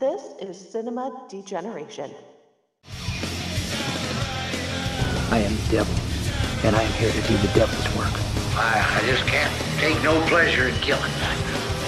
[0.00, 2.10] This is Cinema Degeneration.
[5.30, 5.94] I am the devil,
[6.64, 8.14] and I am here to do the devil's work.
[8.56, 11.12] I, I just can't take no pleasure in killing.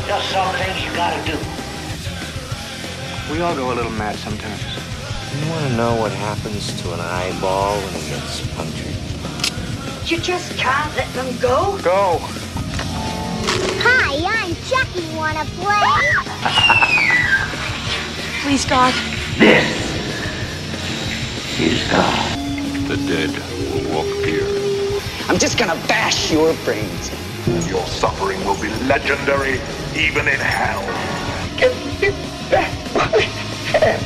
[0.07, 1.39] Just some things you gotta do.
[3.33, 4.61] We all go a little mad sometimes.
[5.41, 8.95] You want to know what happens to an eyeball when it gets punctured?
[10.11, 11.79] You just can't let them go.
[11.81, 12.19] Go!
[13.81, 15.17] Hi, I'm Chucky.
[15.17, 17.09] Wanna play?
[18.43, 18.93] Please, God.
[19.39, 19.65] This
[21.61, 22.39] is God.
[22.89, 23.31] The dead
[23.71, 24.49] will walk here.
[25.29, 27.13] I'm just gonna bash your brains.
[27.69, 29.61] Your suffering will be legendary,
[29.95, 30.83] even in hell.
[31.57, 32.15] Get it
[32.51, 33.21] back my
[33.71, 34.01] head.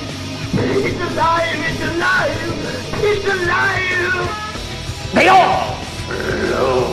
[0.52, 2.36] It's alive, it's alive,
[3.04, 5.12] it's alive.
[5.14, 6.92] They all flow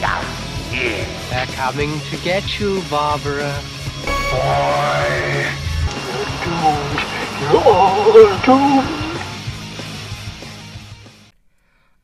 [0.00, 0.24] down
[0.72, 1.06] here.
[1.30, 3.54] They're coming to get you, Barbara.
[4.04, 5.61] Boy,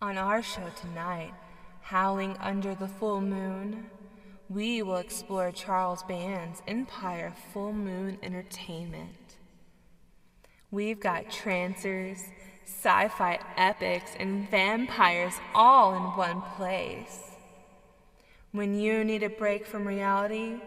[0.00, 1.32] On our show tonight,
[1.80, 3.86] Howling Under the Full Moon,
[4.48, 9.38] we will explore Charles Band's Empire Full Moon Entertainment.
[10.70, 12.22] We've got trancers,
[12.64, 17.22] sci fi epics, and vampires all in one place.
[18.52, 20.60] When you need a break from reality,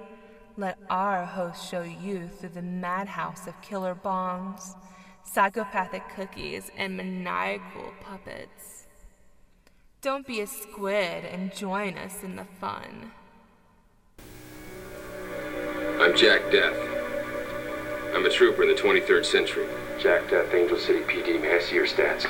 [0.62, 4.76] let our host show you through the madhouse of killer bombs,
[5.24, 8.86] psychopathic cookies, and maniacal puppets.
[10.02, 13.12] Don't be a squid and join us in the fun.
[16.00, 18.16] I'm Jack Deth.
[18.16, 19.68] I'm a trooper in the 23rd century.
[20.00, 21.42] Jack Deth, Angel City PD.
[21.42, 22.28] May I see your stats?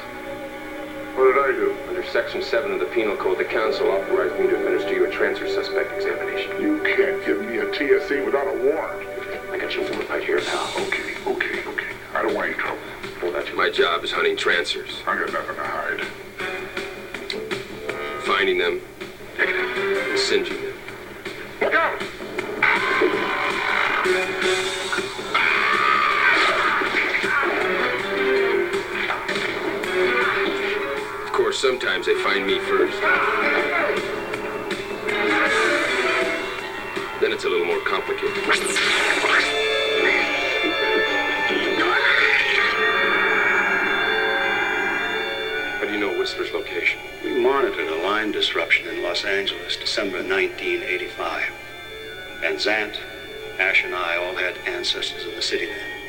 [1.15, 1.75] What did I do?
[1.89, 5.09] Under Section 7 of the Penal Code, the Council authorized me to administer you a
[5.11, 6.61] trancer suspect examination.
[6.61, 9.07] You can't give me a TSE without a warrant.
[9.51, 10.71] I got your warrant right here, pal.
[10.87, 11.87] Okay, okay, okay.
[12.13, 12.79] I don't want any trouble.
[13.19, 16.01] Hold that to My job is hunting trancers, I got nothing to hide.
[18.23, 18.79] finding them,
[19.37, 20.73] and singeing them.
[21.59, 22.01] Look out!
[31.53, 32.99] Sometimes they find me first.
[37.19, 38.37] Then it's a little more complicated.
[45.77, 46.99] How do you know Whistler's location?
[47.23, 51.43] We monitored a line disruption in Los Angeles, December 1985.
[52.39, 52.97] Van Zant,
[53.59, 56.01] Ash, and I all had ancestors in the city then.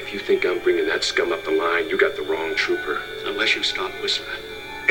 [0.00, 3.02] If you think I'm bringing that scum up the line, you got the wrong trooper.
[3.24, 4.35] Unless you stop Whistler,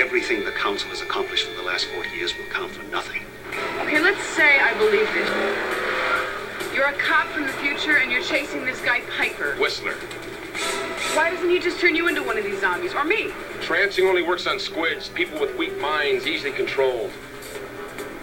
[0.06, 3.24] everything the Council has accomplished for the last 40 years will count for nothing.
[3.80, 6.76] Okay, let's say I believe this.
[6.76, 9.56] You're a cop from the future and you're chasing this guy Piper.
[9.56, 9.94] Whistler.
[11.16, 12.94] Why doesn't he just turn you into one of these zombies?
[12.94, 13.32] Or me?
[13.62, 17.12] Trancing only works on squids, people with weak minds, easily controlled.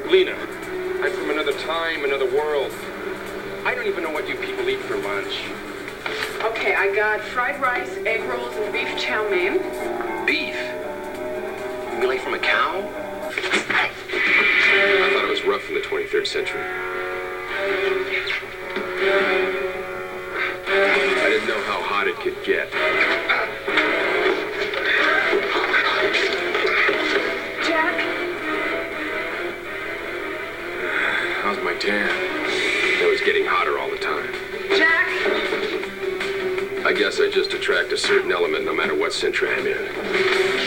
[0.06, 0.36] Lena,
[1.02, 2.72] I'm from another time, another world.
[3.64, 5.42] I don't even know what you people eat for lunch.
[6.42, 9.58] Okay, I got fried rice, egg rolls, and beef chow mein.
[10.26, 10.81] Beef?
[12.06, 12.78] Lay from a cow?
[13.30, 13.90] I
[15.12, 16.60] thought it was rough in the 23rd century.
[20.66, 22.70] I didn't know how hot it could get.
[27.62, 28.00] Jack?
[31.42, 32.10] How's my tan?
[33.00, 34.32] It was getting hotter all the time.
[34.76, 35.08] Jack?
[36.84, 40.61] I guess I just attract a certain element no matter what century I'm in.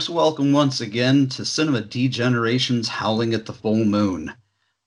[0.00, 4.32] Folks, welcome once again to Cinema Degeneration's Howling at the Full Moon.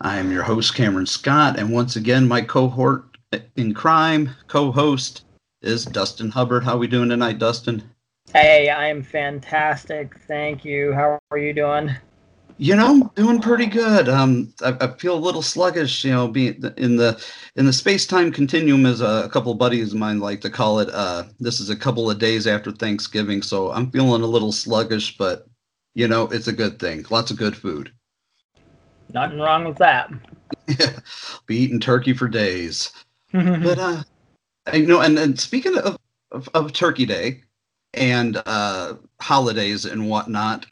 [0.02, 3.16] I am your host, Cameron Scott, and once again, my cohort
[3.56, 5.26] in crime, co-host,
[5.62, 6.64] is Dustin Hubbard.
[6.64, 7.84] How are we doing tonight, Dustin?
[8.34, 10.18] Hey, I'm fantastic.
[10.28, 10.94] Thank you.
[10.94, 11.92] How are you doing?
[12.58, 14.08] You know, I'm doing pretty good.
[14.08, 16.06] Um, I, I feel a little sluggish.
[16.06, 17.24] You know, being in the
[17.56, 20.50] in the space time continuum, as a, a couple of buddies of mine like to
[20.50, 20.90] call it.
[20.92, 25.18] Uh, this is a couple of days after Thanksgiving, so I'm feeling a little sluggish,
[25.18, 25.48] but
[25.96, 27.06] you know, it's a good thing.
[27.10, 27.92] Lots of good food.
[29.14, 30.12] Nothing wrong with that.
[30.68, 31.00] Yeah,
[31.46, 32.92] be eating turkey for days.
[33.32, 34.04] but uh,
[34.74, 35.98] you know, and, and speaking of,
[36.32, 37.42] of, of Turkey Day
[37.94, 40.66] and uh, holidays and whatnot,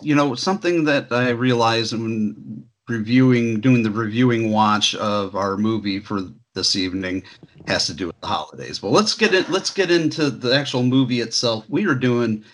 [0.00, 6.00] you know, something that I realized when reviewing, doing the reviewing watch of our movie
[6.00, 6.22] for
[6.54, 7.22] this evening
[7.66, 8.78] has to do with the holidays.
[8.78, 9.44] But let's get in.
[9.48, 11.64] Let's get into the actual movie itself.
[11.68, 12.44] We are doing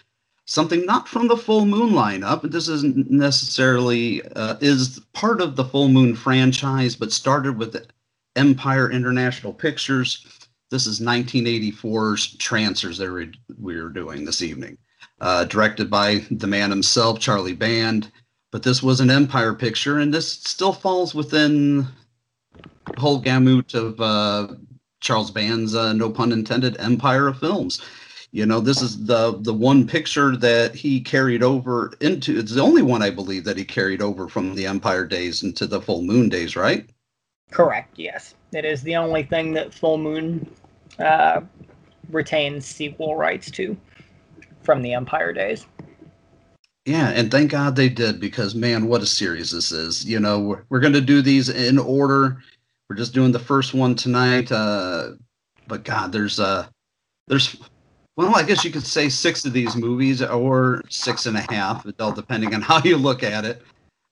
[0.47, 2.51] something not from the Full Moon lineup.
[2.51, 7.87] This isn't necessarily uh, is part of the Full Moon franchise, but started with
[8.37, 10.27] Empire International Pictures.
[10.71, 14.77] This is 1984's Trancers that we, we are doing this evening
[15.25, 18.13] uh, directed by the man himself, Charlie Band.
[18.53, 21.87] But this was an Empire picture, and this still falls within
[22.87, 24.49] the whole gamut of uh,
[25.01, 27.81] Charles Band's, uh, no pun intended, Empire of films.
[28.33, 32.39] You know, this is the the one picture that he carried over into.
[32.39, 35.67] It's the only one I believe that he carried over from the Empire days into
[35.67, 36.89] the Full Moon days, right?
[37.51, 37.95] Correct.
[37.97, 40.49] Yes, it is the only thing that Full Moon
[40.99, 41.41] uh,
[42.11, 43.77] retains sequel rights to
[44.65, 45.67] from the Empire days.
[46.87, 50.05] Yeah, and thank God they did because man, what a series this is.
[50.05, 52.43] You know, we're, we're going to do these in order.
[52.89, 54.53] We're just doing the first one tonight.
[54.53, 55.13] Uh,
[55.67, 56.67] but God, there's uh,
[57.27, 57.57] there's
[58.17, 61.87] well, I guess you could say six of these movies or six and a half,
[61.99, 63.63] all depending on how you look at it.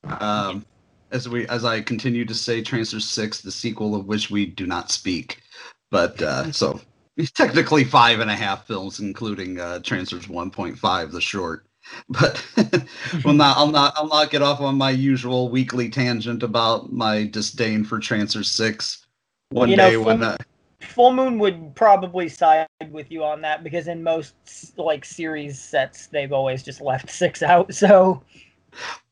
[0.04, 0.64] Um,
[1.10, 4.66] as we as I continue to say, Trancers Six, the sequel of which we do
[4.66, 5.42] not speak.
[5.90, 6.80] But uh, so
[7.30, 11.66] technically five and a half films, including uh, Trancers 1.5, the short.
[12.08, 12.44] But
[13.24, 17.26] well, not I'll not I'll not get off on my usual weekly tangent about my
[17.26, 19.04] disdain for Trancers Six.
[19.50, 20.36] One you day know, when full, uh,
[20.80, 24.34] full Moon would probably side with you on that because in most
[24.78, 27.72] like series sets they've always just left six out.
[27.82, 28.22] So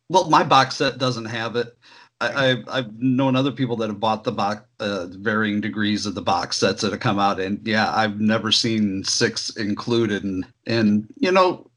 [0.08, 1.76] well, my box set doesn't have it.
[2.20, 6.14] I, I, have known other people that have bought the box, uh, varying degrees of
[6.14, 10.24] the box sets that have come out, and yeah, I've never seen six included.
[10.24, 11.70] And and you know,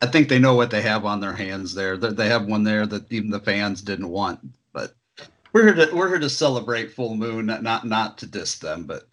[0.00, 1.96] I think they know what they have on their hands there.
[1.96, 4.38] They, they have one there that even the fans didn't want.
[4.72, 4.94] But
[5.52, 8.84] we're here to we're here to celebrate full moon, not not, not to diss them.
[8.84, 9.08] But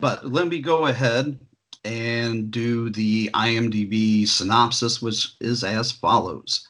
[0.00, 1.38] but let me go ahead
[1.84, 6.68] and do the IMDb synopsis, which is as follows.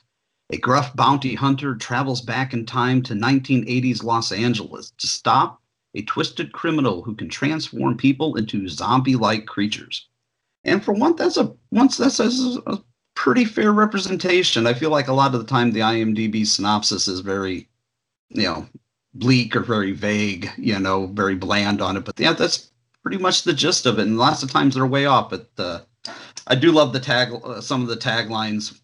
[0.53, 5.63] A gruff bounty hunter travels back in time to 1980s Los Angeles to stop
[5.95, 10.09] a twisted criminal who can transform people into zombie-like creatures.
[10.65, 12.83] And for one, that's a once that's a, a
[13.15, 14.67] pretty fair representation.
[14.67, 17.67] I feel like a lot of the time the IMDb synopsis is very,
[18.29, 18.67] you know,
[19.15, 22.05] bleak or very vague, you know, very bland on it.
[22.05, 22.71] But yeah, that's
[23.03, 24.03] pretty much the gist of it.
[24.03, 25.31] And lots of times they're way off.
[25.31, 25.81] But uh,
[26.47, 28.79] I do love the tag, uh, some of the taglines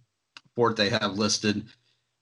[0.74, 1.66] they have listed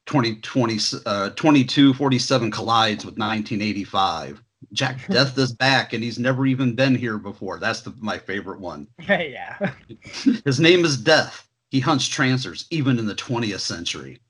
[0.07, 0.75] 2020
[1.07, 4.43] uh, 2247 collides with 1985
[4.73, 7.59] jack death is back and he's never even been here before.
[7.59, 8.87] That's the, my favorite one.
[9.09, 9.73] Yeah.
[10.45, 11.49] His name is death.
[11.71, 14.21] He hunts trancers even in the 20th century.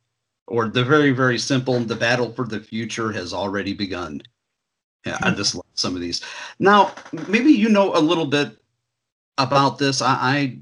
[0.47, 4.23] Or the very very simple the battle for the future has already begun.
[5.05, 6.23] Yeah i just love some of these.
[6.59, 6.95] Now
[7.29, 8.57] maybe you know a little bit
[9.39, 10.03] about this.
[10.03, 10.59] I, I,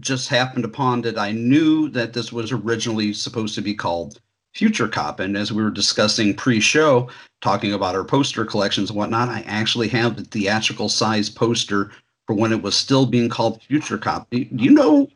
[0.00, 1.16] just happened upon it.
[1.16, 4.20] I knew that this was originally supposed to be called
[4.54, 7.08] Future Cop, and as we were discussing pre-show,
[7.40, 11.90] talking about our poster collections and whatnot, I actually have the theatrical size poster
[12.26, 14.28] for when it was still being called Future Cop.
[14.30, 15.08] Do you know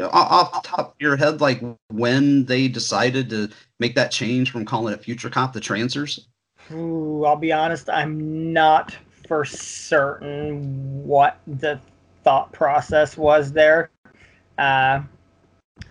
[0.00, 3.48] off the top of your head, like when they decided to
[3.78, 6.26] make that change from calling it Future Cop to Trancers?
[6.72, 8.96] Ooh, I'll be honest, I'm not
[9.28, 11.80] for certain what the
[12.26, 13.88] thought process was there.
[14.58, 15.00] Uh,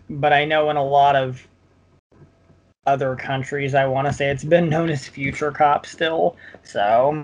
[0.09, 1.47] but I know in a lot of
[2.85, 6.35] other countries, I want to say it's been known as Future Cop still.
[6.63, 7.23] So,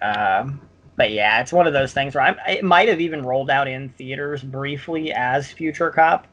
[0.00, 0.50] uh,
[0.96, 3.68] but yeah, it's one of those things where I'm, it might have even rolled out
[3.68, 6.26] in theaters briefly as Future Cop,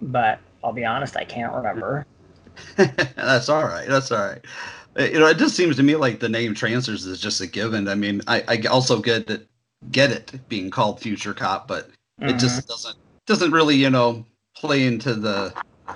[0.00, 2.06] but I'll be honest, I can't remember.
[2.76, 3.86] That's all right.
[3.86, 4.42] That's all right.
[4.98, 7.86] You know, it just seems to me like the name Trancers is just a given.
[7.86, 9.46] I mean, I, I also get that
[9.90, 11.88] get it being called Future Cop, but
[12.20, 12.28] mm-hmm.
[12.30, 14.24] it just doesn't doesn't really you know
[14.56, 15.52] play into the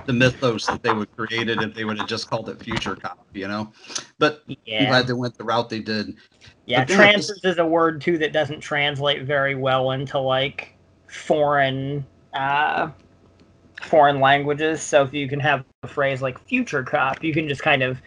[0.07, 2.95] the mythos that they would create it if they would have just called it Future
[2.95, 3.73] Cop, you know.
[4.19, 4.83] But yeah.
[4.83, 6.17] I'm glad they went the route they did.
[6.67, 10.75] Yeah, Trancers is a word too that doesn't translate very well into like
[11.09, 12.91] foreign uh
[13.83, 14.83] foreign languages.
[14.83, 18.01] So if you can have a phrase like future cop, you can just kind of,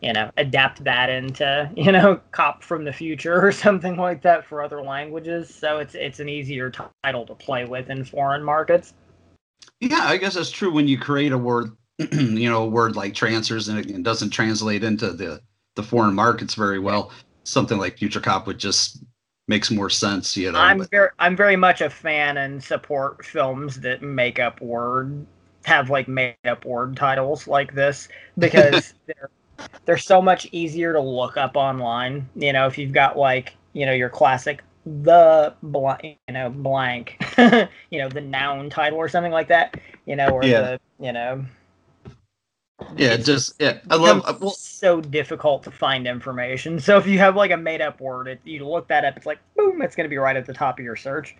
[0.00, 4.44] you know, adapt that into, you know, cop from the future or something like that
[4.46, 5.52] for other languages.
[5.52, 6.72] So it's it's an easier
[7.04, 8.94] title to play with in foreign markets.
[9.80, 11.76] Yeah, I guess that's true when you create a word,
[12.12, 15.40] you know, a word like trancers and it doesn't translate into the
[15.76, 17.12] the foreign markets very well.
[17.44, 19.02] Something like future cop would just
[19.46, 20.58] makes more sense, you know.
[20.58, 25.26] I'm but- very I'm very much a fan and support films that make up word
[25.64, 29.30] have like made up word titles like this because they're
[29.84, 32.28] they're so much easier to look up online.
[32.36, 34.62] You know, if you've got like, you know, your classic
[35.02, 37.22] the blank, you know, blank,
[37.90, 39.74] you know, the noun title or something like that,
[40.06, 40.60] you know, or Yeah.
[40.60, 41.44] the, you know,
[42.96, 43.78] yeah, just yeah.
[43.90, 46.78] I love becomes well, so difficult to find information.
[46.80, 49.26] So if you have like a made up word, it, you look that up, it's
[49.26, 51.36] like boom, it's going to be right at the top of your search.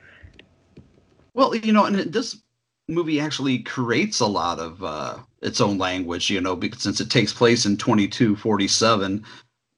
[1.35, 2.43] Well, you know, and this
[2.89, 7.11] movie actually creates a lot of uh, its own language, you know, because since it
[7.11, 9.25] takes place in 2247,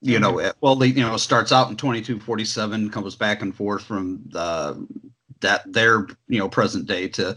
[0.02, 3.54] you know, it- well, they, you know, it starts out in 2247, comes back and
[3.54, 4.74] forth from uh,
[5.40, 7.36] that their, you know, present day to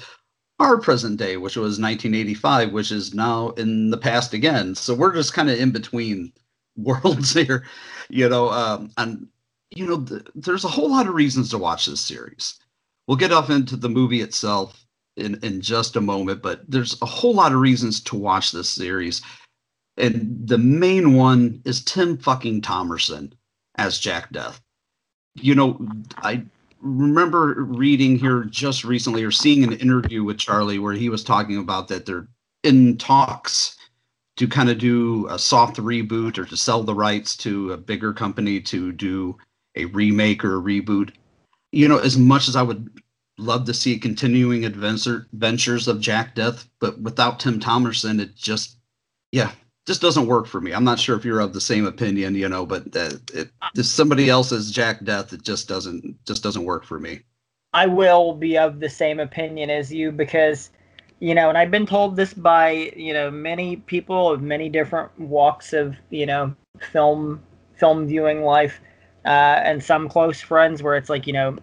[0.60, 4.76] our present day, which was 1985, which is now in the past again.
[4.76, 6.34] So we're just kind of in between
[6.78, 7.66] worlds here,
[8.10, 9.28] you know, um, and
[9.76, 12.60] you know, th- there's a whole lot of reasons to watch this series.
[13.08, 14.83] We'll get off into the movie itself
[15.18, 18.70] in in just a moment, but there's a whole lot of reasons to watch this
[18.70, 19.22] series.
[19.98, 23.34] And the main one is Tim fucking Thomerson
[23.76, 24.60] as Jack Deth.
[25.36, 26.44] You know, I
[26.82, 31.58] remember reading here just recently or seeing an interview with Charlie where he was talking
[31.58, 32.28] about that they're
[32.64, 33.78] in talks
[34.36, 38.14] to kind of do a soft reboot or to sell the rights to a bigger
[38.14, 39.38] company to do
[39.76, 41.12] a remake or a reboot.
[41.72, 42.90] You know, as much as I would
[43.38, 48.78] love to see continuing adventure ventures of Jack Deth, but without Tim Thomerson, it just
[49.32, 49.52] yeah,
[49.86, 50.72] just doesn't work for me.
[50.72, 53.86] I'm not sure if you're of the same opinion, you know, but uh, it, if
[53.86, 57.22] somebody else as Jack Deth, it just doesn't just doesn't work for me.
[57.74, 60.70] I will be of the same opinion as you because,
[61.20, 65.18] you know, and I've been told this by, you know, many people of many different
[65.20, 66.56] walks of, you know,
[66.92, 67.42] film
[67.76, 68.80] film viewing life,
[69.26, 71.58] uh, and some close friends where it's like, you know,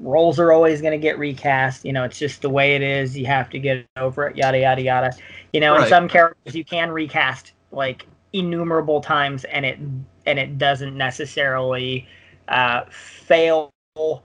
[0.00, 1.84] roles are always going to get recast.
[1.84, 3.16] You know, it's just the way it is.
[3.16, 4.36] You have to get over it.
[4.36, 5.10] Yada yada yada.
[5.52, 5.88] You know, and Right.
[5.88, 9.78] some characters you can recast like innumerable times, and it
[10.26, 12.06] and it doesn't necessarily
[12.48, 13.72] uh, fail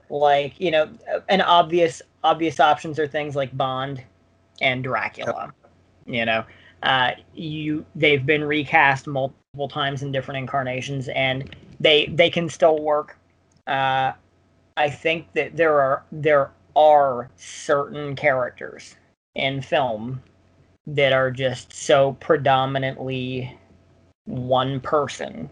[0.08, 0.88] like you know
[1.28, 4.02] an obvious obvious options are things like bond
[4.60, 5.52] and dracula
[6.06, 6.44] you know
[6.82, 12.78] uh you they've been recast multiple times in different incarnations and they they can still
[12.82, 13.16] work
[13.66, 14.12] uh
[14.80, 18.96] i think that there are there are certain characters
[19.34, 20.22] in film
[20.86, 23.56] that are just so predominantly
[24.24, 25.50] one person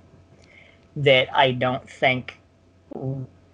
[0.97, 2.41] that i don't think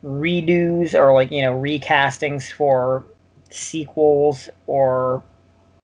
[0.05, 3.05] redos or like you know recastings for
[3.51, 5.23] sequels or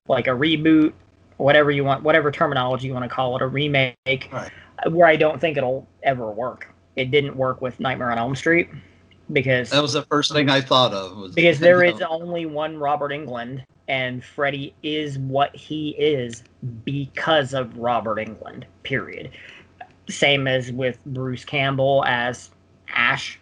[0.09, 0.92] like a reboot
[1.38, 3.97] whatever you want whatever terminology you want to call it a remake
[4.32, 4.50] Right.
[4.90, 8.68] where i don't think it'll ever work it didn't work with nightmare on elm street
[9.32, 11.16] because That was the first thing I thought of.
[11.16, 16.44] Was because there is only one robert englund and Freddie is what he is
[16.84, 19.30] because of robert englund period
[20.08, 22.50] same as with bruce campbell as
[22.94, 23.38] ash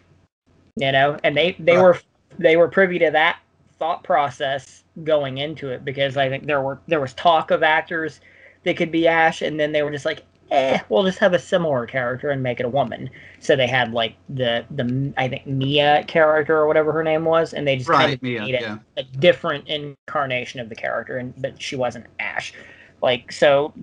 [0.75, 1.81] you know and they they Right.
[1.83, 1.99] were
[2.37, 3.39] they were privy to that
[3.79, 8.19] thought process going into it because i think there were there was talk of actors
[8.63, 11.39] that could be ash and then they were just like eh we'll just have a
[11.39, 15.45] similar character and make it a woman so they had like the the i think
[15.45, 18.61] mia character or whatever her name was and they just kind of Mia, made it
[18.61, 18.77] yeah.
[18.97, 22.53] a different incarnation of the character and but she wasn't ash
[23.01, 23.73] like so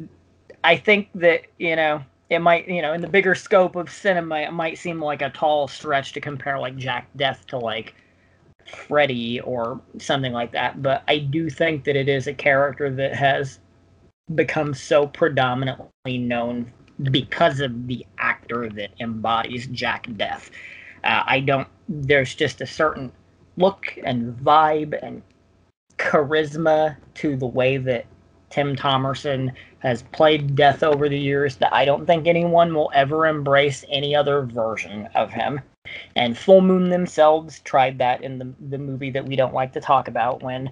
[0.65, 4.39] i think that you know it might you know in the bigger scope of cinema
[4.41, 7.95] it might seem like a tall stretch to compare like jack deth to like
[8.67, 13.15] freddy or something like that but i do think that it is a character that
[13.15, 13.61] has
[14.35, 16.71] become so predominantly known
[17.11, 20.51] because of the actor that embodies jack deth
[21.05, 23.13] uh, i don't there's just a certain
[23.57, 25.23] look and vibe and
[25.99, 28.07] charisma to the way that
[28.51, 33.27] Tim Thomerson has played Deth over the years that I don't think anyone will ever
[33.27, 35.61] embrace any other version of him.
[36.15, 39.81] And Full Moon themselves tried that in the the movie that we don't like to
[39.81, 40.71] talk about when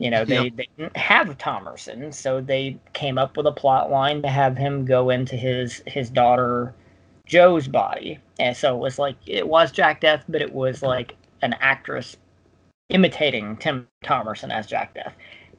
[0.00, 0.56] you know they, Yep.
[0.56, 4.86] they didn't have Thomerson, so they came up with a plot line to have him
[4.86, 6.74] go into his his daughter
[7.26, 8.20] Joe's body.
[8.40, 12.16] And so it was like it was Jack Deth, but it was like an actress
[12.90, 15.14] imitating Tim Thomerson as Jack Deth.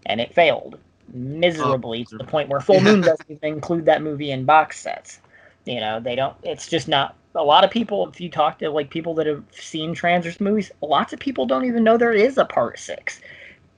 [0.08, 0.80] and it failed
[1.14, 5.20] miserably to the point where Full Moon doesn't even include that movie in box sets.
[5.66, 6.36] You know, they don't.
[6.44, 7.16] It's just not.
[7.36, 10.72] A lot of people, if you talk to like people that have seen Transformers movies,
[10.82, 13.22] lots of people don't even know there is a part six.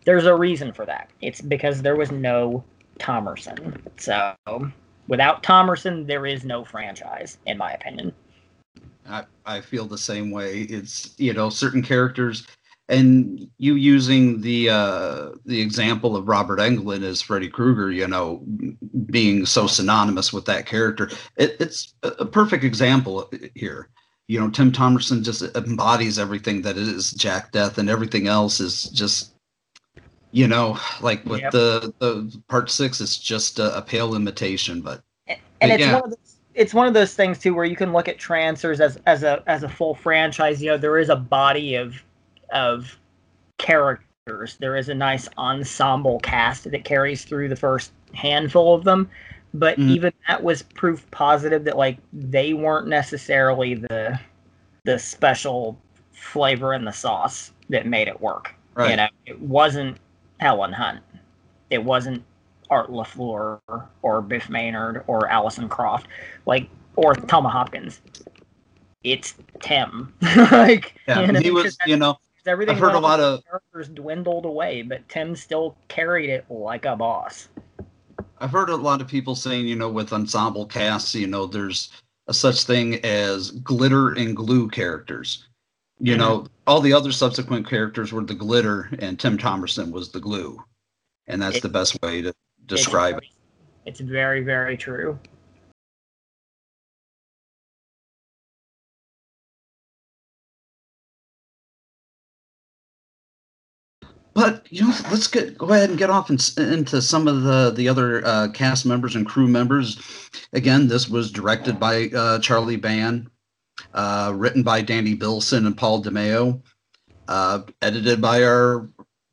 [0.05, 1.09] There's a reason for that.
[1.21, 2.63] It's because there was no
[2.99, 3.79] Thomerson.
[3.97, 4.35] So
[5.07, 8.13] without Thomerson, there is no franchise, in my opinion.
[9.07, 10.61] I, I feel the same way.
[10.61, 12.47] It's you know certain characters,
[12.87, 18.43] and you using the uh, the example of Robert Englund as Freddy Krueger, you know,
[19.07, 21.09] being so synonymous with that character.
[21.35, 23.89] It, it's a perfect example here.
[24.27, 28.83] You know, Tim Thomerson just embodies everything that is Jack Deth, and everything else is
[28.85, 29.32] just
[30.33, 31.51] you know, like with yep.
[31.51, 34.81] the the part six, it's just a, a pale imitation.
[34.81, 35.93] But and, and it's yeah.
[35.93, 38.81] one of those, it's one of those things too where you can look at Trancers
[38.81, 40.61] as as a as a full franchise.
[40.61, 42.03] You know, there is a body of
[42.51, 42.97] of
[43.59, 44.57] characters.
[44.59, 49.09] There is a nice ensemble cast that carries through the first handful of them.
[49.53, 49.89] But mm-hmm.
[49.91, 54.19] even that was proof positive that like they weren't necessarily the
[54.83, 55.77] the special
[56.11, 58.55] flavor in the sauce that made it work.
[58.73, 58.89] Right.
[58.89, 59.97] You know, it wasn't
[60.43, 60.99] Helen Hunt.
[61.69, 62.21] It wasn't
[62.69, 63.61] Art LaFleur
[64.01, 66.07] or Biff Manard or Alyson Croft,
[66.45, 67.27] like or mm-hmm.
[67.27, 68.01] Thomas Hopkins.
[69.05, 70.13] It's Tim.
[70.51, 72.75] like yeah, you he was, you know, everything.
[72.75, 76.97] I've heard a lot of characters dwindled away, but Tim still carried it like a
[76.97, 77.47] boss.
[78.39, 81.89] I've heard a lot of people saying, you know, with ensemble casts, you know, there's
[82.27, 85.47] a such thing as glitter and glue characters
[86.03, 90.19] you know, all the other subsequent characters were the glitter, and Tim Thomerson was the
[90.19, 90.61] glue,
[91.27, 92.33] and that's the best way to
[92.65, 93.31] describe it's, it.
[93.85, 95.17] It's very, very true.
[104.33, 107.71] But you know, let's get go ahead and get off in, into some of the
[107.73, 110.01] the other uh, cast members and crew members.
[110.51, 113.29] Again, this was directed by uh, Charlie Band,
[113.93, 116.61] uh, written by Danny Bilson and Paul DeMeo,
[117.27, 118.87] uh, edited by our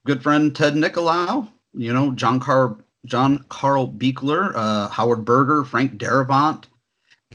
[0.07, 1.49] good friend Ted Nicolau.
[1.73, 6.65] You know, John Carl John Carl Buechler, uh, Howard Berger, Frank Darabont,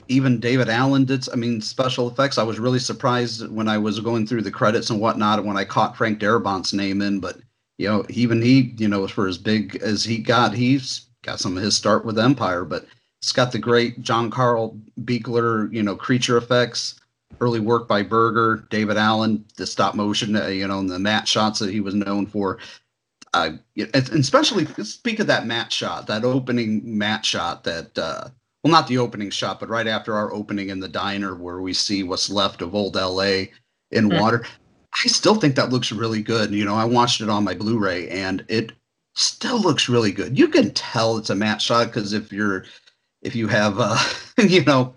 [0.08, 1.28] even David Allen did.
[1.32, 2.38] I mean, special effects.
[2.38, 5.66] I was really surprised when I was going through the credits and whatnot when I
[5.66, 7.20] caught Frank Darabont's name in.
[7.20, 7.38] But
[7.78, 11.58] you know, even he, you know, for as big as he got, he's got some
[11.58, 12.64] of his start with Empire.
[12.66, 12.86] But
[13.22, 17.00] it's got the great John Carl Buechler, you know, creature effects
[17.42, 21.28] early work by Berger, David Allen, the stop motion, uh, you know, and the matte
[21.28, 22.60] shots that he was known for.
[23.34, 23.52] Uh,
[23.94, 28.30] especially speak of that matte shot, that opening matte shot that, uh,
[28.64, 31.74] well, not the opening shot, but right after our opening in the diner where we
[31.74, 33.48] see what's left of old LA
[33.92, 34.20] in mm-hmm.
[34.20, 34.46] water.
[34.94, 36.52] I still think that looks really good.
[36.52, 38.72] You know, I watched it on my Blu-ray and it
[39.16, 40.38] still looks really good.
[40.38, 42.64] You can tell it's a matte shot because if you're,
[43.22, 43.98] if you have, uh,
[44.38, 44.94] you know,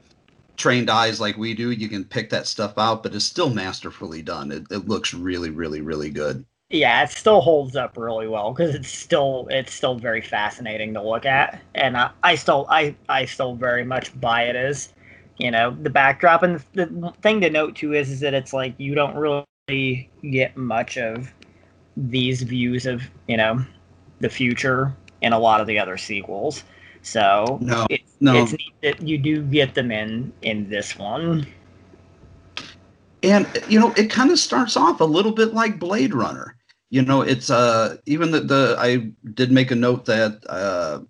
[0.58, 4.20] trained eyes like we do, you can pick that stuff out, but it's still masterfully
[4.20, 4.52] done.
[4.52, 6.44] It, it looks really, really, really good.
[6.70, 11.02] Yeah, it still holds up really well because it's still it's still very fascinating to
[11.02, 14.92] look at, and I, I still I I still very much buy it as,
[15.38, 16.42] you know, the backdrop.
[16.42, 20.10] And the, the thing to note too is is that it's like you don't really
[20.30, 21.32] get much of
[21.96, 23.64] these views of you know
[24.20, 26.64] the future in a lot of the other sequels.
[27.02, 28.42] So no, it's, no.
[28.42, 31.46] it's neat that you do get them in in this one.
[33.22, 36.56] And you know, it kind of starts off a little bit like Blade Runner.
[36.90, 41.00] You know, it's uh even the, the I did make a note that uh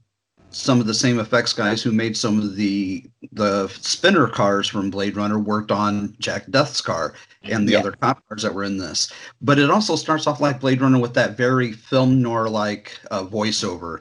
[0.50, 4.90] some of the same effects guys who made some of the the spinner cars from
[4.90, 7.80] Blade Runner worked on Jack Deth's car and the yeah.
[7.80, 9.12] other cop cars that were in this.
[9.42, 13.24] But it also starts off like Blade Runner with that very film noir like uh,
[13.24, 14.00] voiceover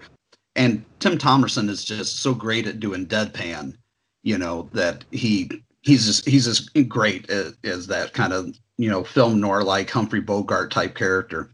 [0.58, 3.76] and Tim Thomerson is just so great at doing deadpan,
[4.24, 5.50] you know, that he
[5.82, 9.90] he's just he's as great as, as that kind of you know film noir like
[9.90, 11.52] Humphrey Bogart type character.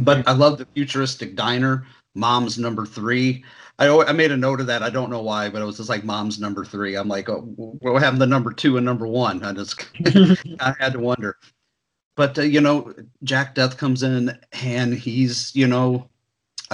[0.00, 1.86] But I love the futuristic diner.
[2.16, 3.44] Mom's number three.
[3.78, 4.82] I I made a note of that.
[4.82, 6.96] I don't know why, but it was just like mom's number three.
[6.96, 9.44] I'm like, oh, we're having the number two and number one.
[9.44, 9.84] I just
[10.60, 11.36] I had to wonder.
[12.16, 16.08] But uh, you know, Jack Deth comes in and he's you know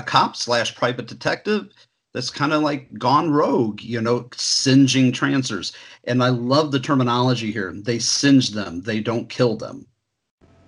[0.01, 1.69] a cop slash private detective
[2.13, 5.73] that's kind of like gone rogue, you know, singeing trancers.
[6.05, 7.73] And I love the terminology here.
[7.73, 9.87] They singe them, they don't kill them.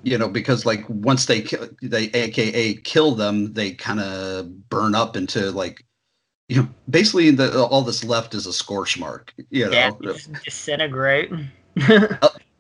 [0.05, 4.95] You know, because like once they kill, they AKA kill them, they kind of burn
[4.97, 5.85] up into like,
[6.49, 9.33] you know, basically the all that's left is a scorch mark.
[9.51, 10.13] You know, yeah,
[10.45, 11.31] disintegrate.
[11.33, 11.39] Uh,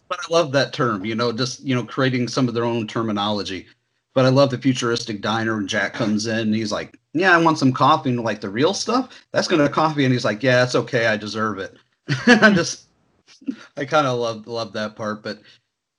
[0.09, 1.05] but I love that term.
[1.05, 3.67] You know, just you know, creating some of their own terminology
[4.15, 7.43] But I love the futuristic diner when Jack comes in and he's like, "Yeah, I
[7.43, 10.05] want some coffee." And like the real stuff, that's gonna coffee.
[10.05, 11.07] And he's like, "Yeah, it's okay.
[11.07, 11.77] I deserve it."
[12.27, 12.89] I'm just,
[13.77, 15.23] I kind of love love that part.
[15.23, 15.41] But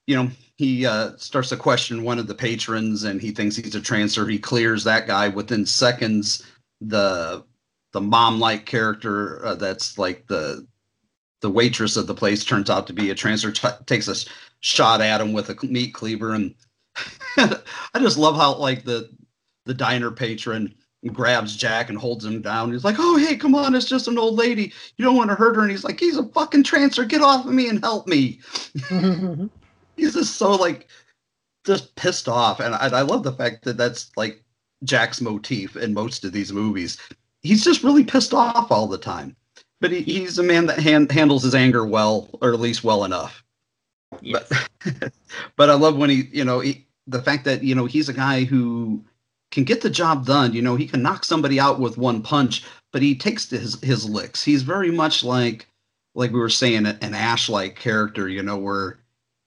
[0.06, 3.76] you know, he uh, starts to question one of the patrons, and he thinks he's
[3.76, 4.30] a trancer.
[4.30, 6.45] He clears that guy within seconds.
[6.82, 7.43] The
[7.93, 10.67] the mom like character uh, that's like the
[11.41, 13.52] the waitress of the place turns out to be a trancer.
[13.52, 14.15] T- takes a
[14.60, 16.56] shot at him with a meat cleaver and
[17.38, 19.10] I just love how like the
[19.66, 20.74] the diner patron
[21.12, 22.72] grabs Jack and holds him down.
[22.72, 24.72] He's like, "Oh, hey, come on, it's just an old lady.
[24.98, 27.06] You don't want to hurt her." And he's like, "He's a fucking trancer.
[27.06, 28.40] Get off of me and help me."
[29.98, 30.88] he's just so like
[31.66, 34.44] just pissed off, and I, I love the fact that that's like
[34.84, 36.98] Jack's motif in most of these movies.
[37.42, 39.36] He's just really pissed off all the time,
[39.82, 43.04] but he, he's a man that hand, handles his anger well, or at least well
[43.04, 43.43] enough.
[44.32, 44.52] But,
[45.56, 48.14] but I love when he, you know, he, the fact that you know he's a
[48.14, 49.04] guy who
[49.52, 50.54] can get the job done.
[50.54, 54.10] You know, he can knock somebody out with one punch, but he takes his his
[54.10, 54.44] licks.
[54.44, 55.68] He's very much like
[56.16, 58.28] like we were saying an Ash like character.
[58.28, 59.00] You know, where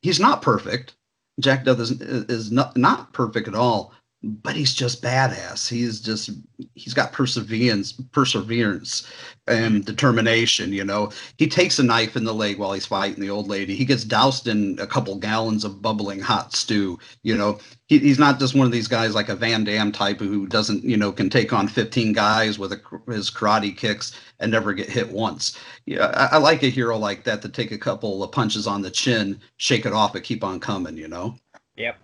[0.03, 0.95] he's not perfect.
[1.41, 3.93] Jack Deth is, is not not perfect at all,
[4.27, 5.69] but he's just badass.
[5.69, 6.31] He's just
[6.75, 9.11] he's got perseverance, perseverance,
[9.47, 9.81] and mm-hmm.
[9.83, 10.73] determination.
[10.73, 13.75] You know, he takes a knife in the leg while he's fighting the old lady.
[13.75, 16.99] He gets doused in a couple gallons of bubbling hot stew.
[17.23, 20.19] You know, he, he's not just one of these guys like a Van Damme type
[20.19, 24.51] who doesn't, you know, can take on 15 guys with a, his karate kicks and
[24.51, 25.59] never get hit once.
[25.87, 28.83] Yeah, I, I like a hero like that to take a couple of punches on
[28.83, 30.97] the chin, shake it off, and keep on coming.
[30.97, 31.37] You know.
[31.77, 31.99] Yep.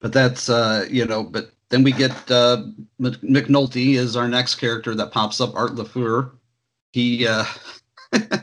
[0.00, 2.64] But that's uh, you know, but then we get uh,
[3.00, 5.54] McNulty is our next character that pops up.
[5.54, 6.32] Art Lafleur.
[6.92, 7.44] He, uh,
[8.12, 8.40] I,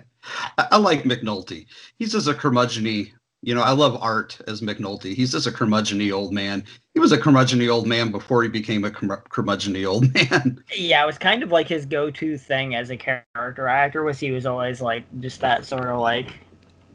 [0.58, 1.68] I like McNulty.
[2.00, 3.12] He's just a curmudgeony.
[3.44, 5.14] You know, I love Art as McNulty.
[5.14, 6.64] He's just a curmudgeony old man.
[6.94, 10.64] He was a curmudgeony old man before he became a curm- curmudgeony old man.
[10.76, 14.04] Yeah, it was kind of like his go-to thing as a character actor.
[14.04, 16.34] Was he was always like just that sort of like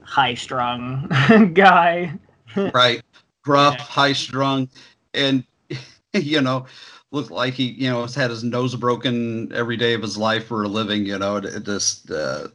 [0.02, 2.18] high-strung guy.
[2.56, 3.02] right,
[3.42, 3.84] gruff, yeah.
[3.84, 4.68] high-strung,
[5.14, 5.44] and
[6.14, 6.66] you know,
[7.10, 10.46] looked like he, you know, has had his nose broken every day of his life
[10.46, 11.06] for a living.
[11.06, 12.48] You know, just uh,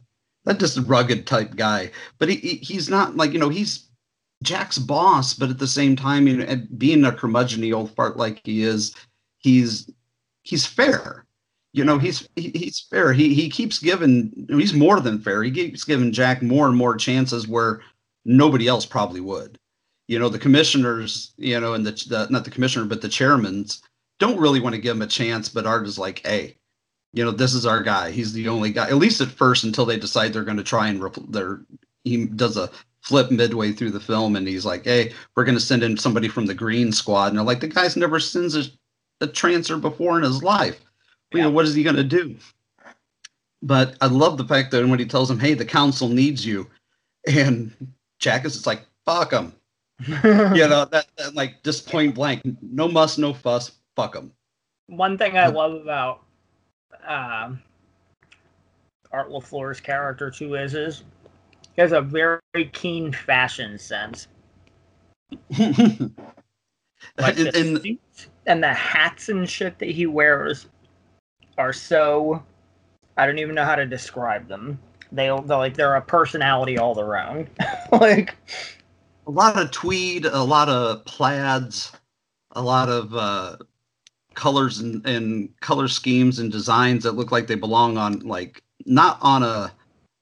[0.44, 1.90] that just rugged type guy.
[2.18, 3.88] But he, he, he's not like you know he's
[4.42, 8.40] Jack's boss, but at the same time, you know, being a curmudgeony old fart like
[8.44, 8.94] he is,
[9.38, 9.90] he's
[10.42, 11.24] he's fair.
[11.72, 13.12] You know, he's he, he's fair.
[13.12, 14.46] He he keeps giving.
[14.48, 15.42] He's more than fair.
[15.42, 17.80] He keeps giving Jack more and more chances where
[18.24, 19.58] nobody else probably would
[20.08, 23.80] you know the commissioners you know and the, the not the commissioner but the chairmans
[24.18, 26.56] don't really want to give him a chance but art is like hey
[27.12, 28.10] you know this is our guy.
[28.10, 30.88] He's the only guy at least at first until they decide they're going to try
[30.88, 31.60] and repl- they're
[32.04, 35.60] he does a flip midway through the film and he's like hey we're going to
[35.60, 38.64] send in somebody from the green squad and they're like the guy's never sends a,
[39.20, 40.80] a trancer before in his life.
[41.32, 41.38] Yeah.
[41.38, 42.36] you know what is he going to do?
[43.62, 46.68] But i love the fact that when he tells him hey the council needs you
[47.26, 47.72] and
[48.18, 49.52] jack is like fuck him
[50.06, 54.32] you know that, that, like just point blank no muss no fuss fuck them
[54.86, 56.22] one thing i love about
[57.06, 57.52] uh,
[59.12, 61.02] art lafleur's character too is is
[61.78, 62.40] he has a very
[62.72, 64.26] keen fashion sense.
[67.16, 70.66] Like the and, suits and the hats and shit that he wears
[71.56, 72.42] are so
[73.16, 74.80] i don't even know how to describe them.
[75.12, 77.48] They they're like they're a personality all their own.
[77.92, 78.36] Like
[79.28, 81.92] a lot of tweed, a lot of plaids,
[82.52, 83.56] a lot of uh,
[84.34, 89.18] colors and, and color schemes and designs that look like they belong on like not
[89.20, 89.70] on a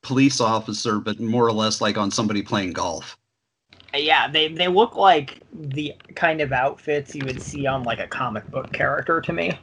[0.03, 3.17] police officer, but more or less like on somebody playing golf.
[3.95, 8.09] Yeah, they they look like the kind of outfits you would see on like a
[8.09, 9.57] comic book character to me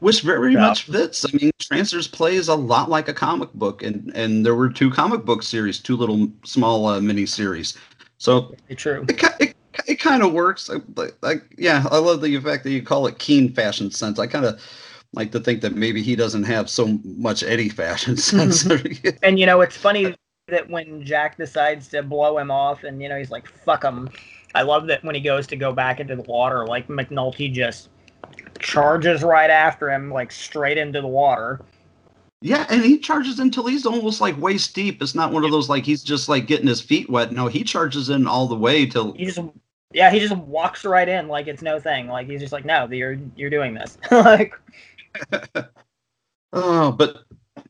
[0.00, 0.60] which very yeah.
[0.60, 1.24] much fits.
[1.24, 4.90] I mean, Trancers plays a lot like a comic book, and and there were two
[4.90, 7.76] comic book series, two little small uh, mini series.
[8.18, 9.04] So true.
[9.08, 10.68] It, it, it kind of works.
[10.68, 14.18] Like, like, yeah, I love the fact that you call it keen fashion sense.
[14.18, 14.60] I kind of
[15.12, 18.66] like to think that maybe he doesn't have so much Eddie fashion sense.
[19.22, 20.14] and you know, it's funny
[20.48, 24.10] that when Jack decides to blow him off, and you know, he's like, "Fuck him."
[24.54, 27.88] I love that when he goes to go back into the water, like McNulty just
[28.58, 31.60] charges right after him, like straight into the water.
[32.40, 35.02] Yeah, and he charges until he's almost like waist deep.
[35.02, 37.32] It's not one of those like he's just like getting his feet wet.
[37.32, 39.38] No, he charges in all the way till he just
[39.92, 42.08] yeah, he just walks right in like it's no thing.
[42.08, 43.96] Like he's just like, no, you're you're doing this.
[44.10, 44.54] like
[46.52, 47.24] Oh, but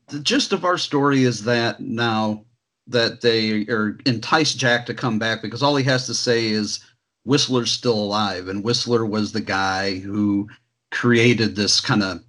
[0.07, 2.45] the gist of our story is that now
[2.87, 6.81] that they are entice Jack to come back because all he has to say is
[7.25, 10.47] Whistler's still alive, and Whistler was the guy who
[10.91, 12.23] created this kind of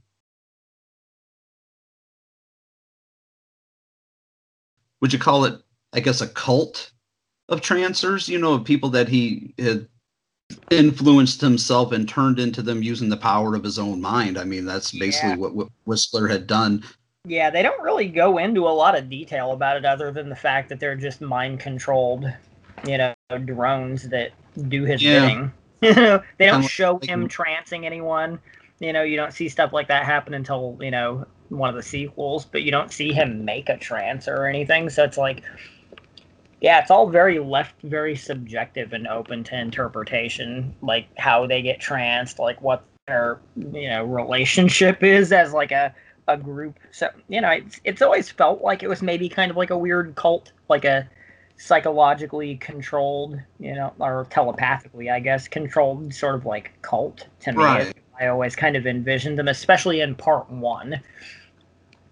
[5.00, 5.60] would you call it?
[5.92, 6.90] I guess a cult
[7.48, 9.86] of trancers you know of people that he had
[10.70, 14.38] influenced himself and turned into them using the power of his own mind.
[14.38, 15.36] I mean that's basically Yeah.
[15.36, 16.82] what, what whistler had done.
[17.24, 20.36] Yeah, they don't really go into a lot of detail about it other than the
[20.36, 22.32] fact that they're just mind controlled,
[22.86, 24.32] you know, drones that
[24.68, 25.20] do his Yeah.
[25.26, 25.52] bidding.
[25.82, 28.38] You know, they don't show him trancing anyone.
[28.80, 31.82] You know, you don't see stuff like that happen until, you know, one of the
[31.82, 34.88] sequels, but you don't see him make a trance or anything.
[34.88, 35.42] So it's like
[36.60, 41.80] yeah, it's all very left very subjective and open to interpretation, like how they get
[41.80, 45.94] tranced, like what their, you know, relationship is as like a
[46.28, 46.78] a group.
[46.90, 49.78] So you know, it's it's always felt like it was maybe kind of like a
[49.78, 51.08] weird cult, like a
[51.58, 57.64] psychologically controlled, you know, or telepathically, I guess, controlled sort of like cult to me.
[57.64, 57.94] Right.
[58.20, 61.00] I always kind of envisioned them, especially in part one.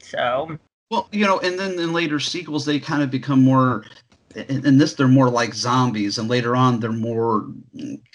[0.00, 0.58] So
[0.90, 3.84] Well, you know, and then in later sequels, they kind of become more.
[4.34, 7.46] In, in this, they're more like zombies, and later on, they're more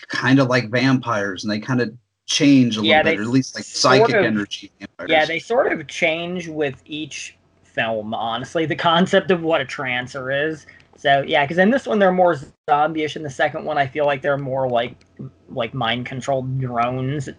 [0.10, 1.94] kind of like vampires, and they kind of
[2.26, 5.10] change a little bit, or at least like psychic of- energy vampires.
[5.10, 10.32] Yeah, they sort of change with each film, honestly, the concept of what a trancer
[10.32, 10.66] is.
[11.00, 12.38] So yeah, because in this one they're more
[12.70, 13.16] zombie-ish.
[13.16, 14.98] In the second one, I feel like they're more like
[15.50, 17.30] like mind-controlled drones.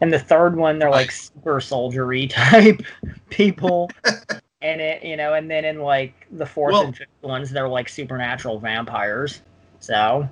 [0.00, 2.80] And the third one, they're like super soldiery type
[3.28, 3.90] people.
[4.62, 7.68] and it, you know, and then in like the fourth Well- and fifth ones, they're
[7.68, 9.42] like supernatural vampires.
[9.80, 10.28] So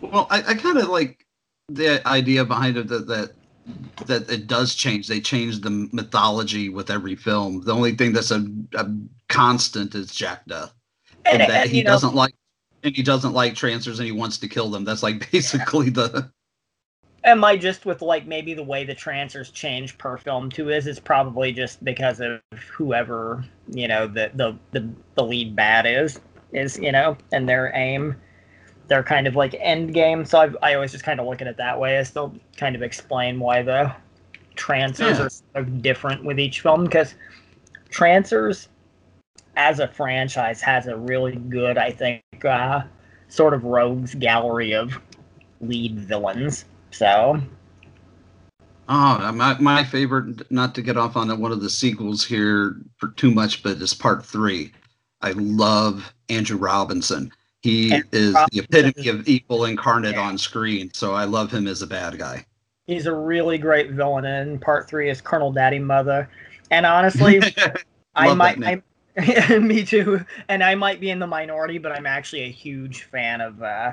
[0.00, 1.24] Well, I, I kind of like
[1.68, 3.30] the idea behind it that, that
[4.06, 5.06] that it does change.
[5.06, 7.62] They change the mythology with every film.
[7.62, 8.90] The only thing that's a, a
[9.28, 10.72] constant is Jack Deth,
[11.26, 12.34] and, And- that and, he know- doesn't like
[12.84, 14.84] and he doesn't like trancers and he wants to kill them.
[14.84, 16.30] That's like basically the
[17.24, 20.88] Am I just with like maybe the way the trancers change per film too is
[20.88, 22.40] it's probably just because of
[22.72, 26.20] whoever you know the the the, the lead bad is
[26.52, 28.16] is you know and their aim
[28.88, 31.46] their kind of like end game so I, I always just kind of look at
[31.46, 33.94] it that way I still kind of explain why the
[34.56, 35.60] trancers Yeah.
[35.60, 37.14] are of different with each film because
[37.90, 38.68] trancers
[39.56, 42.82] as a franchise has a really good I think uh,
[43.28, 44.98] sort of rogues gallery of
[45.60, 47.40] lead villains so
[48.88, 50.50] Oh, my my favorite.
[50.50, 53.94] Not to get off on one of the sequels here for too much, but is
[53.94, 54.72] part three.
[55.22, 57.32] I love Andrew Robinson.
[57.60, 60.90] He Andrew is Robinson the epitome of evil incarnate on screen.
[60.92, 62.44] So I love him as a bad guy.
[62.86, 66.28] He's a really great villain, and part three is Colonel Daddy Mother.
[66.70, 67.40] And honestly,
[68.16, 68.82] I might, I,
[69.60, 70.24] me too.
[70.48, 73.92] And I might be in the minority, but I'm actually a huge fan of uh,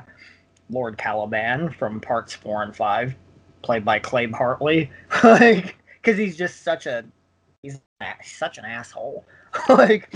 [0.69, 3.15] Lord Caliban from parts four and five,
[3.63, 4.91] played by Clabe Hartley.
[5.23, 7.05] like, because he's just such a
[7.63, 7.79] he's
[8.23, 9.25] such an asshole.
[9.69, 10.13] like,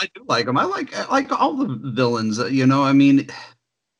[0.00, 0.56] I do like him.
[0.58, 2.38] I like I like all the villains.
[2.38, 3.28] uh, You know, I mean,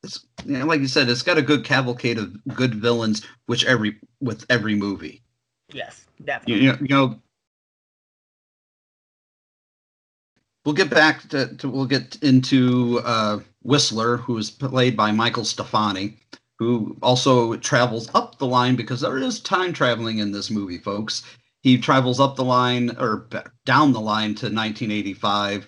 [0.02, 3.64] it's you know, like you said, it's got a good cavalcade of good villains, which
[3.66, 5.22] every with every movie.
[5.72, 6.06] yes,
[6.46, 6.56] You, definitely.
[6.56, 7.22] you know, you know
[10.64, 15.44] we'll get back to, to we'll get into uh, Whistler, who is played by Michael
[15.44, 16.16] Stefani,
[16.58, 21.22] who also travels up the line because there is time traveling in this movie, folks.
[21.62, 23.26] He travels up the line or
[23.64, 25.66] down the line to 1985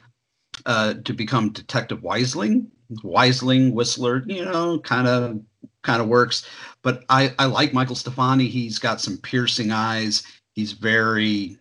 [0.67, 2.67] uh, to become Detective Weisling.
[3.03, 5.41] Weisling, Whistler, you know, kind of
[5.83, 6.47] kind of works.
[6.83, 8.47] But I I like Michael Stefani.
[8.47, 10.23] He's got some piercing eyes.
[10.55, 11.59] He's very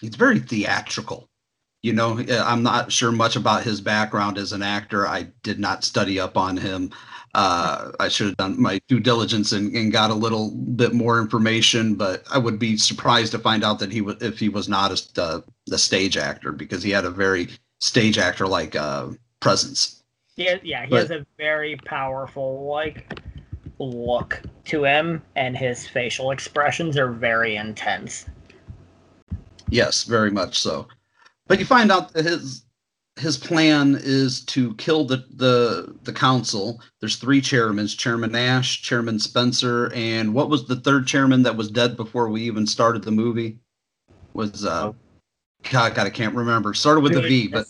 [0.00, 1.28] he's very theatrical.
[1.84, 5.06] You know, uh, I'm not sure much about his background as an actor.
[5.06, 6.90] I did not study up on him.
[7.34, 11.20] Uh, I should have done my due diligence and, and got a little bit more
[11.20, 14.66] information, but I would be surprised to find out that he was if he was
[14.66, 19.08] not a, uh, a stage actor because he had a very stage actor like uh,
[19.40, 20.02] presence.
[20.36, 23.20] Yeah, yeah, he But- has a very powerful like
[23.78, 28.24] look to him, and his facial expressions are very intense.
[29.68, 30.88] Yes, very much so.
[31.46, 32.64] But you find out that his
[33.16, 36.80] his plan is to kill the the the council.
[37.00, 41.70] There's three chairmen: Chairman Nash, Chairman Spencer, and what was the third chairman that was
[41.70, 43.58] dead before we even started the movie?
[44.32, 44.92] Was uh,
[45.70, 46.74] God, God, I can't remember.
[46.74, 47.66] Started with a V, but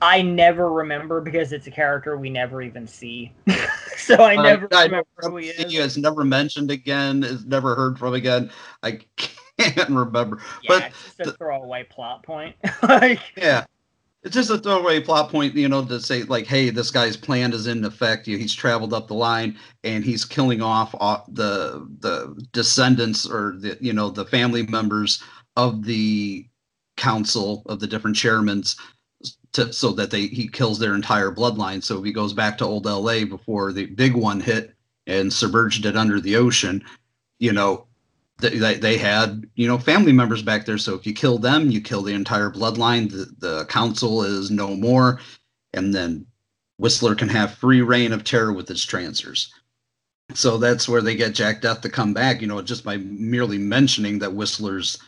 [0.00, 3.32] I never remember because it's a character we never even see,
[3.96, 5.96] so I never I, remember who he he is.
[5.96, 7.24] is never mentioned again.
[7.24, 8.50] Is never heard from again.
[8.82, 9.41] I can't
[9.88, 10.38] remember.
[10.62, 12.56] Yeah, but it's just a throwaway plot point.
[12.82, 13.64] like, Yeah.
[14.22, 17.52] it's just a throwaway plot point, you know, to say like, hey, this guy's plan
[17.52, 18.26] is in effect.
[18.26, 23.76] He's traveled up the line and he's killing off uh, the the descendants or the
[23.80, 25.22] you know the family members
[25.56, 26.46] of the
[26.96, 28.76] council of the different chairmans
[29.52, 31.82] to, so that they he kills their entire bloodline.
[31.82, 34.74] So he goes back to old LA before the big one hit
[35.06, 36.82] and submerged it under the ocean.
[37.38, 37.86] You know,
[38.42, 40.78] they, they had you know family members back there.
[40.78, 43.10] So if you kill them, you kill the entire bloodline.
[43.10, 45.20] The the council is no more,
[45.72, 46.26] and then
[46.78, 49.52] Whistler can have free reign of terror with its trancers.
[50.34, 52.40] So that's where they get Jack Deth to come back.
[52.40, 54.98] You know, just by merely mentioning that Whistler's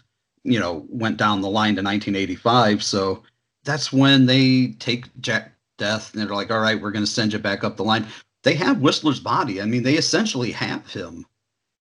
[0.45, 2.83] you know went down the line to 1985.
[2.83, 3.23] So
[3.65, 7.33] that's when they take Jack Deth and they're like, all right, we're going to send
[7.33, 8.07] you back up the line.
[8.43, 9.61] They have Whistler's body.
[9.61, 11.25] I mean, they essentially have him,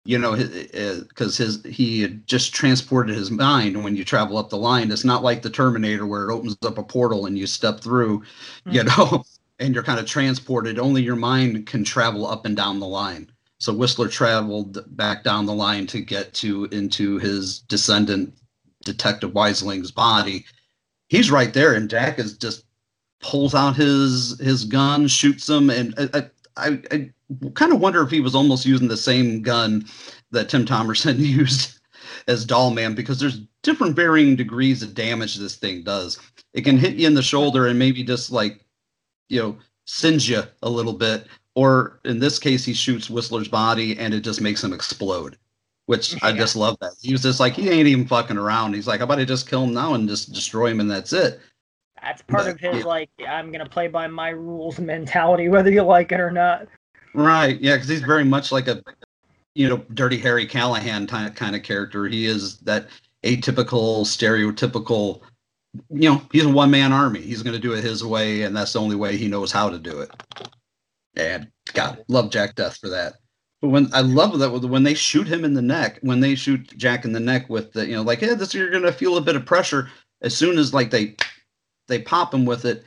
[0.05, 4.37] you know, because uh, his, his he had just transported his mind when you travel
[4.37, 4.91] up the line.
[4.91, 8.19] It's not like the Terminator where it opens up a portal and you step through,
[8.19, 8.71] mm-hmm.
[8.71, 8.97] you mm.
[8.97, 9.23] know,
[9.59, 10.77] and you're kind of transported.
[10.77, 13.31] Only your mind can travel up and down the line.
[13.59, 18.33] So Whistler traveled back down the line to get to into his descendant,
[18.83, 20.45] Detective Weisling's body
[21.13, 22.65] he's right there, and Jack is just
[23.21, 26.21] pulls out his his gun, shoots him, and uh, uh,
[26.57, 27.09] I I, I
[27.53, 29.85] kind of wonder if he was almost using the same gun
[30.31, 31.79] that Tim Thomerson used
[32.27, 36.19] as Doll Man because there's different varying degrees of damage this thing does.
[36.53, 38.63] It can hit you in the shoulder and maybe just like
[39.29, 43.97] you know singe you a little bit, or in this case, he shoots Whistler's body
[43.97, 45.37] and it just makes him explode
[45.85, 46.19] which yeah.
[46.23, 46.93] I just love that.
[47.01, 48.73] He was just like, he ain't even fucking around.
[48.73, 51.13] He's like, how about I just kill him now and just destroy him and that's
[51.13, 51.39] it.
[52.01, 52.85] That's part but, of his yeah.
[52.85, 56.67] like, I'm gonna play by my rules mentality, whether you like it or not.
[57.13, 57.59] Right.
[57.61, 58.81] Yeah, because he's very much like a,
[59.53, 62.07] you know, Dirty Harry Callahan kind of kind of character.
[62.07, 62.87] He is that
[63.23, 65.21] atypical, stereotypical.
[65.89, 67.21] You know, he's a one man army.
[67.21, 69.79] He's gonna do it his way, and that's the only way he knows how to
[69.79, 70.11] do it.
[71.15, 73.15] And God, love Jack Deth for that.
[73.61, 76.75] But when I love that when they shoot him in the neck, when they shoot
[76.77, 79.21] Jack in the neck with the, you know, like, hey, this you're gonna feel a
[79.21, 79.89] bit of pressure.
[80.21, 81.15] As soon as like they
[81.87, 82.83] they pop him with it,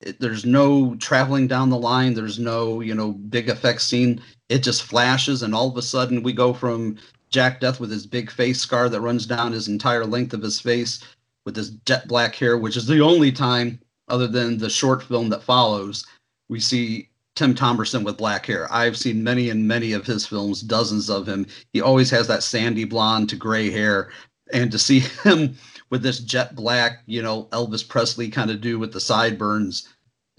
[0.00, 2.14] it, there's no traveling down the line.
[2.14, 4.20] There's no, you know, big effect scene.
[4.48, 6.96] It just flashes, and all of a sudden we go from
[7.30, 10.60] Jack Deth with his big face scar that runs down his entire length of his
[10.60, 11.00] face
[11.44, 15.28] with his jet black hair, which is the only time, other than the short film
[15.28, 16.06] that follows,
[16.48, 18.70] we see Tim Thomerson with black hair.
[18.72, 21.46] I've seen many and many of his films, dozens of him.
[21.72, 24.10] He always has that sandy blonde to gray hair.
[24.52, 25.56] And to see him
[25.90, 29.88] with this jet black, you know, Elvis Presley kind of do with the sideburns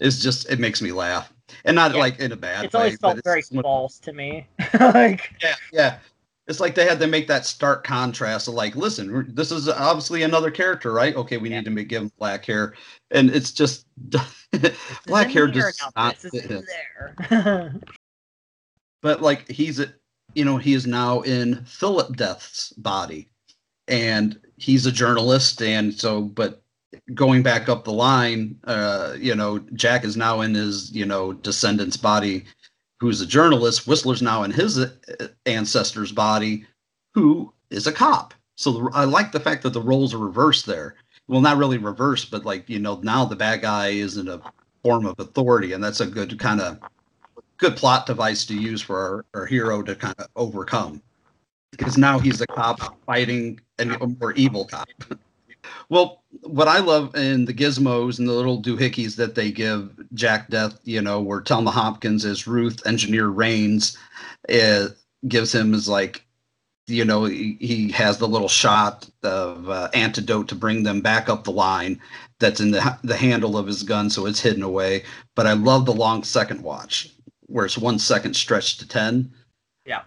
[0.00, 1.32] is just, it makes me laugh.
[1.64, 2.00] And not yeah.
[2.00, 2.80] like in a bad it's way.
[2.80, 4.46] Always felt very false to me.
[4.80, 5.98] like, yeah, yeah.
[6.48, 10.22] It's like they had to make that stark contrast of like, listen, this is obviously
[10.22, 11.14] another character, right?
[11.14, 11.56] Okay, we yeah.
[11.56, 12.74] need to make give him black hair,
[13.12, 13.86] and it's just
[15.06, 16.64] black hair does not fit him.
[17.30, 17.74] There.
[19.02, 19.92] but like he's a,
[20.34, 23.30] you know, he is now in Philip Deth's body,
[23.86, 26.62] and he's a journalist, and so but
[27.14, 31.32] going back up the line, uh, you know, Jack is now in his you know
[31.32, 32.44] descendant's body,
[33.00, 33.86] who's a journalist.
[33.86, 34.90] Whistler's now in his uh,
[35.46, 36.64] ancestor's body,
[37.14, 38.34] who is a cop.
[38.56, 40.94] So I like the fact that the roles are reversed there
[41.28, 44.40] well not really reverse but like you know now the bad guy is in a
[44.82, 46.78] form of authority and that's a good kind of
[47.56, 51.00] good plot device to use for our, our hero to kind of overcome
[51.72, 54.88] because now he's a cop fighting a more evil cop.
[55.88, 60.48] Well what i love in the gizmos and the little doohickeys that they give jack
[60.48, 63.98] deth you know where telma hopkins as ruth engineer Raines
[64.48, 64.96] it
[65.28, 66.24] gives him is like
[66.86, 71.28] you know he, he has the little shot of uh, antidote to bring them back
[71.28, 72.00] up the line
[72.38, 75.04] that's in the the handle of his gun so it's hidden away.
[75.34, 77.10] But i love the long second watch
[77.46, 79.30] where it's one second stretched to 10
[79.84, 80.02] yeah.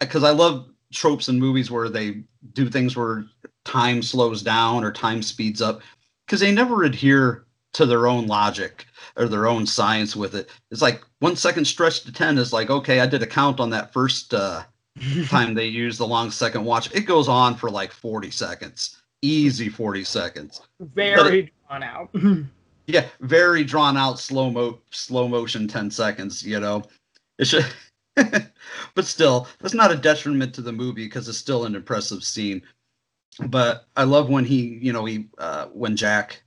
[0.00, 3.24] Because I, I, I love tropes in movies where they do things where
[3.64, 5.80] time slows down or time speeds up
[6.26, 10.82] because they never adhere to their own logic or their own science with it it's
[10.82, 13.92] like one second stretched to 10 is like okay i did a count on that
[13.92, 14.62] first uh
[15.26, 16.92] time they use the long second watch.
[16.94, 19.00] It goes on for like 40 seconds.
[19.22, 20.60] Easy 40 seconds.
[20.80, 22.14] Very it, drawn out.
[22.86, 26.84] yeah, very drawn out slow mo slow motion 10 seconds, you know.
[27.38, 27.66] It should
[28.94, 32.62] but still, that's not a detriment to the movie because it's still an impressive scene.
[33.46, 36.42] But I love when he, you know, he uh when Jack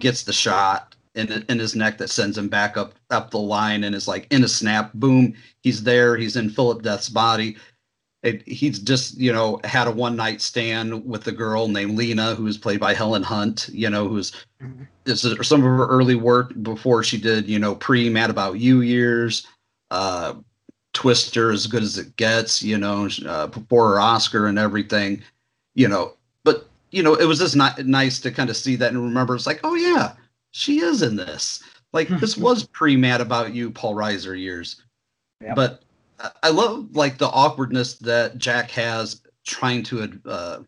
[0.00, 3.84] gets the shot in in his neck that sends him back up up the line
[3.84, 7.56] and is like in a snap, boom, he's there, he's in Philip Deth's body.
[8.22, 12.34] it, he's just you know had a one night stand with a girl named Lena,
[12.34, 13.68] who was played by Helen Hunt.
[13.72, 14.32] You know, who's
[14.62, 14.84] mm-hmm.
[15.04, 18.58] this is some of her early work before she did you know pre Mad About
[18.58, 19.46] You years,
[19.90, 20.34] uh,
[20.92, 22.62] Twister, as good as it gets.
[22.62, 25.22] You know, uh, before her Oscar and everything.
[25.74, 26.14] You know,
[26.44, 29.34] but you know it was just not nice to kind of see that and remember
[29.34, 30.12] it's like oh yeah
[30.52, 31.62] she is in this.
[31.92, 34.80] Like this was pre Mad About You, Paul Reiser years.
[35.42, 35.56] Yep.
[35.56, 35.82] But
[36.42, 40.60] I love like the awkwardness that Jack has trying to, uh,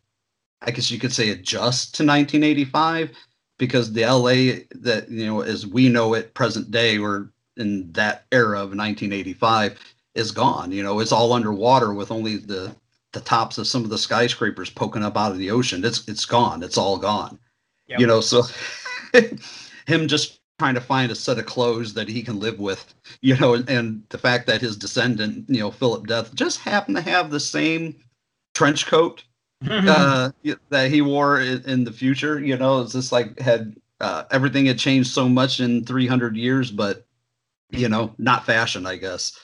[0.63, 3.13] I guess you could say, adjust to 1985
[3.59, 8.25] because the LA that you know as we know it present day or in that
[8.33, 10.73] era of 1985 is gone.
[10.73, 12.75] You know, it's all underwater with only the
[13.13, 15.85] the tops of some of the skyscrapers poking up out of the ocean.
[15.85, 16.63] It's it's gone.
[16.63, 17.39] It's all gone.
[17.89, 18.01] Yep.
[18.01, 18.43] You know, so
[19.87, 23.37] him just trying to find a set of clothes that he can live with, you
[23.37, 27.31] know, and the fact that his descendant, you know, Philip Deth, just happened to have
[27.31, 27.97] the same
[28.55, 29.25] trench coat
[29.69, 30.31] uh,
[30.71, 32.39] that he wore in, in, the future.
[32.39, 36.71] You know, it's just like had uh, everything had changed so much in 300 years,
[36.71, 37.07] but
[37.71, 39.39] you know, not fashion, I guess.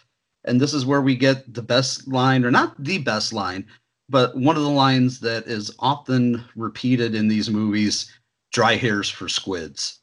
[0.44, 3.66] And this is where we get the best line, or not the best line,
[4.08, 8.10] but one of the lines that is often repeated in these movies:
[8.52, 10.00] "Dry hairs for squids."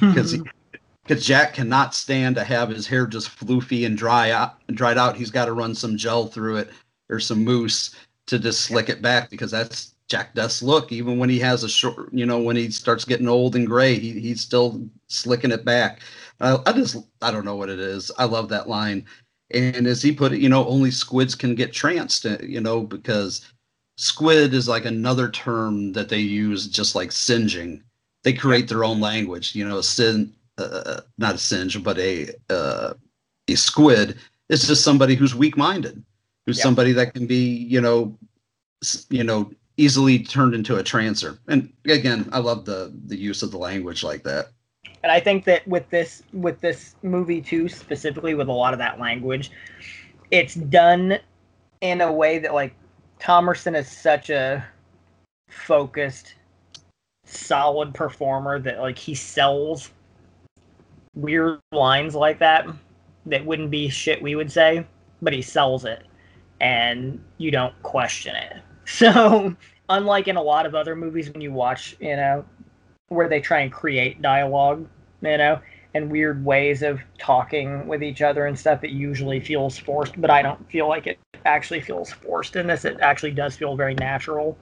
[0.00, 0.36] because
[1.06, 5.16] because Jack cannot stand to have his hair just floofy and dry out, dried out.
[5.16, 6.70] He's got to run some gel through it
[7.10, 7.94] or some mousse
[8.26, 10.92] to just slick it back because that's Jack Deth's look.
[10.92, 13.98] Even when he has a short, you know, when he starts getting old and gray,
[13.98, 16.00] he, he's still slicking it back.
[16.40, 18.10] Uh, I just, I don't know what it is.
[18.18, 19.04] I love that line.
[19.50, 22.80] And as he put it, you know, only squids can get tranced, uh, you know,
[22.80, 23.48] because
[23.96, 27.82] squid is like another term that they use just like singeing
[28.24, 29.54] they create their own language.
[29.54, 32.94] You know, a sin, uh, not a singe, but a uh,
[33.46, 34.18] a squid
[34.48, 36.02] is just somebody who's weak-minded,
[36.44, 38.18] who's somebody that can be, you know,
[39.10, 41.38] you know, easily turned into a trancer.
[41.46, 44.48] And again, I love the the use of the language like that.
[45.02, 48.78] And I think that with this with this movie too, specifically with a lot of
[48.78, 49.50] that language,
[50.30, 51.18] it's done
[51.80, 52.74] in a way that like
[53.20, 54.64] Thomerson is such a
[55.48, 56.34] focused
[57.24, 59.90] solid performer that like he sells
[61.14, 62.66] weird lines like that
[63.26, 64.86] that wouldn't be shit we would say,
[65.22, 66.06] but he sells it
[66.60, 68.56] and you don't question it.
[68.86, 69.56] So,
[69.88, 72.44] unlike in a lot of other movies when you watch, you know,
[73.08, 74.86] where they try and create dialogue,
[75.22, 75.60] you know,
[75.94, 80.30] and weird ways of talking with each other and stuff, it usually feels forced, but
[80.30, 82.84] I don't feel like it actually feels forced in this.
[82.84, 84.58] It actually does feel very natural.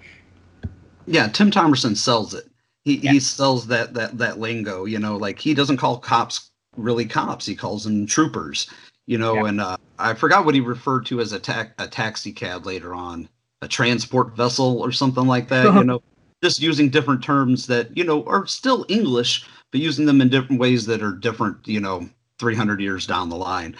[1.06, 2.46] Yeah, Tim Thomerson sells it
[2.84, 3.12] he yeah.
[3.12, 7.46] he sells that that that lingo you know like he doesn't call cops really cops
[7.46, 8.68] he calls them troopers
[9.06, 9.46] you know yeah.
[9.46, 12.94] and uh, i forgot what he referred to as a, ta- a taxi cab later
[12.94, 13.28] on
[13.62, 16.02] a transport vessel or something like that you know
[16.42, 20.60] just using different terms that you know are still english but using them in different
[20.60, 23.76] ways that are different you know 300 years down the line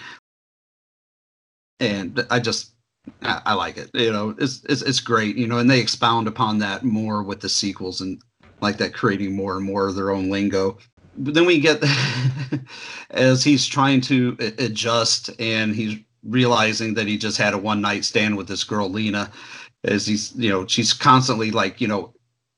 [1.79, 2.71] and i just
[3.21, 6.59] I, like it you know it's, it's it's great you know and they expound upon
[6.59, 8.21] that more with the sequels and
[8.63, 10.79] like that, creating more and more of their own lingo.
[11.17, 11.83] But then we get
[13.11, 18.05] as he's trying to adjust and he's realizing that he just had a one night
[18.05, 19.29] stand with this girl Lena,
[19.83, 22.13] as he's you know she's constantly like you know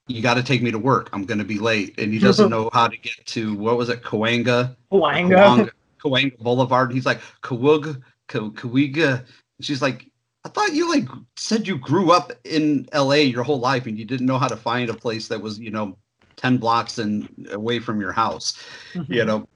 [0.08, 1.10] you got to take me to work.
[1.14, 3.90] I'm going to be late, and he doesn't know how to get to what was
[3.90, 6.94] it, Cahuenga, Cahuenga, Cahuenga Boulevard.
[6.94, 9.26] He's like Cahuenga, Cahuenga.
[9.62, 10.10] She's like,
[10.46, 14.06] I thought you like said you grew up in LA your whole life and you
[14.06, 15.98] didn't know how to find a place that was, you know,
[16.36, 18.64] 10 blocks and away from your house.
[18.94, 19.12] Mm-hmm.
[19.12, 19.48] You know.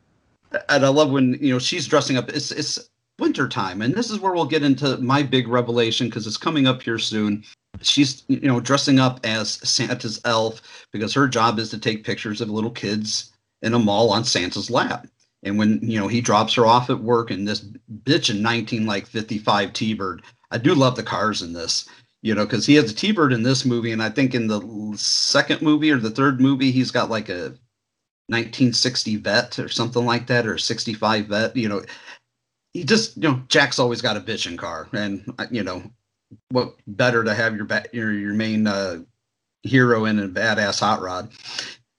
[0.68, 2.30] And I love when, you know, she's dressing up.
[2.30, 2.90] It's it's
[3.20, 6.66] winter time and this is where we'll get into my big revelation because it's coming
[6.66, 7.44] up here soon.
[7.82, 10.62] She's, you know, dressing up as Santa's elf
[10.92, 14.70] because her job is to take pictures of little kids in a mall on Santa's
[14.70, 15.08] lap.
[15.44, 17.66] And when you know he drops her off at work in this
[18.04, 20.22] bitch in 19 like 55 T-Bird
[20.52, 21.88] I do love the cars in this,
[22.22, 24.62] you know, because he has a T-Bird in this movie, and I think in the
[24.98, 27.56] second movie or the third movie, he's got like a
[28.28, 31.56] 1960 vet or something like that, or a 65 vet.
[31.56, 31.84] You know,
[32.74, 35.84] he just, you know, Jack's always got a bitching car, and you know,
[36.50, 39.00] what better to have your ba- your your main uh,
[39.64, 41.30] hero in a badass hot rod,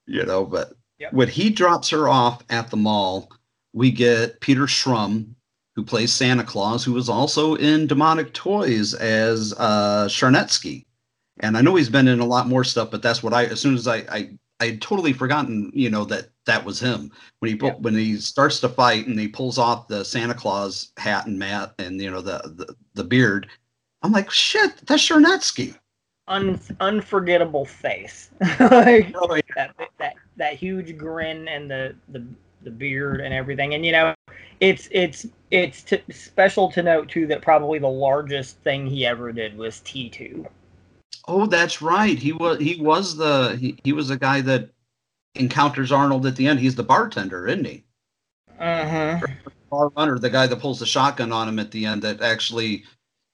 [0.06, 0.44] you know?
[0.44, 1.12] But yep.
[1.12, 3.30] when he drops her off at the mall,
[3.72, 5.34] we get Peter Schrum,
[5.76, 10.84] who plays Santa Claus, who was also in Demonic Toys as uh, Charnetsky.
[11.40, 13.60] And I know he's been in a lot more stuff, but that's what I, as
[13.60, 17.52] soon as I, I, I had totally forgotten, you know, that that was him when
[17.52, 17.74] he yeah.
[17.74, 21.74] when he starts to fight and he pulls off the Santa Claus hat and mat
[21.78, 23.48] and you know the the, the beard.
[24.02, 25.76] I'm like, shit, that's Chernetsky.
[26.28, 28.30] Un- unforgettable face.
[28.60, 29.40] like, Oh, yeah.
[29.56, 32.24] that, that that huge grin and the, the
[32.62, 33.74] the beard and everything.
[33.74, 34.14] And you know,
[34.60, 39.32] it's it's it's t- special to note too that probably the largest thing he ever
[39.32, 40.46] did was T2.
[41.28, 42.18] Oh, that's right.
[42.18, 44.70] He was he was the he, he was the guy that
[45.34, 46.60] encounters Arnold at the end.
[46.60, 47.84] He's the bartender, isn't he?
[48.58, 49.20] Uh-huh.
[49.70, 52.02] Bar runner, the guy that pulls the shotgun on him at the end.
[52.02, 52.84] That actually,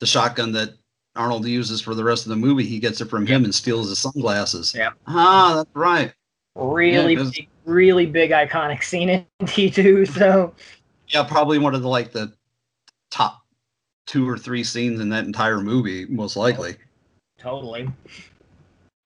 [0.00, 0.70] the shotgun that
[1.14, 3.88] Arnold uses for the rest of the movie, he gets it from him and steals
[3.88, 4.74] his sunglasses.
[4.74, 4.90] Yeah.
[5.06, 6.12] Ah, that's right.
[6.54, 10.08] Really Yeah, big, really big iconic scene in T2.
[10.08, 10.54] So
[11.08, 12.32] Yeah, probably one of the like the
[13.10, 13.42] top
[14.06, 16.76] two or three scenes in that entire movie, most likely.
[17.38, 17.88] totally.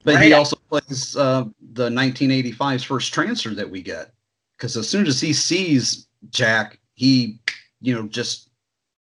[0.05, 0.27] But Right.
[0.27, 4.13] he also plays uh, the 1985's first trancer that we get,
[4.57, 7.39] because as soon as he sees Jack, he,
[7.81, 8.50] you know, just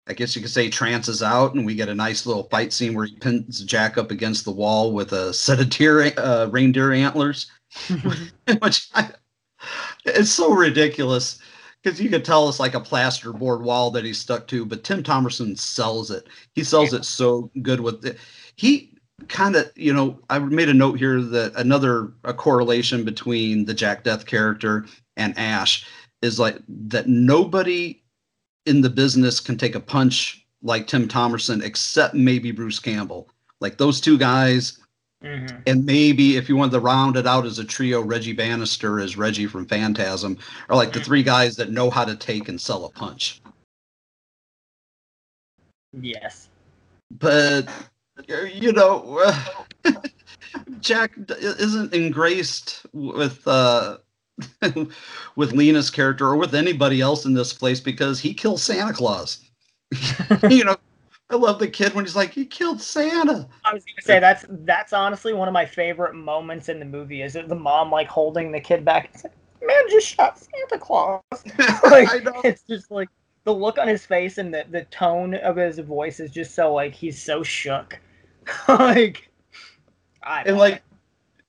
[0.07, 2.95] I guess you could say trances out, and we get a nice little fight scene
[2.95, 6.93] where he pins Jack up against the wall with a set of deer, uh, reindeer
[6.93, 7.51] antlers,
[8.61, 9.11] which I,
[10.05, 11.39] it's so ridiculous
[11.83, 14.65] because you could tell it's like a plasterboard wall that he's stuck to.
[14.65, 16.29] But Tim Thomerson sells it.
[16.55, 18.19] He sells it so good with it.
[18.57, 18.95] He
[19.29, 23.75] kind of, you know, I made a note here that another a correlation between the
[23.75, 24.87] Jack Deth character
[25.17, 25.87] and Ash
[26.23, 28.03] is like that nobody
[28.67, 33.29] in the business can take a punch like Tim Thomerson except maybe Bruce Campbell.
[33.61, 34.79] Like those two guys,
[35.23, 35.63] Mhm.
[35.67, 39.17] and maybe if you wanted to round it out as a trio, Reggie Bannister as
[39.17, 40.37] Reggie from Phantasm,
[40.69, 43.41] are like the three guys that know how to take and sell a punch.
[45.93, 46.49] Yes.
[47.11, 47.69] But
[48.29, 49.33] you know,
[50.81, 53.99] Jack isn't engraced with uh,
[55.37, 59.39] with Lena's character or with anybody else in this place because he kills Santa Claus.
[60.51, 60.77] you know,
[61.31, 63.49] I love the kid when he's like, he killed Santa.
[63.65, 67.23] I was gonna say that's that's honestly one of my favorite moments in the movie.
[67.23, 69.11] Is it the mom like holding the kid back?
[69.13, 69.33] It's like,
[69.67, 71.23] Man just shot Santa Claus.
[71.85, 72.41] like I know.
[72.45, 73.09] it's just like
[73.45, 76.73] the look on his face and the, the tone of his voice is just so
[76.73, 77.99] like he's so shook.
[78.69, 79.31] like
[80.23, 80.83] I and like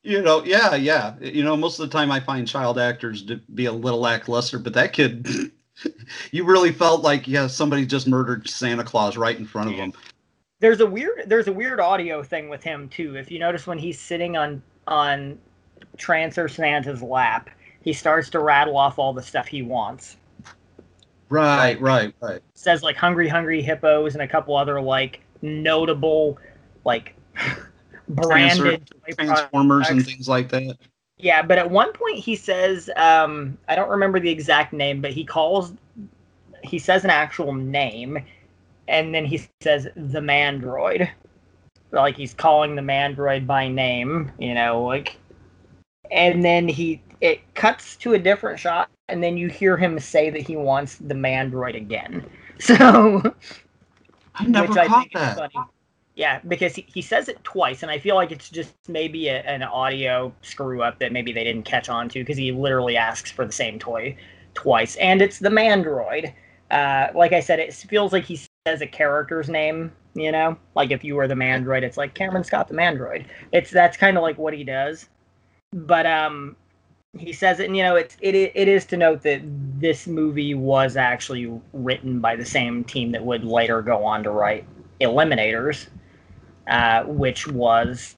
[0.06, 3.38] you know yeah yeah you know most of the time i find child actors to
[3.54, 5.28] be a little lackluster but that kid
[6.32, 9.92] you really felt like yeah somebody just murdered santa claus right in front of him
[10.60, 13.16] there's a weird there's a weird audio thing with him too.
[13.16, 15.38] If you notice when he's sitting on on
[15.98, 17.50] Trancer Santa's lap,
[17.82, 20.18] he starts to rattle off all the stuff he wants.
[21.30, 26.38] right right right says like hungry hungry hippos and a couple other like notable
[26.86, 27.15] like
[28.08, 30.78] branded transformers and things like that.
[31.18, 35.12] Yeah but at one point he says um i don't remember the exact name but
[35.12, 35.74] he calls
[36.64, 38.18] he says an actual name
[38.88, 41.10] and then he says the mandroid.
[41.92, 45.18] Like he's calling the mandroid by name you know like
[46.12, 50.30] and then he it cuts to a different shot and then you hear him say
[50.30, 52.26] that he wants the mandroid again.
[52.58, 53.22] So
[54.36, 55.36] i never which I caught think is that.
[55.36, 55.56] funny.
[56.16, 59.42] Yeah, because he, he says it twice, and I feel like it's just maybe a,
[59.42, 63.30] an audio screw up that maybe they didn't catch on to because he literally asks
[63.30, 64.16] for the same toy
[64.54, 66.34] twice, and it's the Mandroid.
[66.72, 69.92] Uh, like I said, it feels like he says a character's name.
[70.14, 73.26] You know, like if you were the Mandroid, it's like Cameron Scott the Mandroid.
[73.52, 75.10] It's that's kind of like what he does.
[75.74, 76.56] But um,
[77.18, 79.42] he says it, and you know, it's it it is to note that
[79.80, 84.32] this movie was actually written by the same team that would later go on to
[84.32, 84.66] write
[85.02, 85.88] Eliminators,
[86.68, 88.16] uh, which was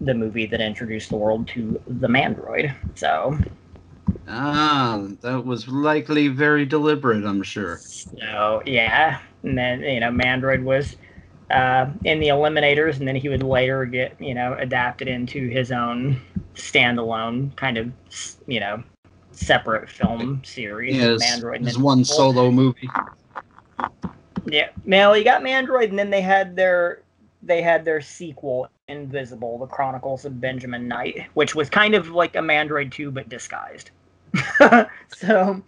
[0.00, 2.74] the movie that introduced the world to the Mandroid.
[2.94, 3.38] So,
[4.28, 10.62] ah that was likely very deliberate i'm sure so yeah, and then you know, Mandroid
[10.62, 10.96] was
[11.50, 15.72] uh, in the Eliminators, and then he would later get you know adapted into his
[15.72, 16.20] own
[16.54, 17.92] standalone kind of
[18.46, 18.82] you know
[19.32, 20.94] separate film series.
[20.94, 21.56] yes Mandroid.
[21.56, 22.88] and his one solo movie
[24.46, 27.01] Yeah, now you got Mandroid, and then they had their
[27.42, 32.36] they had their sequel, Invisible: The Chronicles of Benjamin Knight, which was kind of like
[32.36, 33.90] a Mandroid two but disguised.
[35.08, 35.62] so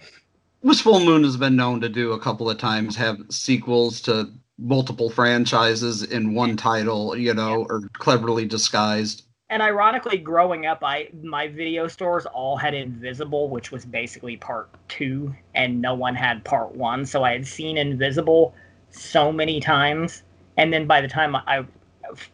[0.63, 4.31] which full moon has been known to do a couple of times have sequels to
[4.59, 11.11] multiple franchises in one title you know or cleverly disguised and ironically, growing up, I
[11.23, 16.43] my video stores all had Invisible, which was basically part two, and no one had
[16.45, 17.05] part one.
[17.05, 18.55] So I had seen Invisible
[18.91, 20.23] so many times,
[20.57, 21.65] and then by the time I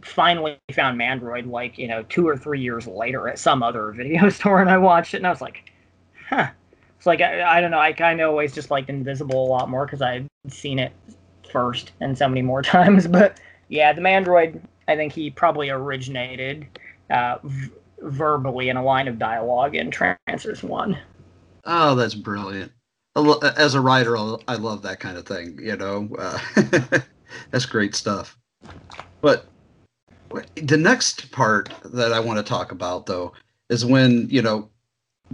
[0.02, 4.28] finally found Mandroid, like you know, two or three years later at some other video
[4.30, 5.70] store, and I watched it, and I was like,
[6.28, 6.50] huh.
[6.96, 7.78] It's like I, I don't know.
[7.78, 10.92] I kind of always just liked Invisible a lot more because I'd seen it
[11.50, 13.06] first and so many more times.
[13.06, 14.60] But Yeah, the Mandroid.
[14.88, 16.66] I think he probably originated
[17.10, 17.70] uh, v-
[18.02, 20.98] verbally in a line of dialogue in Trancers One.
[21.64, 22.72] Oh, that's brilliant.
[23.56, 25.58] As a writer, I love that kind of thing.
[25.62, 26.38] You know, uh,
[27.50, 28.36] that's great stuff.
[29.20, 29.46] But
[30.56, 33.32] the next part that I want to talk about, though,
[33.68, 34.68] is when you know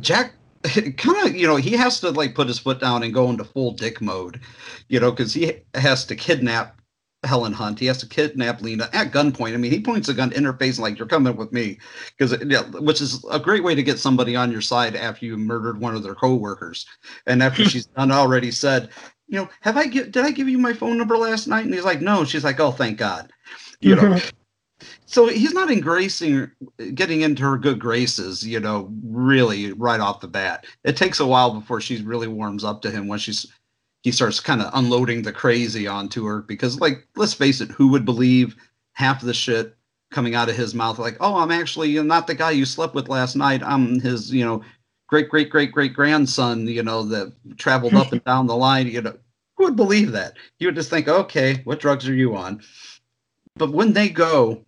[0.01, 0.34] Jack
[0.97, 3.44] kind of you know he has to like put his foot down and go into
[3.44, 4.40] full dick mode,
[4.88, 6.80] you know, because he has to kidnap
[7.24, 7.78] Helen Hunt.
[7.78, 9.55] He has to kidnap Lena at gunpoint.
[9.55, 11.78] I mean, he points a gun in her face like you're coming with me,
[12.16, 15.36] because yeah, which is a great way to get somebody on your side after you
[15.36, 16.86] murdered one of their coworkers,
[17.26, 18.90] and after she's done already said,
[19.29, 21.64] you know, have I give, did I give you my phone number last night?
[21.64, 22.24] And he's like, no.
[22.24, 23.33] She's like, oh, thank God,
[23.81, 24.03] you know.
[24.03, 24.29] Mm-hmm.
[25.07, 26.51] so he's not engracing
[26.95, 31.27] getting into her good graces you know really right off the bat it takes a
[31.27, 33.47] while before she really warms up to him when she's
[34.03, 37.89] he starts kind of unloading the crazy onto her because like let's face it who
[37.89, 38.55] would believe
[38.93, 39.74] half the shit
[40.11, 43.09] coming out of his mouth like oh i'm actually not the guy you slept with
[43.09, 44.62] last night i'm his you know
[45.09, 49.00] great great great great grandson you know that traveled up and down the line you
[49.00, 49.16] know
[49.57, 52.61] who would believe that you would just think okay what drugs are you on
[53.57, 54.66] but when they go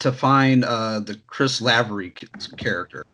[0.00, 2.12] to find uh, the Chris Lavery
[2.56, 3.04] character,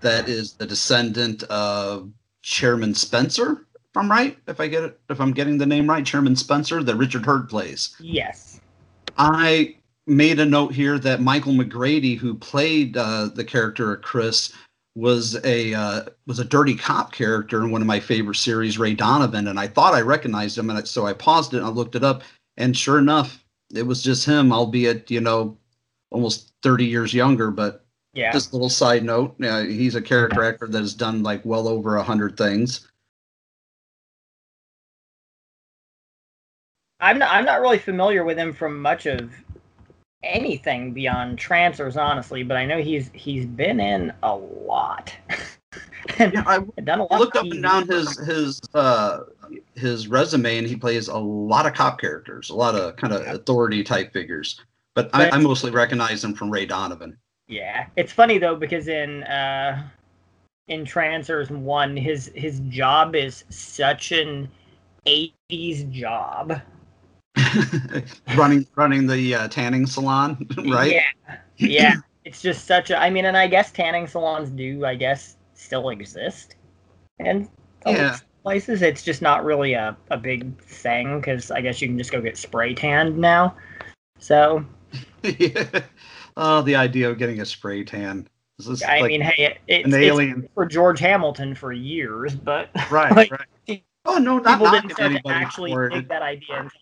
[0.00, 2.10] that is the descendant of
[2.42, 3.66] Chairman Spencer.
[3.74, 6.82] If I'm right, if I get it, if I'm getting the name right, Chairman Spencer,
[6.82, 7.94] that Richard Herd plays.
[8.00, 8.60] Yes.
[9.16, 9.76] I
[10.06, 14.52] made a note here that Michael McGrady, who played uh, the character of Chris,
[14.94, 18.94] was a uh, was a dirty cop character in one of my favorite series, Ray
[18.94, 21.94] Donovan, and I thought I recognized him, and so I paused it and I looked
[21.94, 22.22] it up,
[22.56, 23.42] and sure enough,
[23.74, 25.56] it was just him, albeit you know
[26.10, 27.50] almost 30 years younger.
[27.50, 31.22] But yeah, just a little side note, uh, he's a character actor that has done
[31.22, 32.88] like well over a hundred things.
[37.00, 37.32] I'm not.
[37.32, 39.32] I'm not really familiar with him from much of
[40.22, 42.42] anything beyond Trancers, honestly.
[42.42, 45.14] But I know he's he's been in a lot.
[46.18, 49.20] and yeah, I done a lot looked up and down his his uh
[49.74, 53.26] his resume, and he plays a lot of cop characters, a lot of kind of
[53.26, 54.60] authority type figures.
[54.94, 57.16] But, but I, I, mostly recognize him from Ray Donovan.
[57.48, 59.82] Yeah, it's funny though because in uh,
[60.68, 64.50] in Trancers One, his his job is such an
[65.06, 66.60] '80s job.
[68.36, 70.92] running running the uh, tanning salon, right?
[70.92, 71.94] Yeah, yeah.
[72.24, 73.00] it's just such a.
[73.00, 76.56] I mean, and I guess tanning salons do, I guess, still exist,
[77.18, 77.48] and
[77.86, 78.18] yeah.
[78.42, 82.12] places it's just not really a, a big thing because I guess you can just
[82.12, 83.56] go get spray tanned now.
[84.18, 84.64] So
[85.22, 85.80] yeah.
[86.36, 88.28] Oh, the idea of getting a spray tan.
[88.86, 93.30] I like mean, hey, it, an alien for George Hamilton for years, but right, like,
[93.32, 93.82] right.
[94.04, 96.81] Oh no, not people didn't start to actually take that idea until.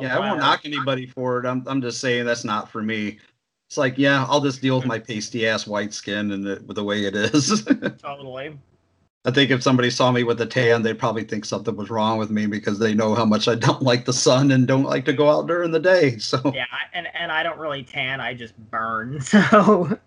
[0.00, 1.46] Yeah, I won't knock anybody for it.
[1.46, 3.18] I'm, I'm just saying that's not for me.
[3.68, 6.84] It's like, yeah, I'll just deal with my pasty ass white skin and the, the
[6.84, 7.64] way it is.
[7.98, 8.56] totally.
[9.26, 12.16] I think if somebody saw me with a tan, they'd probably think something was wrong
[12.16, 15.04] with me because they know how much I don't like the sun and don't like
[15.06, 16.16] to go out during the day.
[16.26, 19.20] So yeah, and and I don't really tan; I just burn.
[19.20, 19.98] So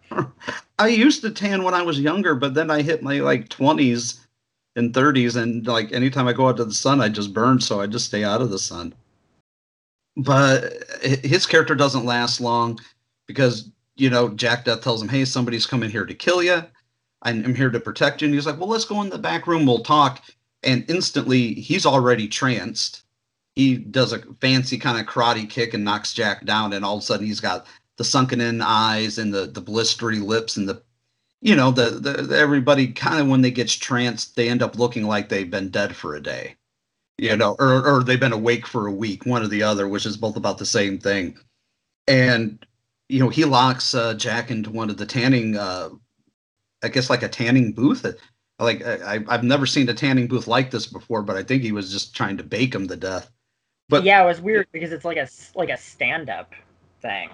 [0.80, 4.26] I used to tan when I was younger, but then I hit my like twenties
[4.78, 7.60] and thirties, and like anytime I go out to the sun, I just burn.
[7.60, 8.94] So I just stay out of the sun.
[10.20, 12.80] But his character doesn't last long
[13.28, 16.64] because you know Jack Deth tells him, "Hey, somebody's coming here to kill you."
[17.22, 18.28] I'm here to protect you.
[18.28, 19.66] And he's like, well, let's go in the back room.
[19.66, 20.24] We'll talk.
[20.64, 23.04] And instantly, he's already tranced.
[23.56, 26.74] He does a fancy kind of karate kick and knocks Jack down.
[26.74, 27.66] And all of a sudden, he's got
[27.98, 30.82] the sunken in eyes and the, the blistery lips and the,
[31.42, 35.04] you know, the, the, everybody kind of when they get tranced, they end up looking
[35.04, 36.56] like they've been dead for a day,
[37.20, 40.06] you know, or, or they've been awake for a week, one or the other, which
[40.06, 41.38] is both about the same thing.
[42.08, 42.66] And,
[43.08, 45.90] you know, he locks uh, Jack into one of the tanning uh,
[46.84, 48.06] I guess like a tanning booth.
[48.58, 51.72] Like I, I've never seen a tanning booth like this before, but I think he
[51.72, 53.32] was just trying to bake him to death.
[53.88, 56.54] But yeah, it was weird because it's like a like a stand up
[57.02, 57.30] thing.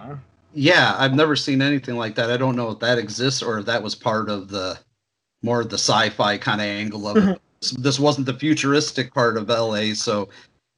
[0.54, 2.32] Yeah, I've never seen anything like that.
[2.32, 4.80] I don't know if that exists or if that was part of the
[5.42, 7.42] more of the sci-fi kind of angle of it.
[7.72, 10.24] This wasn't the futuristic part of LA, so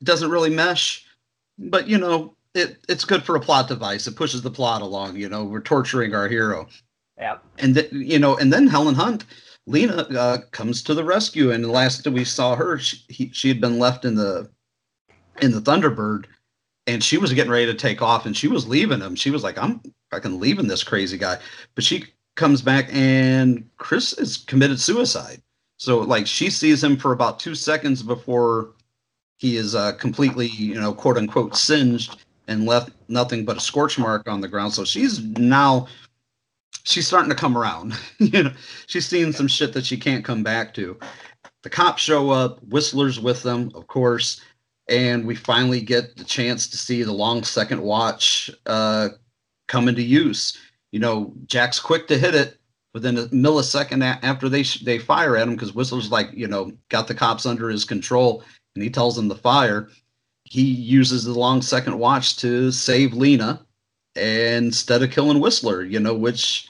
[0.02, 1.06] it doesn't really mesh.
[1.58, 4.08] But you know, it it's good for a plot device.
[4.08, 5.16] It pushes the plot along.
[5.16, 6.68] You know, we're torturing our hero.
[7.18, 7.38] Yeah.
[7.58, 9.26] And th- you know, and then Helen Hunt,
[9.66, 13.48] Lena uh, comes to the rescue, and the last we saw her, she, he, she
[13.48, 14.50] had been left in the
[15.42, 16.26] in the Thunderbird,
[16.86, 19.16] and she was getting ready to take off, and she was leaving him.
[19.16, 19.82] She was like, "I'm
[20.12, 21.38] fucking leaving this crazy guy,"
[21.76, 25.42] but she comes back, and Chris has committed suicide.
[25.78, 28.74] So like she sees him for about two seconds before
[29.38, 34.00] he is uh, completely, you know, quote unquote singed and left nothing but a scorch
[34.00, 34.74] mark on the ground.
[34.74, 35.88] So she's now
[36.84, 37.94] she's starting to come around.
[38.18, 38.52] you know,
[38.88, 40.98] she's seeing some shit that she can't come back to.
[41.64, 44.42] The cops show up, Whistler's with them, of course,
[44.88, 49.10] and we finally get the chance to see the long second watch uh,
[49.68, 50.58] come into use.
[50.92, 52.57] You know, Jack's quick to hit it
[52.98, 57.08] within a millisecond after they they fire at him because Whistler's like, you know, got
[57.08, 58.44] the cops under his control,
[58.74, 59.90] and he tells them to fire.
[60.46, 63.62] He uses the long second watch to save Lena
[64.16, 66.70] instead of killing Whistler, you know, which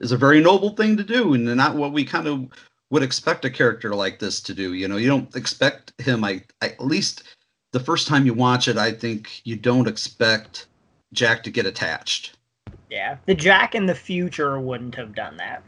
[0.00, 2.48] is a very noble thing to do and not what we kind of
[2.88, 4.72] would expect a character like this to do.
[4.72, 6.24] You know, you don't expect him.
[6.24, 7.24] I, I at least
[7.72, 10.68] the first time you watch it, I think you don't expect
[11.12, 12.35] Jack to get attached.
[12.90, 15.62] Yeah, the Jack in the future wouldn't have done that.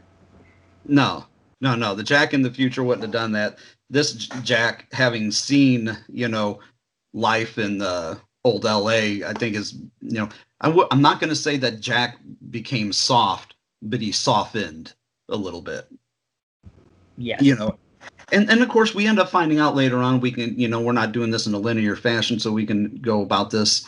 [0.85, 1.25] No,
[1.61, 1.95] no, no.
[1.95, 3.57] The Jack in the future wouldn't have done that.
[3.89, 4.13] This
[4.43, 6.59] Jack, having seen, you know,
[7.13, 10.29] life in the old LA, I think is, you know,
[10.61, 12.17] i w- I'm not going to say that Jack
[12.49, 14.93] became soft, but he softened
[15.29, 15.87] a little bit.
[17.17, 17.77] Yeah, You know,
[18.31, 20.21] and and of course we end up finding out later on.
[20.21, 22.95] We can, you know, we're not doing this in a linear fashion, so we can
[22.97, 23.85] go about this.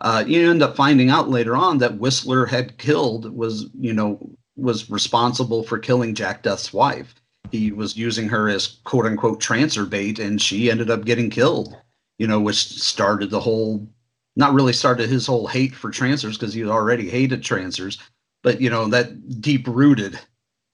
[0.00, 4.18] Uh, you end up finding out later on that Whistler had killed was, you know,
[4.56, 7.14] was responsible for killing Jack Deth's wife.
[7.50, 11.76] He was using her as quote unquote trancer bait, and she ended up getting killed.
[12.18, 13.88] You know, which started the whole,
[14.36, 17.98] not really started his whole hate for trancers because he already hated trancers,
[18.42, 20.18] but you know that deep rooted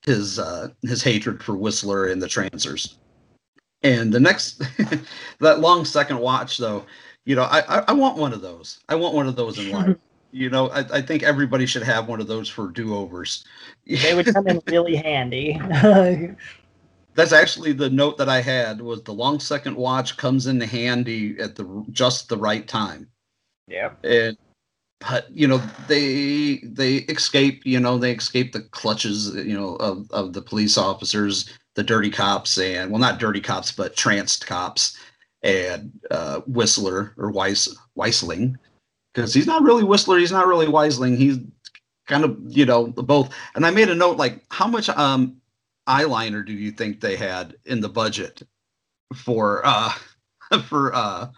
[0.05, 2.99] his uh, his hatred for Whistler and the trancers.
[3.83, 4.63] And the next,
[5.41, 6.85] that long second watch though,
[7.25, 8.81] you know, I, I I want one of those.
[8.89, 9.97] I want one of those in life.
[10.33, 13.45] you know, I, I think everybody should have one of those for do overs.
[13.87, 15.61] They would come in really handy.
[17.15, 21.39] That's actually the note that I had was the long second watch comes in handy
[21.41, 23.09] at the just the right time.
[23.67, 23.91] Yeah.
[24.05, 24.37] And
[25.01, 25.59] but you know
[25.89, 30.77] they they escape you know they escape the clutches you know of, of the police
[30.77, 34.99] officers the dirty cops and well not dirty cops but tranced cops
[35.43, 38.57] and uh, whistler or Weiss, weisling
[39.15, 41.39] because he's not really whistler he's not really weisling he's
[42.07, 45.37] kind of you know both and i made a note like how much um
[45.89, 48.43] eyeliner do you think they had in the budget
[49.15, 49.93] for uh
[50.69, 51.29] for uh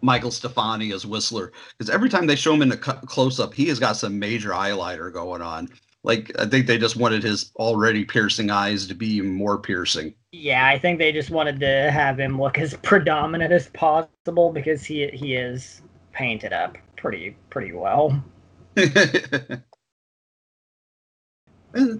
[0.00, 3.66] Michael Stefani as Whistler because every time they show him in a close up, he
[3.68, 5.66] has got some major eyeliner going on.
[6.04, 10.14] Like I think they just wanted his already piercing eyes to be more piercing.
[10.32, 14.84] Yeah, I think they just wanted to have him look as predominant as possible because
[14.84, 15.80] he he is
[16.12, 18.22] painted up pretty pretty well.
[18.76, 19.62] and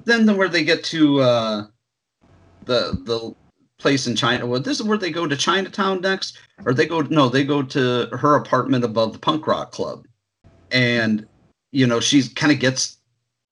[0.04, 1.66] then where they get to uh,
[2.66, 3.34] the the
[3.78, 4.46] place in China.
[4.46, 7.62] Well, this is where they go to Chinatown next, or they go no, they go
[7.62, 10.06] to her apartment above the punk rock club,
[10.70, 11.26] and
[11.72, 12.98] you know she's kind of gets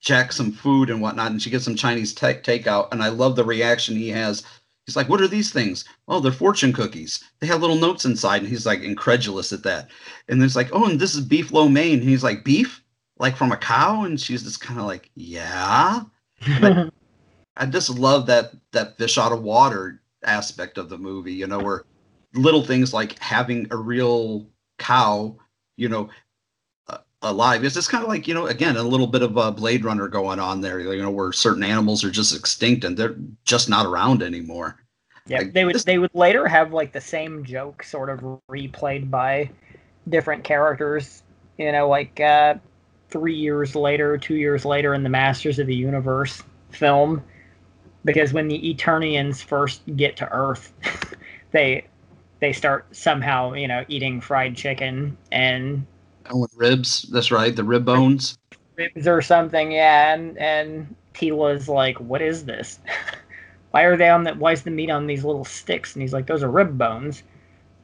[0.03, 3.37] Jack some food and whatnot, and she gets some Chinese take takeout, and I love
[3.37, 4.43] the reaction he has.
[4.85, 5.85] He's like, "What are these things?
[6.09, 7.23] Oh, they're fortune cookies.
[7.39, 9.91] They have little notes inside." And he's like incredulous at that.
[10.29, 12.83] And it's like, "Oh, and this is beef lo mein." And he's like, "Beef?
[13.19, 16.03] Like from a cow?" And she's just kind of like, "Yeah."
[16.61, 16.93] But
[17.57, 21.61] I just love that that fish out of water aspect of the movie, you know,
[21.61, 21.85] where
[22.35, 24.47] little things like having a real
[24.79, 25.37] cow,
[25.77, 26.09] you know,
[27.23, 27.65] alive.
[27.65, 30.09] It's just kind of like, you know, again, a little bit of a Blade Runner
[30.09, 33.87] going on there, you know, where certain animals are just extinct and they're just not
[33.87, 34.77] around anymore.
[35.27, 38.21] Yeah, Like, they would this- they would later have like the same joke sort of
[38.51, 39.51] replayed by
[40.09, 41.23] different characters.
[41.59, 42.55] You know, like uh,
[43.09, 47.23] three years later, two years later in the Masters of the Universe film,
[48.05, 50.73] because when the Eternians first get to Earth,
[51.53, 51.85] they
[52.41, 55.87] they start somehow you know eating fried chicken and
[56.31, 57.03] Oh, with ribs.
[57.13, 57.55] That's right.
[57.55, 58.39] The rib bones.
[58.77, 59.73] ribs or something.
[59.73, 62.79] Yeah, and and Teela's like, "What is this?
[63.71, 64.37] why are they on that?
[64.37, 67.23] Why is the meat on these little sticks?" And he's like, "Those are rib bones."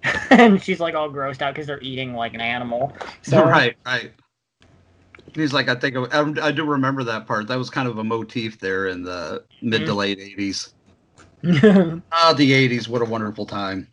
[0.30, 2.92] and she's like all grossed out because they're eating like an animal.
[3.22, 4.12] So right, right.
[5.34, 7.48] He's like, I think I, I do remember that part.
[7.48, 9.96] That was kind of a motif there in the mid to Mhm.
[9.96, 10.74] late 80s.
[12.10, 13.86] Ah, the 80s, what a wonderful time.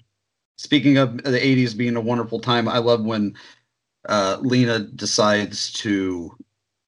[0.57, 3.35] Speaking of the 80s being a wonderful time, I love when
[4.07, 6.35] uh, Lena decides to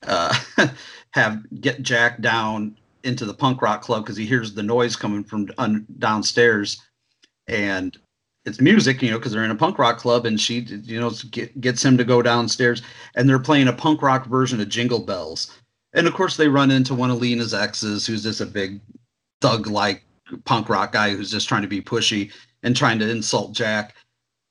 [0.05, 0.35] uh,
[1.11, 5.23] have get Jack down into the punk rock club because he hears the noise coming
[5.23, 6.81] from un- downstairs,
[7.47, 7.97] and
[8.45, 11.11] it's music, you know, because they're in a punk rock club, and she, you know,
[11.31, 12.81] get, gets him to go downstairs,
[13.15, 15.57] and they're playing a punk rock version of Jingle Bells,
[15.93, 18.79] and of course they run into one of Lena's exes, who's just a big
[19.41, 20.03] thug-like
[20.45, 22.31] punk rock guy who's just trying to be pushy
[22.63, 23.95] and trying to insult Jack.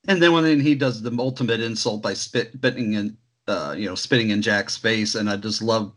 [0.08, 3.16] And then when he does the ultimate insult by spit, spitting in,
[3.48, 5.92] uh, you know, spitting in Jack's face, and I just love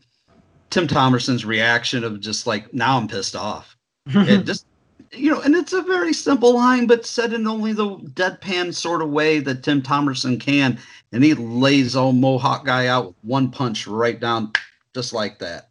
[0.70, 3.76] Tim Thomerson's reaction of just like, now I'm pissed off.
[4.08, 4.66] it just,
[5.12, 9.02] you know, and it's a very simple line, but said in only the deadpan sort
[9.02, 10.80] of way that Tim Thomerson can,
[11.12, 14.52] and he lays old Mohawk guy out with one punch right down,
[14.94, 15.70] just like that.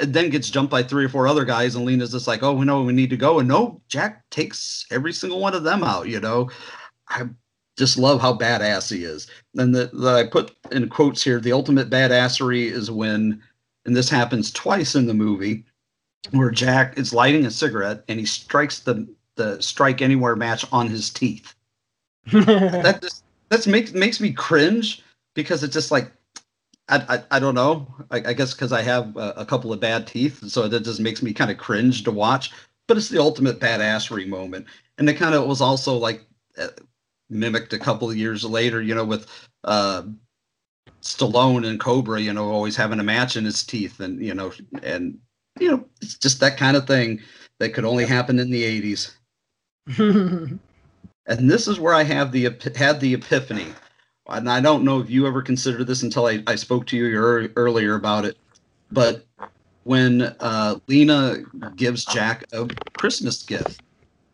[0.00, 2.52] It then gets jumped by three or four other guys, and Lena's just like, "Oh,
[2.52, 5.82] we know we need to go," and no, Jack takes every single one of them
[5.82, 6.06] out.
[6.06, 6.48] You know,
[7.08, 7.24] I
[7.76, 9.26] just love how badass he is.
[9.56, 13.42] And that that I put in quotes here: the ultimate badassery is when,
[13.84, 15.64] and this happens twice in the movie,
[16.32, 20.88] where Jack is lighting a cigarette and he strikes the the strike anywhere match on
[20.88, 21.54] his teeth.
[22.32, 25.02] that just that's makes makes me cringe
[25.34, 26.12] because it's just like
[26.88, 27.86] I, I, I don't know.
[28.10, 31.00] I, I guess because I have a, a, couple of bad teeth, so that just
[31.00, 32.50] makes me kind of cringe to watch.
[32.88, 34.66] But it's the ultimate badassery moment,
[34.98, 36.24] and it kind of was also like
[36.58, 36.68] uh,
[37.30, 39.26] mimicked a couple of years later, you know, with
[39.64, 40.02] uh,
[41.02, 44.52] Stallone and Cobra, you know, always having a match in his teeth, and you know,
[44.82, 45.18] and
[45.58, 47.20] you know, it's just that kind of thing
[47.58, 49.12] that could only happen in the '80s.
[51.26, 53.66] and this is where I have the had the epiphany
[54.30, 57.50] and I don't know if you ever considered this until I, I spoke to you
[57.56, 58.36] earlier about it,
[58.90, 59.26] but
[59.84, 61.38] when uh, Lena
[61.76, 63.82] gives Jack a Christmas gift,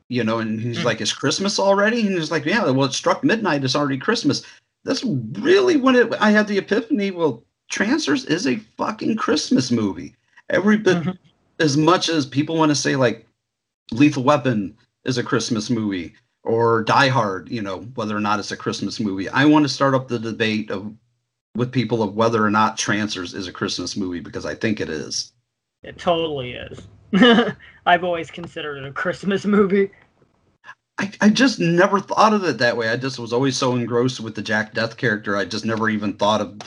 [0.09, 3.25] you know, and he's like, "Is Christmas already?" And he's like, "Yeah, well, it struck
[3.25, 3.65] midnight.
[3.65, 4.43] It's already Christmas."
[4.85, 6.15] That's really when it.
[6.21, 7.11] I had the epiphany.
[7.11, 10.15] Well, Trancers is a fucking Christmas movie.
[10.51, 11.11] Every bit mm-hmm.
[11.59, 13.27] as much as people want to say like
[13.91, 18.53] Lethal Weapon is a Christmas movie or Die Hard, you know, whether or not it's
[18.53, 19.29] a Christmas movie.
[19.29, 20.93] I want to start up the debate of
[21.57, 24.89] with people of whether or not Trancers is a Christmas movie because I think it
[24.89, 25.33] is.
[25.83, 26.89] It totally is.
[27.87, 29.91] I've always considered it a Christmas movie.
[30.99, 32.89] I, I just never thought of it that way.
[32.89, 35.37] I just was always so engrossed with the Jack Deth character.
[35.37, 36.59] I just never even thought of,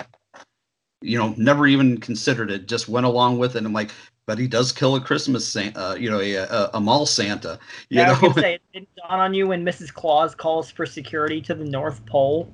[1.02, 2.68] you know, never even considered it.
[2.68, 3.60] Just went along with it.
[3.60, 3.92] And I'm like,
[4.28, 7.58] but he does kill a Christmas, uh, you know, a, a, a, mall Santa.
[7.90, 8.20] You yeah, know?
[8.22, 9.92] I was say, it didn't dawn on you when Mrs.
[9.92, 12.52] Claus calls for security to the North Pole.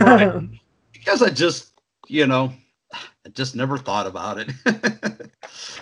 [0.00, 0.48] right.
[0.92, 2.52] Because I just, you know,
[3.26, 4.50] I just never thought about it.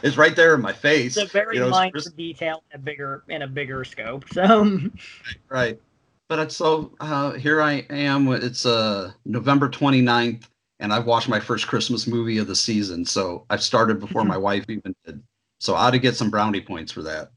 [0.02, 1.16] it's right there in my face.
[1.16, 4.24] It's a very you know, minor detail in a bigger in a bigger scope.
[4.32, 4.90] So
[5.48, 5.80] right.
[6.28, 8.28] But it's so uh, here I am.
[8.32, 10.44] It's uh, November 29th
[10.80, 13.04] and I've watched my first Christmas movie of the season.
[13.04, 15.22] So I've started before my wife even did.
[15.60, 17.30] So I ought to get some brownie points for that.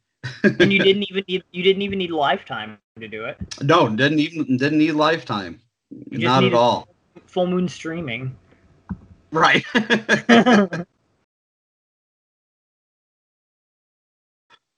[0.43, 3.37] and you didn't even need you didn't even need lifetime to do it.
[3.61, 5.59] No, didn't even didn't need lifetime.
[6.11, 6.87] Not at all.
[7.25, 8.35] Full moon streaming.
[9.31, 9.63] Right.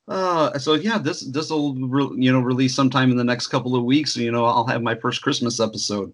[0.06, 3.74] uh so yeah this this will re- you know release sometime in the next couple
[3.74, 6.14] of weeks you know i'll have my first christmas episode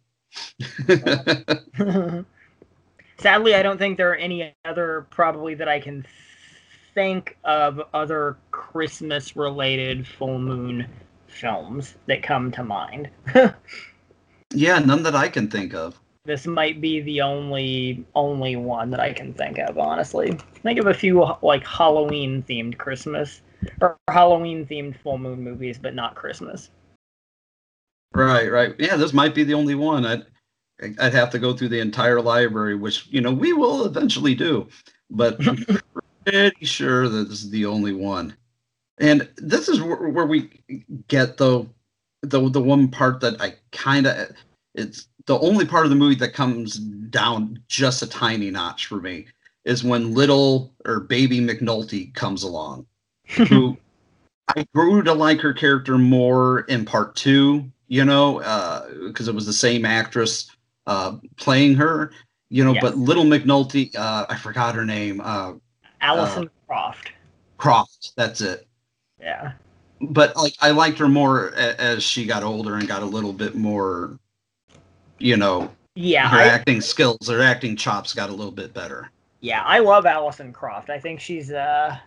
[3.17, 6.05] sadly, I don't think there are any other probably that I can
[6.93, 10.87] think of other Christmas related full moon
[11.27, 13.09] films that come to mind.
[14.53, 15.99] yeah, none that I can think of.
[16.29, 20.37] This might be the only only one that I can think of, honestly.
[20.61, 23.41] Think of a few like Halloween themed Christmas
[23.81, 26.69] or Halloween themed full moon movies, but not Christmas.
[28.13, 28.75] Right, right.
[28.77, 30.05] Yeah, this might be the only one.
[30.05, 30.27] I'd
[30.99, 34.67] I'd have to go through the entire library, which you know we will eventually do,
[35.09, 35.65] but I'm
[36.25, 38.37] pretty sure that this is the only one.
[38.99, 40.61] And this is where, where we
[41.07, 41.65] get the
[42.21, 44.29] the the one part that I kind of
[44.75, 48.95] it's the only part of the movie that comes down just a tiny notch for
[48.95, 49.27] me
[49.63, 52.87] is when little or baby McNulty comes along,
[53.27, 53.77] who
[54.47, 58.39] I grew to like her character more in part two, you know,
[59.05, 60.49] because uh, it was the same actress
[60.87, 62.11] uh, playing her,
[62.49, 62.73] you know.
[62.73, 62.81] Yes.
[62.81, 65.21] But Little McNulty, uh, I forgot her name.
[65.23, 65.53] Uh,
[66.01, 67.11] Alyson uh, Croft.
[67.57, 68.65] Croft, that's it.
[69.19, 69.51] Yeah.
[70.01, 73.53] But like, I liked her more as she got older and got a little bit
[73.53, 74.17] more,
[75.19, 75.71] you know.
[75.95, 76.29] Yeah.
[76.29, 79.11] Her I, acting skills, her acting chops got a little bit better.
[79.41, 80.89] Yeah, I love Alyson Croft.
[80.89, 81.97] I think she's uh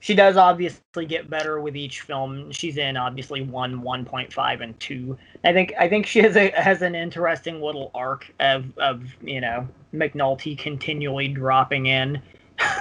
[0.00, 2.96] she does obviously get better with each film she's in.
[2.96, 5.16] Obviously, one, one point five, and two.
[5.44, 9.40] I think I think she has a has an interesting little arc of of you
[9.40, 12.20] know McNulty continually dropping in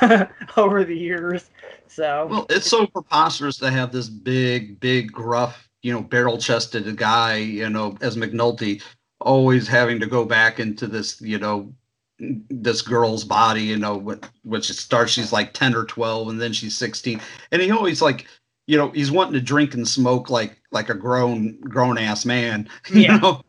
[0.58, 1.50] over the years.
[1.88, 7.38] So well, it's so preposterous to have this big, big, gruff, you know, barrel-chested guy,
[7.38, 8.82] you know, as McNulty,
[9.22, 11.74] always having to go back into this, you know,
[12.20, 13.98] this girl's body, you know,
[14.44, 17.22] which it starts, she's like 10 or 12, and then she's 16.
[17.52, 18.28] And he always like,
[18.68, 22.70] you know, he's wanting to drink and smoke like like a grown grown ass man,
[22.94, 23.18] you yeah.
[23.18, 23.42] know.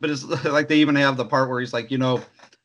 [0.00, 2.22] but it's like they even have the part where he's like, you know,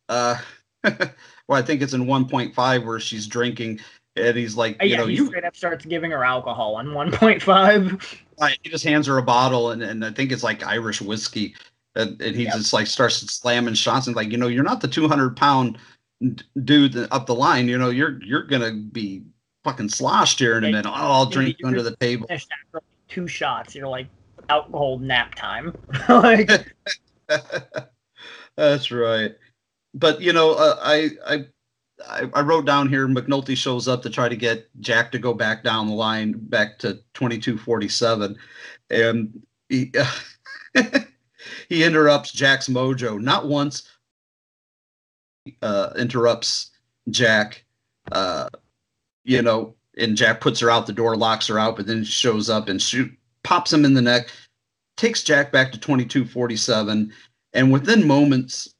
[0.10, 0.38] uh,
[0.84, 3.80] well, I think it's in 1.5 where she's drinking,
[4.16, 5.28] and he's like, Uh, you yeah, know, he you.
[5.28, 8.18] straight up starts giving her alcohol on 1.5.
[8.40, 11.56] Right, He just hands her a bottle, and, and I think it's like Irish whiskey,
[11.96, 12.54] and, and he Yep.
[12.54, 15.78] just like starts slamming shots, and like, you know, you're not the 200 pound
[16.64, 17.68] dude up the line.
[17.68, 19.24] You know, you're you're gonna be
[19.64, 20.86] fucking sloshed here in a minute.
[20.86, 22.28] Oh, I'll drink you under the table.
[23.08, 23.76] Two shots.
[23.76, 24.08] You're like
[24.50, 25.76] alcohol nap time.
[26.10, 26.50] like
[28.56, 29.36] That's right.
[29.94, 31.46] But you know, uh, I, I
[32.10, 35.34] I I wrote down here McNulty shows up to try to get Jack to go
[35.34, 38.36] back down the line back to 2247
[38.90, 39.92] and he
[41.70, 43.20] he interrupts Jack's mojo.
[43.22, 43.84] Not once
[45.62, 46.72] uh interrupts
[47.10, 47.66] Jack
[48.12, 48.50] uh
[49.26, 52.50] you know and Jack puts her out the door locks her out but then shows
[52.50, 53.12] up and shoot
[53.44, 54.30] pops him in the neck
[54.96, 57.12] takes Jack back to 2247
[57.54, 58.74] and within moments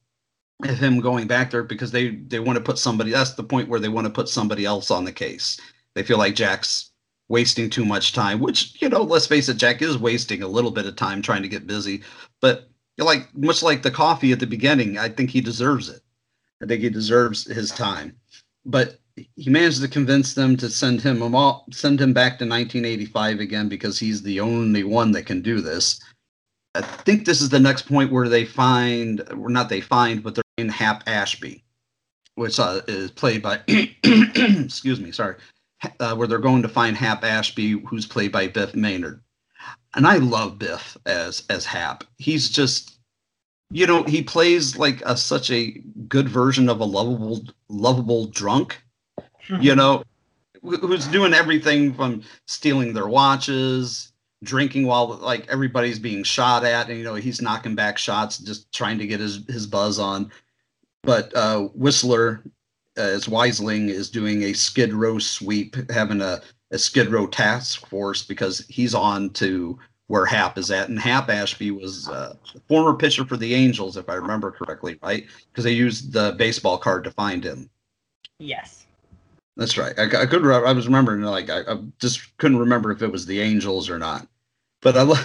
[0.62, 3.68] of him going back there because they they want to put somebody that's the point
[3.68, 5.60] where they want to put somebody else on the case.
[5.94, 6.92] They feel like jack's
[7.28, 10.70] wasting too much time which you know let's face it jack is wasting a little
[10.70, 12.02] bit of time trying to get busy.
[12.40, 12.68] But
[12.98, 16.02] like much like the coffee at the beginning i think he deserves it.
[16.62, 18.16] I think he deserves his time.
[18.64, 18.98] But
[19.36, 21.18] he managed to convince them to send him
[21.70, 26.00] send him back to 1985 again because he's the only one that can do this.
[26.74, 30.34] I think this is the next point where they find, or not they find, but
[30.34, 31.62] they're in Hap Ashby,
[32.34, 35.36] which uh, is played by, excuse me, sorry,
[36.00, 39.20] uh, where they're going to find Hap Ashby, who's played by Biff Manard.
[39.94, 42.04] And I love Biff as as Hap.
[42.18, 42.98] He's just,
[43.70, 45.70] you know, he plays like a, such a
[46.08, 48.80] good version of a lovable, lovable drunk.
[49.60, 50.04] You know,
[50.62, 54.12] who's doing everything from stealing their watches,
[54.44, 58.70] drinking while like everybody's being shot at and you know he's knocking back shots just
[58.72, 60.30] trying to get his his buzz on
[61.02, 62.42] but uh whistler
[62.96, 66.40] as Weisling is doing a skid row sweep having a,
[66.70, 69.78] a skid row task force because he's on to
[70.08, 73.96] where hap is at and hap ashby was uh, a former pitcher for the angels
[73.96, 77.70] if i remember correctly right because they used the baseball card to find him
[78.38, 78.86] yes.
[79.56, 79.98] that's right.
[79.98, 80.44] I, I could.
[80.46, 81.22] I was remembering.
[81.22, 84.26] Like I, I just couldn't remember if it was the Angels or not.
[84.82, 85.04] But I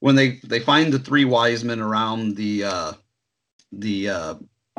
[0.00, 2.92] when they they find the three wise men around the uh,
[3.72, 4.34] the uh,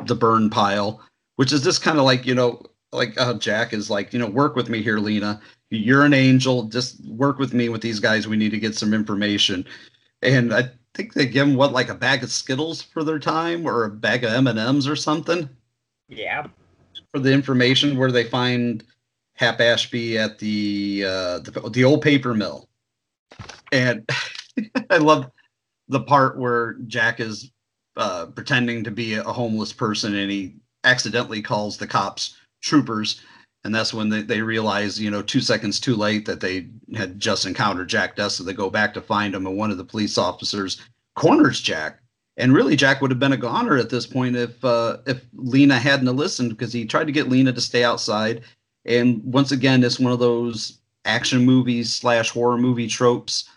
[0.06, 1.00] the burn pile,
[1.36, 2.62] which is just kind of like you know
[2.92, 5.40] like uh, Jack is like you know work with me here, Lena.
[5.70, 6.64] You're an angel.
[6.64, 8.26] Just work with me with these guys.
[8.26, 9.64] We need to get some information.
[10.22, 13.64] And I think they give them what like a bag of Skittles for their time
[13.66, 15.48] or a bag of M and M's or something
[16.08, 16.48] Yeah.
[17.12, 18.82] for the information where they find
[19.34, 22.68] Hap Ashby at the uh, the, the old paper mill,
[23.72, 24.06] and
[24.90, 25.30] I love
[25.88, 27.50] the part where Jack is
[27.96, 33.20] uh, pretending to be a homeless person and he accidentally calls the cops troopers,
[33.64, 37.18] and that's when they, they realize you know two seconds too late that they had
[37.18, 39.84] just encountered Jack Deth, so they go back to find him, and one of the
[39.84, 40.80] police officers
[41.14, 42.00] corners Jack
[42.40, 45.78] and really, Jack would have been a goner at this point if uh, if Lena
[45.78, 48.42] hadn't listened because he tried to get Lena to stay outside.
[48.86, 53.48] And once again, it's one of those action movies slash horror movie tropes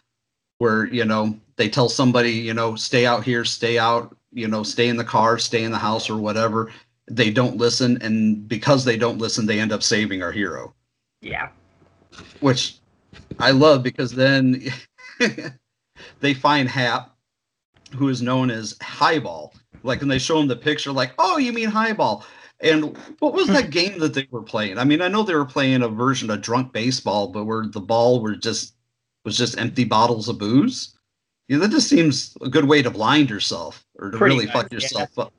[0.57, 4.63] where you know they tell somebody you know stay out here, stay out, you know
[4.63, 6.69] stay in the car, stay in the house or whatever.
[7.09, 10.73] They don't listen, and because they don't listen, they end up saving our hero,
[11.21, 11.49] Yeah.
[12.39, 12.77] which
[13.39, 14.63] I love because then
[16.21, 17.15] they find Hap
[17.93, 19.53] who is known as Highball.
[19.83, 22.25] Like, and they show him the picture, like, oh, you mean Highball?
[22.61, 24.77] And what was that game that they were playing?
[24.77, 27.81] I mean, I know they were playing a version of drunk baseball, but where the
[27.81, 28.75] ball were just
[29.25, 30.97] was just empty bottles of booze.
[31.49, 34.53] Yeah, that just seems a good way to blind yourself or to Pretty really much,
[34.53, 34.75] fuck yeah.
[34.77, 35.33] yourself up.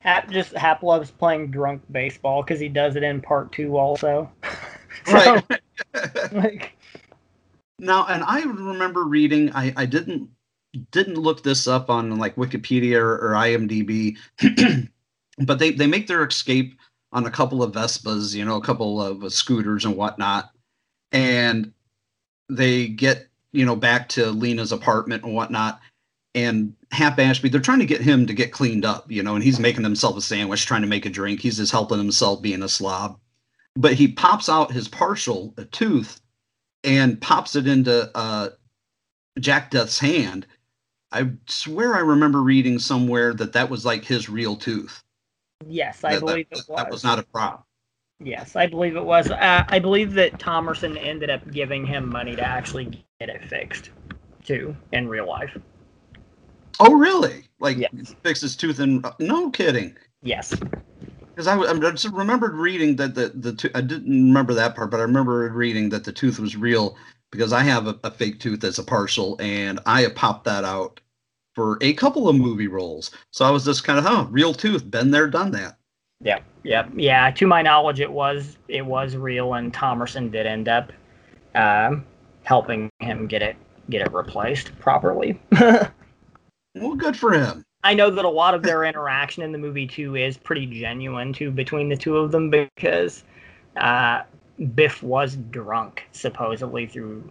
[0.00, 4.30] Hap just Hap loves playing drunk baseball because he does it in part two also.
[5.06, 5.44] Right.
[6.32, 6.76] like,
[7.78, 9.52] Now, and I remember reading.
[9.52, 10.28] I I didn't
[10.90, 14.16] didn't look this up on like Wikipedia or, or IMDb,
[15.38, 16.78] but they they make their escape
[17.12, 20.50] on a couple of Vespas, you know, a couple of uh, scooters and whatnot,
[21.12, 21.72] and
[22.48, 25.80] they get you know back to Lena's apartment and whatnot.
[26.34, 29.44] And Hap Ashby, they're trying to get him to get cleaned up, you know, and
[29.44, 31.40] he's making himself a sandwich, trying to make a drink.
[31.40, 33.18] He's just helping himself being a slob.
[33.76, 36.20] But he pops out his partial, a tooth,
[36.84, 38.50] and pops it into uh,
[39.38, 40.46] Jack Deth's hand.
[41.12, 45.02] I swear I remember reading somewhere that that was like his real tooth.
[45.66, 46.76] yes, I that, believe that, it was.
[46.76, 47.66] that was not a prop.
[48.20, 49.30] Yes, I believe it was.
[49.30, 53.90] Uh, I believe that Thomerson ended up giving him money to actually get it fixed,
[54.44, 55.56] too, in real life.
[56.80, 57.48] Oh, really?
[57.60, 58.14] Like Yes.
[58.22, 59.96] fix his tooth and no kidding.
[60.22, 60.54] Yes.
[61.34, 64.90] Because I, I just remembered reading that the the to- I didn't remember that part,
[64.90, 66.96] but I remember reading that the tooth was real
[67.30, 70.64] because I have a, a fake tooth as a partial, and I have popped that
[70.64, 71.00] out
[71.54, 73.10] for a couple of movie roles.
[73.32, 75.76] So I was just kind of, huh, real tooth, been there, done that.
[76.20, 77.30] Yeah, yeah, Yeah.
[77.32, 80.92] To my knowledge, it was it was real, and Thomerson did end up
[81.54, 82.04] um,
[82.44, 83.56] helping him get it
[83.90, 85.40] get it replaced properly.
[86.80, 87.64] Well, good for him.
[87.84, 91.32] I know that a lot of their interaction in the movie too is pretty genuine
[91.32, 93.24] too between the two of them because
[93.76, 94.22] uh,
[94.74, 97.30] Biff was drunk supposedly through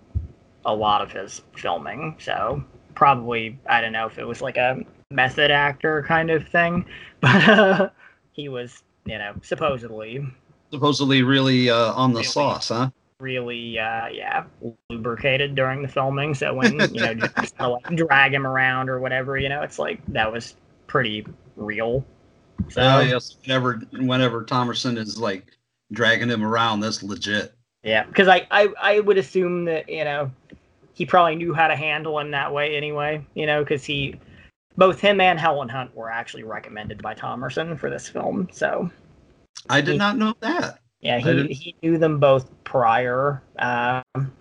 [0.66, 2.16] a lot of his filming.
[2.20, 2.64] So
[2.96, 6.86] probably I don't know if it was like a method actor kind of thing,
[7.22, 7.90] but uh,
[8.34, 10.26] he was you know supposedly
[10.72, 12.24] Supposedly, really uh, on the Really?
[12.24, 12.90] sauce, huh?
[13.20, 14.44] Really uh yeah
[14.90, 19.00] lubricated during the filming so when you know just to, like drag him around or
[19.00, 20.56] whatever you know it's like that was
[20.86, 22.06] pretty real
[22.70, 23.38] so Oh yes.
[23.46, 25.46] Whenever whenever Thomerson is like
[25.92, 27.54] dragging him around, that's legit.
[27.84, 30.30] yeah because I, I i would assume that you know
[30.94, 34.20] he probably knew how to handle him that way anyway you know because he
[34.76, 38.92] both him and helen hunt were actually recommended by thomerson for this film so
[39.70, 40.80] I did He- not know that.
[41.02, 43.44] Yeah, he, he knew them both prior.
[43.60, 44.32] Um,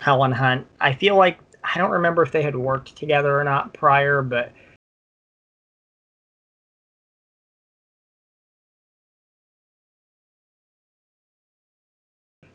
[0.00, 0.66] Helen Hunt.
[0.80, 4.52] I feel like I don't remember if they had worked together or not prior, but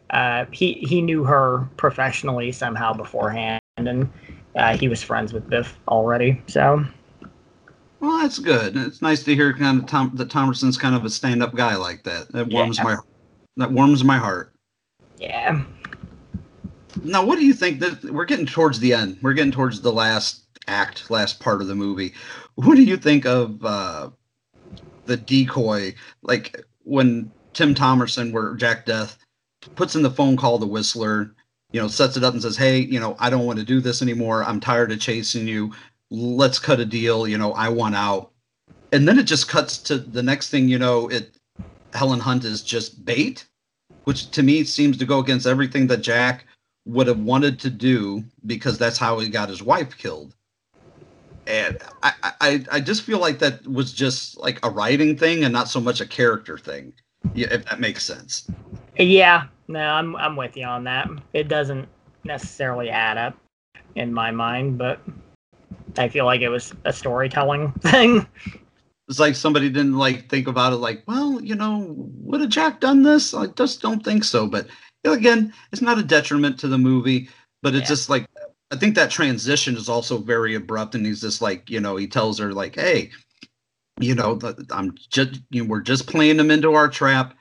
[0.10, 4.10] uh, he he knew her professionally somehow beforehand, and
[4.56, 6.42] uh, he was friends with Biff already.
[6.48, 6.86] So
[8.00, 8.78] Well, that's good.
[8.78, 12.04] It's nice to hear kind of Tom that Thomerson's kind of a stand-up guy like
[12.04, 12.32] that.
[12.32, 12.84] That warms Yeah.
[12.84, 12.98] my
[13.58, 14.54] that warms my heart.
[15.18, 15.64] yeah,
[17.04, 19.18] Now, what do you think that we're getting towards the end?
[19.22, 22.14] We're getting towards the last act, last part of the movie.
[22.56, 24.10] What do you think of uh,
[25.06, 25.96] the decoy?
[26.22, 29.18] Like when Tim Thomerson, where Jack Deth
[29.76, 31.34] puts in the phone call to Whistler,
[31.72, 33.80] you know, sets it up and says, "Hey, you know, I don't want to do
[33.82, 34.44] this anymore.
[34.44, 35.74] I'm tired of chasing you.
[36.12, 37.28] Let's cut a deal.
[37.28, 38.32] You know, I want out."
[38.92, 41.36] And then it just cuts to the next thing you know, it
[41.94, 43.46] Helen Hunt is just bait,
[44.06, 46.46] which to me seems to go against everything that Jack
[46.86, 50.36] would have wanted to do because that's how he got his wife killed.
[51.48, 55.54] And I, I, I just feel like that was just like a writing thing and
[55.54, 56.94] not so much a character thing.
[57.36, 58.50] If that makes sense.
[58.98, 61.10] Yeah, no, I'm I'm with you on that.
[61.34, 61.88] It doesn't
[62.24, 63.38] necessarily add up
[63.96, 65.00] in my mind, but
[65.98, 68.28] I feel like it was a storytelling thing.
[69.10, 72.80] It's like somebody didn't like think about it like, well, you know, would have Jack
[72.80, 73.34] done this?
[73.34, 74.48] I just don't think so.
[74.48, 74.68] But
[75.04, 77.30] you know, again, it's not a detriment to the movie,
[77.62, 77.96] but it's Yeah.
[77.96, 78.26] just like
[78.72, 82.08] I think that transition is also very abrupt, and he's just like, you know, he
[82.08, 83.12] tells her like, hey,
[84.00, 84.40] you know,
[84.72, 87.36] I'm just, you know, we're just playing them into our trap,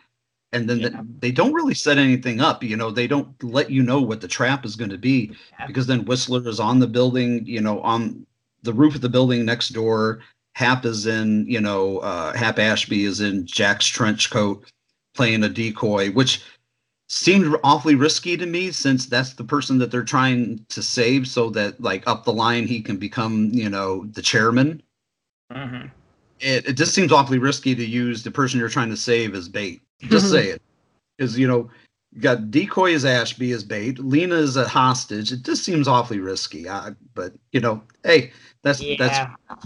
[0.52, 0.88] and then Yeah.
[0.90, 2.62] the, they don't really set anything up.
[2.62, 5.66] You know, they don't let you know what the trap is going to be Yeah.
[5.66, 8.26] because then Whistler is on the building, you know, on
[8.62, 10.20] the roof of the building next door.
[10.54, 14.64] Hap is in, you know, uh, Hap Ashby is in Jack's trench coat
[15.14, 16.42] playing a decoy, which
[17.08, 21.50] seemed awfully risky to me since that's the person that they're trying to save so
[21.50, 24.82] that like up the line he can become, you know, the chairman.
[25.52, 25.88] Mm-hmm.
[26.40, 29.48] It, it just seems awfully risky to use the person you're trying to save as
[29.48, 29.82] bait.
[30.00, 30.62] Just say it.
[31.16, 31.70] Because, you know,
[32.12, 33.98] you got decoy as Ashby as bait.
[33.98, 35.32] Lena is a hostage.
[35.32, 36.68] It just seems awfully risky.
[36.68, 38.32] I, but, you know, hey,
[38.62, 39.56] that's, that's, Yeah.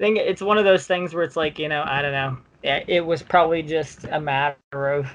[0.00, 2.38] I think it's one of those things where it's like, you know, I don't know.
[2.62, 5.08] It was probably just a matter of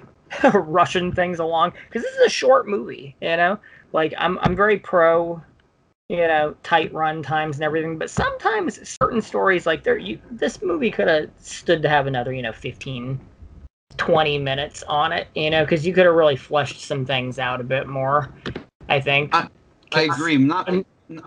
[0.53, 3.60] rushing things along because this is a short movie, you know.
[3.91, 5.41] Like I'm, I'm very pro,
[6.10, 7.97] you know, tight run times and everything.
[7.97, 12.34] But sometimes certain stories, like there, you, this movie could have stood to have another,
[12.34, 13.19] you know, 15,
[13.97, 17.60] 20 minutes on it, you know, because you could have really fleshed some things out
[17.61, 18.34] a bit more.
[18.89, 19.34] I think.
[19.34, 19.47] I,
[19.91, 20.38] I agree.
[20.38, 21.23] Not, Um, n-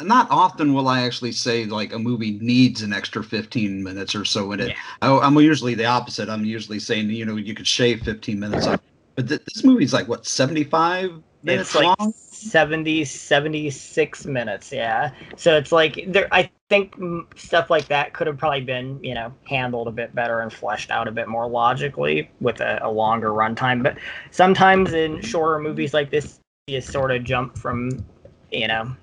[0.00, 4.24] not often will I actually say like a movie needs an extra 15 minutes or
[4.24, 4.68] so in it.
[4.68, 4.74] Yeah.
[5.02, 6.28] I, I'm usually the opposite.
[6.28, 8.80] I'm usually saying, you know, you could shave 15 minutes off.
[9.14, 12.12] But th- this movie's like what 75 minutes it's like long.
[12.12, 16.94] 70 76 minutes yeah so it's like there i think
[17.36, 20.90] stuff like that could have probably been you know handled a bit better and fleshed
[20.90, 23.96] out a bit more logically with a, a longer runtime but
[24.30, 28.04] sometimes in shorter movies like this you sort of jump from
[28.50, 28.94] you know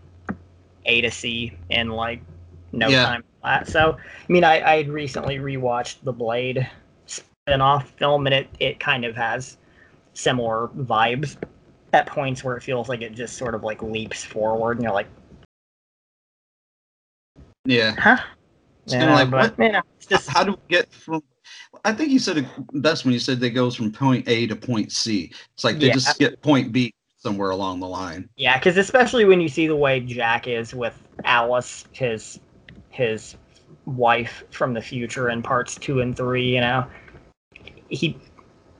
[0.85, 2.21] a to c in like
[2.71, 3.05] no Yeah.
[3.05, 6.67] time flat so i mean i i had recently rewatched the blade
[7.05, 9.57] spin-off film and it it kind of has
[10.13, 11.37] similar vibes
[11.93, 14.93] at points where it feels like it just sort of like leaps forward and you're
[14.93, 15.07] like
[17.65, 17.95] Yeah.
[17.97, 18.17] Huh?
[18.85, 19.85] It's Yeah, kind of like but, what?
[19.97, 21.23] it's just How do we get from?
[21.83, 24.55] I think you said it best when you said they goes from point A to
[24.55, 25.31] point C.
[25.55, 25.93] It's like they Yeah.
[25.93, 26.93] just get point B
[27.25, 28.29] somewhere along the line.
[28.37, 32.39] Yeah, because especially when you see the way Jack is with Alice, his
[32.89, 33.35] his
[33.87, 36.85] wife from the future in parts two and three, you know,
[37.89, 38.15] he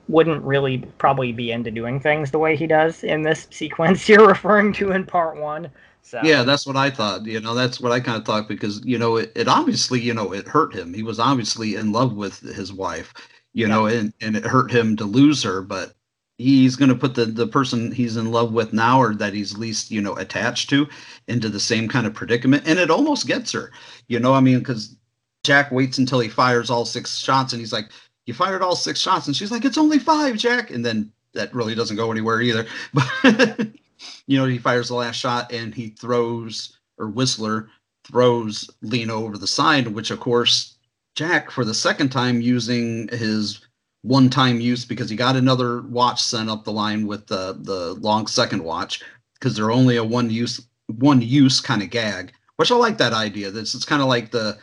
[0.08, 4.28] wouldn't really probably be into doing things the way he does in this sequence you're
[4.28, 5.68] referring to in part one.
[6.02, 7.26] So Yeah, that's what I thought.
[7.26, 10.14] You know, that's what I kind of thought because you know it, it obviously you
[10.14, 10.94] know it hurt him.
[10.94, 13.12] He was obviously in love with his wife,
[13.54, 15.62] you know, and and it hurt him to lose her.
[15.62, 15.94] But
[16.38, 19.56] he's going to put the the person he's in love with now or that he's
[19.56, 20.86] least you know attached to
[21.28, 23.72] into the same kind of predicament, and it almost gets her.
[24.08, 24.96] You know, I mean, because
[25.44, 27.90] Jack waits until he fires all six shots, and he's like,
[28.26, 31.54] "You fired all six shots," and she's like, "It's only five, Jack," and then that
[31.54, 32.66] really doesn't go anywhere either.
[32.92, 33.68] But
[34.26, 37.68] you know, he fires the last shot and he throws or Whistler
[38.04, 40.76] throws Lena over the side, which of course
[41.14, 43.65] Jack for the second time using his
[44.06, 47.94] one time use because he got another watch sent up the line with the the
[47.94, 49.02] long second watch
[49.34, 50.66] because they're only a one use
[50.98, 53.50] one use kind of gag, which I like that idea.
[53.50, 54.58] This it's kind of like the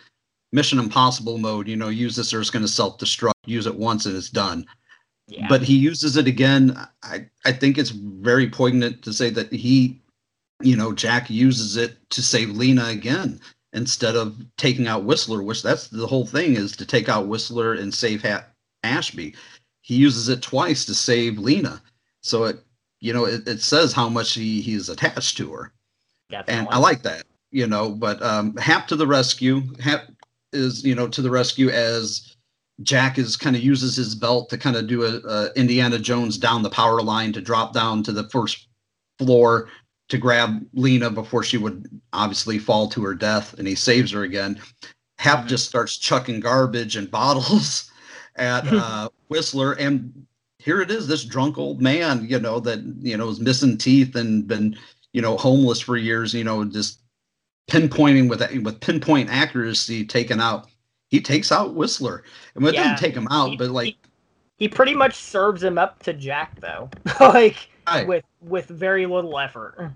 [0.54, 3.32] Mission Impossible mode, you know, use this or it's going to self destruct.
[3.46, 4.66] Use it once and it's done
[5.28, 5.48] Yeah.
[5.50, 6.78] but he uses it again.
[7.04, 10.02] I, I think it's very poignant to say that he,
[10.62, 13.40] you know, Jack uses it to save Lena again
[13.74, 17.74] instead of taking out Whistler, which that's the whole thing is to take out Whistler
[17.74, 18.46] and save ha-
[18.84, 19.36] Ashby.
[19.82, 21.82] He uses it twice to save Lena.
[22.22, 22.58] So it,
[23.00, 25.72] you know, it, it says how much he, he's attached to her.
[26.48, 29.62] And I like that, you know, but um, Hap to the rescue.
[29.80, 30.10] Hap
[30.54, 32.36] is, you know, to the rescue as
[32.82, 36.38] Jack is kind of uses his belt to kind of do a, a Indiana Jones
[36.38, 38.68] down the power line to drop down to the first
[39.20, 39.70] floor
[40.10, 44.24] to grab Lena before she would obviously fall to her death, and he saves her
[44.24, 44.60] again.
[45.18, 47.92] Hap just starts chucking garbage and bottles
[48.36, 50.26] at uh, Whistler, and
[50.60, 54.16] here it is, this drunk old man, you know, that you know is missing teeth
[54.16, 54.78] and been,
[55.12, 57.00] you know, homeless for years, you know, just
[57.70, 60.68] pinpointing with with pinpoint accuracy, taken out.
[61.10, 62.24] He takes out Whistler,
[62.56, 63.96] and it Yeah, doesn't take him out, but like
[64.58, 66.90] he pretty much serves him up to Jack though,
[67.20, 68.08] like Right.
[68.08, 69.92] with with very little effort.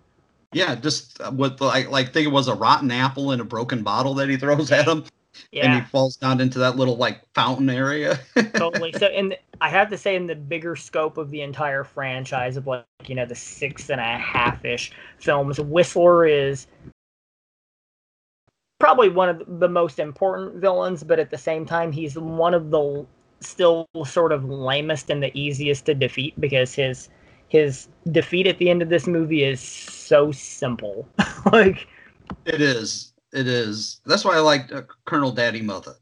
[0.53, 3.83] Yeah, just uh, with like like think it was a rotten apple in a broken
[3.83, 5.05] bottle that he throws at him,
[5.53, 5.81] and Yeah.
[5.81, 8.19] he falls down into that little like fountain area.
[8.53, 8.91] totally.
[8.93, 12.67] So, and I have to say, in the bigger scope of the entire franchise of
[12.67, 16.67] like you know the six and a half ish films, Whistler is
[18.79, 22.69] probably one of the most important villains, but at the same time, he's one of
[22.71, 23.05] the
[23.39, 27.09] still sort of lamest and the easiest to defeat because his
[27.49, 31.07] his defeat at the end of this movie is so simple.
[31.51, 31.87] like
[32.45, 34.01] it is, it is.
[34.05, 35.95] That's why I like uh, Colonel Daddy Mother.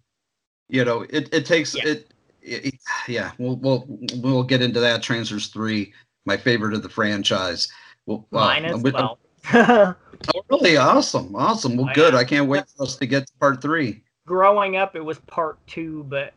[0.70, 2.12] You know, it it takes it,
[2.42, 2.76] it.
[3.08, 3.86] Yeah, we'll we'll
[4.18, 5.04] we'll get into that.
[5.04, 5.94] Trancers three,
[6.26, 7.68] my favorite of the franchise.
[8.06, 9.20] Well, uh, as well.
[10.34, 10.78] Oh, really?
[10.78, 11.76] Awesome, awesome.
[11.76, 12.14] Well, Oh, good.
[12.14, 12.20] yeah.
[12.20, 14.02] I can't wait for us to get to part three.
[14.26, 16.34] growing up it was part two but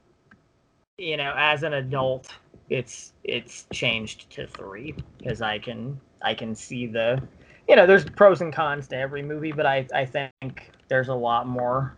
[0.99, 2.29] you know as an adult
[2.69, 7.23] it's it's changed to three because i can i can see the
[7.69, 11.15] you know there's pros and cons to every movie but i i think there's a
[11.15, 11.97] lot more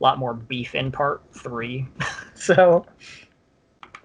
[0.00, 1.86] lot more beef in part three
[2.34, 2.86] so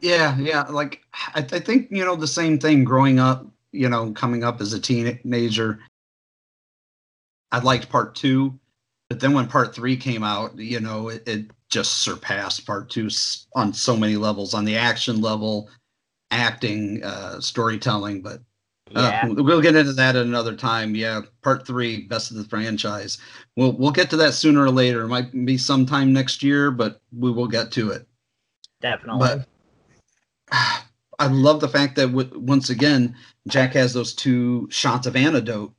[0.03, 0.63] Yeah, yeah.
[0.63, 2.83] Like I, I think you know the same thing.
[2.83, 5.79] Growing up, you know, coming up as a teenager,
[7.53, 8.59] I liked part two,
[9.09, 13.09] but then when part three came out, you know, it, it just surpassed part two
[13.55, 15.69] on so many levels, on the action level,
[16.31, 18.21] acting, uh, storytelling.
[18.21, 18.41] But
[18.95, 20.95] uh, we'll get into that at another time.
[20.95, 23.17] Yeah, part three, best of the franchise.
[23.55, 25.03] We'll we'll get to that sooner or later.
[25.03, 28.07] It might be sometime next year, but we will get to it.
[28.81, 29.47] definitely But
[31.19, 33.15] I love the fact that w- once again
[33.47, 35.73] Jack has those two shots of antidote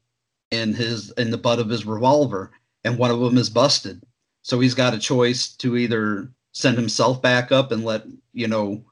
[0.50, 2.50] in his in the butt of his revolver,
[2.84, 4.02] and one of them is busted.
[4.42, 8.84] So he's got a choice to either send himself back up and let you know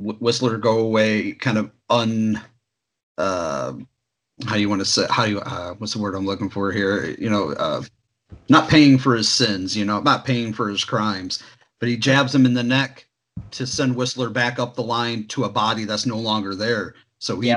[0.00, 2.40] Whistler go away, kind of un.
[3.18, 3.74] Uh,
[4.46, 5.06] how you want to say?
[5.10, 5.40] How do you?
[5.40, 7.14] Uh, what's the word I'm looking for here?
[7.18, 7.82] You know, uh,
[8.48, 9.76] not paying for his sins.
[9.76, 11.42] You know, not paying for his crimes.
[11.80, 13.06] But he jabs him in the neck
[13.52, 16.94] to send Whistler back up the line to a body that's no longer there.
[17.18, 17.54] So he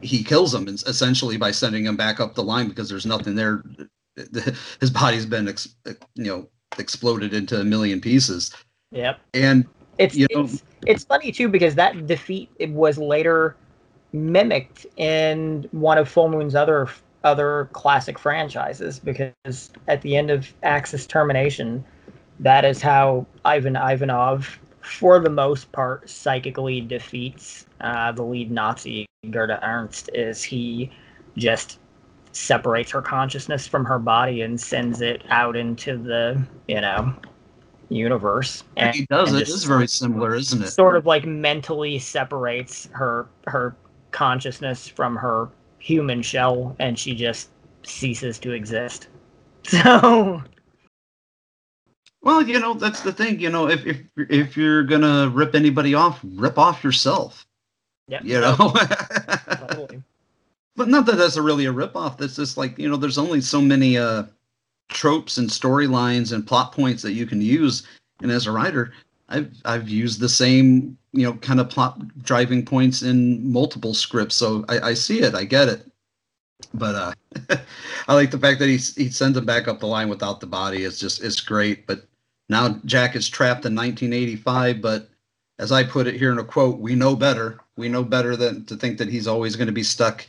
[0.00, 3.34] he kills him es- essentially by sending him back up the line because there's nothing
[3.34, 3.62] there.
[4.80, 5.74] His body's been ex,
[6.14, 8.50] you know exploded into a million pieces.
[8.90, 9.66] yep And
[9.98, 13.56] it's you know, it's, it's funny too because that defeat it was later
[14.12, 16.88] mimicked in one of Full Moon's other
[17.24, 21.84] other classic franchises because at the end of Axis Termination,
[22.40, 29.06] that is how Ivan Ivanov, for the most part, psychically defeats uh, the lead Nazi,
[29.30, 30.90] Gerda Ernst, is he
[31.36, 31.78] just
[32.32, 37.14] separates her consciousness from her body and sends it out into the, you know,
[37.88, 38.64] universe.
[38.76, 39.32] And he does.
[39.34, 40.68] It is very similar, isn't it?
[40.68, 43.76] Sort of like mentally separates her her
[44.12, 45.48] consciousness from her
[45.78, 47.50] human shell, and she just
[47.82, 49.08] ceases to exist.
[49.64, 50.42] So.
[52.22, 53.40] Well, you know that's the thing.
[53.40, 57.46] You know, if if if you're gonna rip anybody off, rip off yourself.
[58.08, 58.20] Yeah.
[58.22, 58.56] You know.
[59.68, 60.02] totally.
[60.76, 62.18] But not that that's a really a rip off.
[62.18, 64.24] That's just like you know, there's only so many uh
[64.88, 67.86] tropes and storylines and plot points that you can use.
[68.20, 68.92] And as a writer,
[69.28, 74.36] I've I've used the same you know kind of plot driving points in multiple scripts,
[74.36, 75.86] so I, I see it, I get it.
[76.74, 77.56] But uh,
[78.08, 80.46] I like the fact that he he sends him back up the line without the
[80.46, 80.84] body.
[80.84, 81.86] It's just it's great.
[81.86, 82.06] But
[82.48, 84.80] now Jack is trapped in 1985.
[84.80, 85.08] But
[85.58, 87.60] as I put it here in a quote, we know better.
[87.76, 90.28] We know better than to think that he's always going to be stuck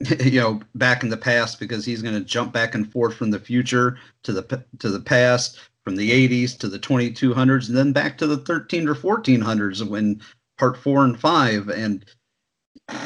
[0.20, 3.30] you know back in the past because he's going to jump back and forth from
[3.30, 5.58] the future to the to the past
[5.88, 10.20] from the 80s to the 2200s and then back to the 13 or 1400s when
[10.58, 12.04] part 4 and 5 and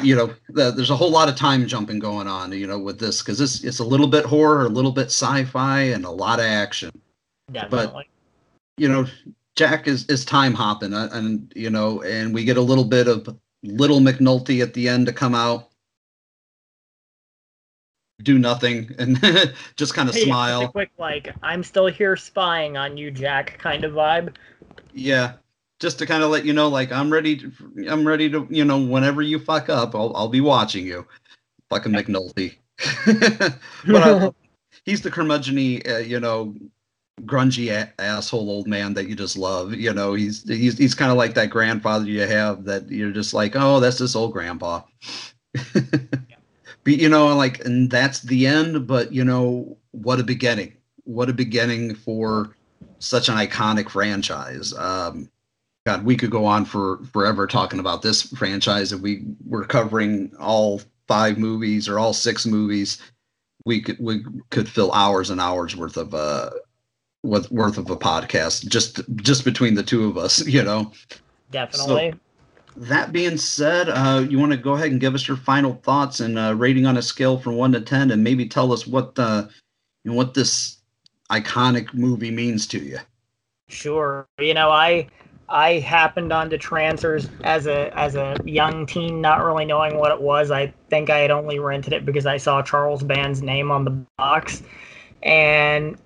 [0.01, 2.99] you know the, there's a whole lot of time jumping going on you know with
[2.99, 6.39] this because this it's a little bit horror a little bit sci-fi and a lot
[6.39, 6.91] of action
[7.53, 7.87] Definitely.
[7.87, 9.05] but you know
[9.55, 13.07] jack is is time hopping uh, and you know and we get a little bit
[13.07, 13.33] of
[13.63, 15.69] little mcnulty at the end to come out
[18.21, 19.19] do nothing and
[19.75, 20.67] just kind of yeah, smile.
[20.69, 24.35] quick like I'm still here spying on you, Jack, kind of vibe.
[24.93, 25.33] Yeah,
[25.79, 27.37] just to kind of let you know, like I'm ready.
[27.37, 27.51] To,
[27.89, 31.05] I'm ready to, you know, whenever you fuck up, I'll I'll be watching you,
[31.69, 32.55] fucking McNulty.
[33.87, 34.31] but I,
[34.85, 36.55] he's the curmudgeon uh, you know,
[37.21, 39.73] grungy a- asshole old man that you just love.
[39.73, 43.33] You know, he's he's he's kind of like that grandfather you have that you're just
[43.33, 44.81] like, oh, that's this old grandpa
[46.83, 50.73] but you know like and that's the end but you know what a beginning.
[51.05, 52.55] What a beginning for
[52.99, 54.73] such an iconic franchise.
[54.73, 55.29] Um
[55.85, 60.31] god we could go on for forever talking about this franchise if we were covering
[60.39, 63.01] all five movies or all six movies.
[63.65, 66.49] We could we could fill hours and hours worth of uh
[67.23, 70.91] worth, worth of a podcast just just between the two of us you know?
[71.51, 72.11] Definitely.
[72.11, 72.19] so,
[72.75, 76.19] that being said, uh, you want to go ahead and give us your final thoughts
[76.19, 79.17] and uh, rating on a scale from one to ten, and maybe tell us what
[79.17, 79.47] uh,
[80.03, 80.77] you know, what this
[81.29, 82.99] iconic movie means to you.
[83.69, 84.27] Sure.
[84.39, 85.07] You know, I
[85.49, 90.21] I happened onto Trancers as a as a young teen, not really knowing what it
[90.21, 90.51] was.
[90.51, 93.91] I think I had only rented it because I saw Charles Band's name on the
[94.17, 94.63] box,
[95.21, 95.97] and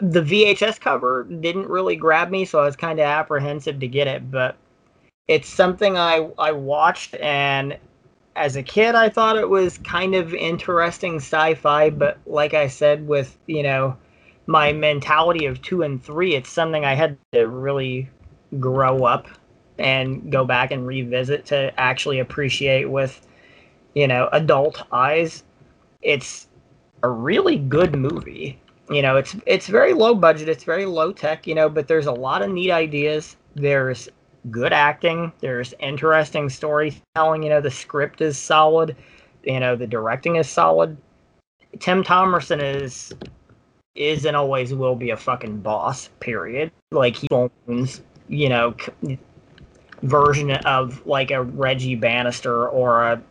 [0.00, 4.06] the VHS cover didn't really grab me, so I was kind of apprehensive to get
[4.06, 4.30] it.
[4.30, 4.56] But
[5.28, 7.78] it's something I I watched and
[8.36, 13.06] as a kid I thought it was kind of interesting sci-fi, but like I said
[13.06, 13.96] with, you know,
[14.46, 18.08] my mentality of 2 and 3, it's something I had to really
[18.60, 19.26] grow up
[19.78, 23.26] and go back and revisit to actually appreciate with,
[23.94, 25.44] you know, adult eyes.
[26.02, 26.48] It's
[27.02, 28.58] a really good movie.
[28.90, 32.06] You know, it's it's very low budget, it's very low tech, you know, but there's
[32.06, 33.36] a lot of neat ideas.
[33.54, 34.08] There's
[34.50, 35.32] good acting.
[35.40, 37.42] There's interesting storytelling.
[37.42, 38.96] You know, the script is solid.
[39.44, 40.96] You know, the directing is solid.
[41.80, 43.12] Tim Thomerson is
[43.94, 46.08] is and always will be a fucking boss.
[46.20, 46.70] Period.
[46.90, 48.74] Like he owns, you know,
[50.02, 53.22] version of like a Reggie Bannister or a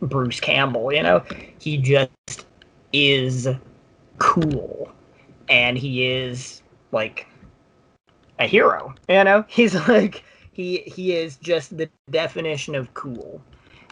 [0.00, 0.92] Bruce Campbell.
[0.92, 1.24] You know,
[1.58, 2.46] he just
[2.92, 3.48] is
[4.18, 4.92] cool,
[5.48, 6.62] and he is
[6.92, 7.26] like
[8.38, 8.94] a hero.
[9.08, 10.24] You know, he's like
[10.54, 13.42] he he is just the definition of cool.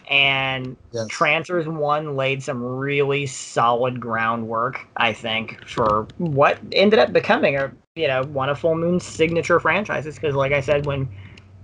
[0.09, 1.07] And yes.
[1.07, 7.71] Trancers One laid some really solid groundwork, I think, for what ended up becoming a
[7.95, 10.15] you know one of Full Moon's signature franchises.
[10.15, 11.07] Because, like I said, when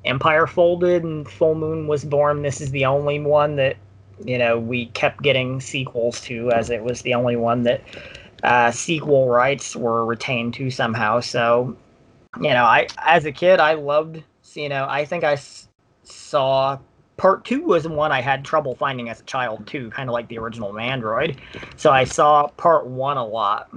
[0.05, 3.77] Empire folded and Full Moon was born, this is the only one that
[4.23, 7.81] you know we kept getting sequels to, as it was the only one that
[8.43, 11.19] uh, sequel rights were retained to somehow.
[11.19, 11.75] So,
[12.37, 14.23] you know, I as a kid I loved
[14.57, 15.69] you know, I think I s-
[16.03, 16.79] saw
[17.17, 20.27] part two was one I had trouble finding as a child too, kind of like
[20.29, 21.37] the original Mandroid.
[21.77, 23.71] So I saw part one a lot,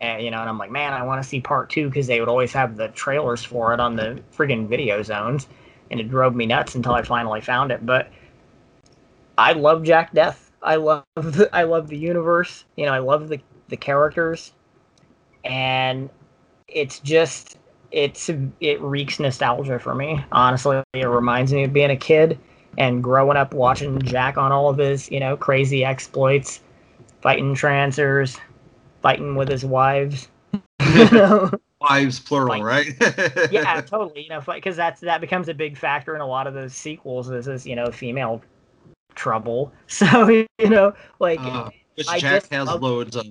[0.00, 2.20] and you know, and I'm like, man, I want to see part two because they
[2.20, 5.48] would always have the trailers for it on the friggin' video zones,
[5.90, 7.84] and it drove me nuts until I finally found it.
[7.86, 8.10] But
[9.38, 10.50] I love Jack Deth.
[10.62, 12.64] I love the, I love the universe.
[12.76, 14.52] You know, I love the the characters,
[15.44, 16.10] and
[16.68, 17.58] it's just
[17.92, 18.30] it's
[18.60, 20.24] it reeks nostalgia for me.
[20.32, 22.38] Honestly, it reminds me of being a kid
[22.78, 26.60] and growing up watching Jack on all of his you know crazy exploits,
[27.20, 28.38] fighting trancers,
[29.02, 30.28] fighting with his wives.
[30.94, 31.50] you know?
[31.80, 32.94] Wives plural, right?
[33.50, 34.22] yeah, totally.
[34.22, 37.28] You know, because that's that becomes a big factor in a lot of those sequels.
[37.28, 38.42] This is you know female
[39.14, 39.72] trouble.
[39.86, 41.70] So you know, like Uh,
[42.08, 43.26] I Jack just has loads of.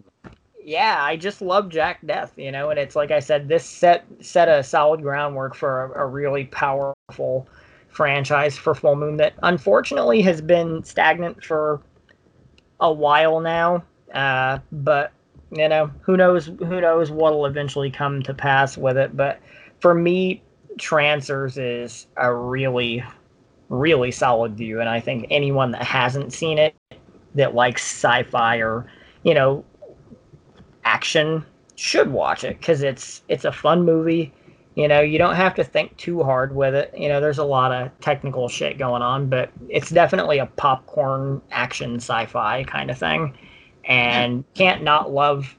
[0.70, 2.38] Yeah, I just love Jack Deth.
[2.38, 6.04] You know, and it's like I said, this set set a solid groundwork for a,
[6.04, 7.48] a really powerful
[7.88, 11.82] franchise for Full Moon that unfortunately has been stagnant for
[12.80, 13.84] a while now.
[14.14, 15.12] Uh, but
[15.50, 16.46] you know, who knows?
[16.46, 19.18] Who knows what'll eventually come to pass with it?
[19.18, 19.40] But
[19.80, 20.44] for me,
[20.78, 23.04] Trancers is a really,
[23.70, 26.76] really solid view, and I think anyone that hasn't seen it,
[27.34, 28.86] that likes sci-fi or
[29.24, 29.66] you know,
[30.90, 31.46] action,
[31.76, 34.34] should watch it because it's it's a fun movie.
[34.76, 36.94] You know, you don't have to think too hard with it.
[36.98, 41.42] You know, there's a lot of technical shit going on, but it's definitely a popcorn
[41.52, 43.38] action sci-fi kind of thing.
[43.86, 45.56] And can't not love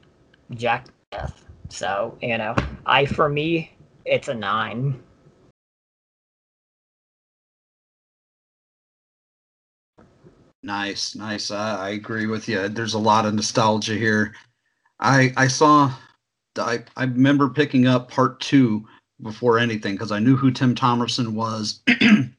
[0.53, 1.43] Jack Deth.
[1.69, 2.55] So, you know,
[2.87, 3.73] I for me,
[4.05, 5.01] it's a nine.
[10.63, 11.51] Nice, nice.
[11.51, 12.69] I, I agree with you.
[12.69, 14.35] There's a lot of nostalgia here.
[15.01, 15.93] I I saw,
[16.57, 18.87] I I remember picking up part two
[19.23, 21.81] before anything because I knew who Tim Thomerson was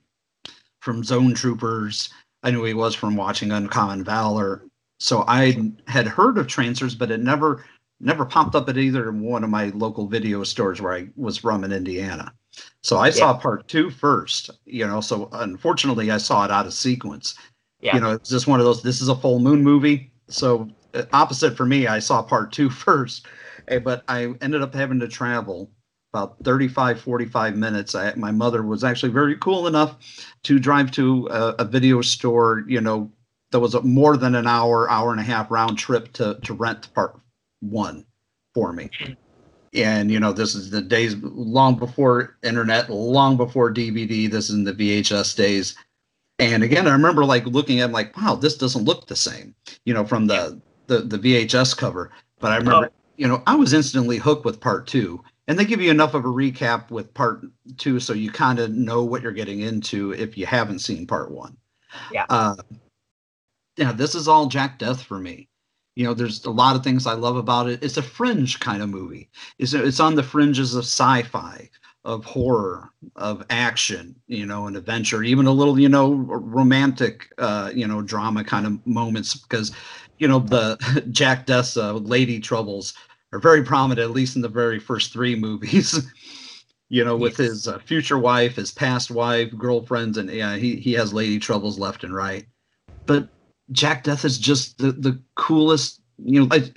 [0.80, 2.10] from Zone Troopers.
[2.44, 4.64] I knew he was from watching Uncommon Valor.
[5.00, 7.66] So I had heard of Trancers, but it never
[8.00, 11.64] never popped up at either one of my local video stores where I was from
[11.64, 12.34] in Indiana.
[12.82, 15.02] So I saw part two first, you know.
[15.02, 17.36] So unfortunately, I saw it out of sequence.
[17.80, 17.96] Yeah.
[17.96, 18.84] You know, it's just one of those.
[18.84, 20.70] This is a full moon movie, so
[21.14, 21.88] opposite for me.
[21.88, 23.26] I saw part two first,
[23.68, 25.70] eh, but I ended up having to travel
[26.14, 27.96] about 35, 45 minutes.
[27.96, 29.96] I, my mother was actually very cool enough
[30.44, 32.64] to drive to a, a video store.
[32.68, 33.12] You know,
[33.52, 36.54] that was a more than an hour, hour and a half round trip to to
[36.54, 37.20] rent part
[37.62, 38.06] one
[38.54, 38.90] for me.
[39.74, 44.30] And you know, this is the days long before internet, long before DVD.
[44.30, 45.76] This is in the VHS days.
[46.40, 49.54] And again, I remember like looking at like, wow, this doesn't look the same,
[49.86, 50.60] you know, from the
[50.92, 52.12] the, the VHS cover.
[52.40, 55.24] But I remember, you know, I was instantly hooked with part two.
[55.48, 57.42] And they give you enough of a recap with part
[57.78, 61.32] two so you kind of know what you're getting into if you haven't seen part
[61.32, 61.58] one.
[62.12, 62.26] Yeah.
[62.30, 62.56] Uh,
[63.78, 65.48] yeah, this is all Jack Deth for me.
[65.96, 67.84] You know, there's a lot of things I love about it.
[67.84, 69.30] It's a fringe kind of movie.
[69.60, 71.70] It's it's on the fringes of sci-fi,
[72.04, 77.72] of horror, of action, you know, and adventure, even a little, you know, romantic, uh,
[77.74, 79.72] you know, drama kind of moments because,
[80.22, 80.78] you know, the
[81.12, 82.94] Jack Deth's uh, lady troubles
[83.34, 86.00] are very prominent, at least in the very first three movies.
[86.90, 90.94] you know, with his uh, future wife, his past wife, girlfriends, and yeah, he he
[90.94, 92.46] has lady troubles left and right.
[93.08, 93.30] But
[93.72, 96.02] Jack Deth is just the the coolest.
[96.24, 96.72] You know, I,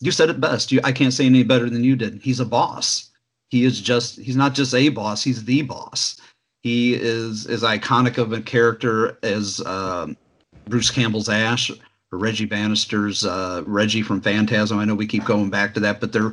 [0.00, 0.70] you said it best.
[0.70, 2.20] You, I can't say any better than you did.
[2.22, 3.10] He's a boss.
[3.48, 4.20] He is just.
[4.20, 5.24] He's not just a boss.
[5.24, 6.20] He's the boss.
[6.62, 10.16] He is as iconic of a character as um,
[10.68, 11.70] Bruce Campbell's Ash
[12.16, 14.78] Reggie Bannister's uh, Reggie from Phantasm.
[14.78, 16.32] I know we keep going back to that, but they're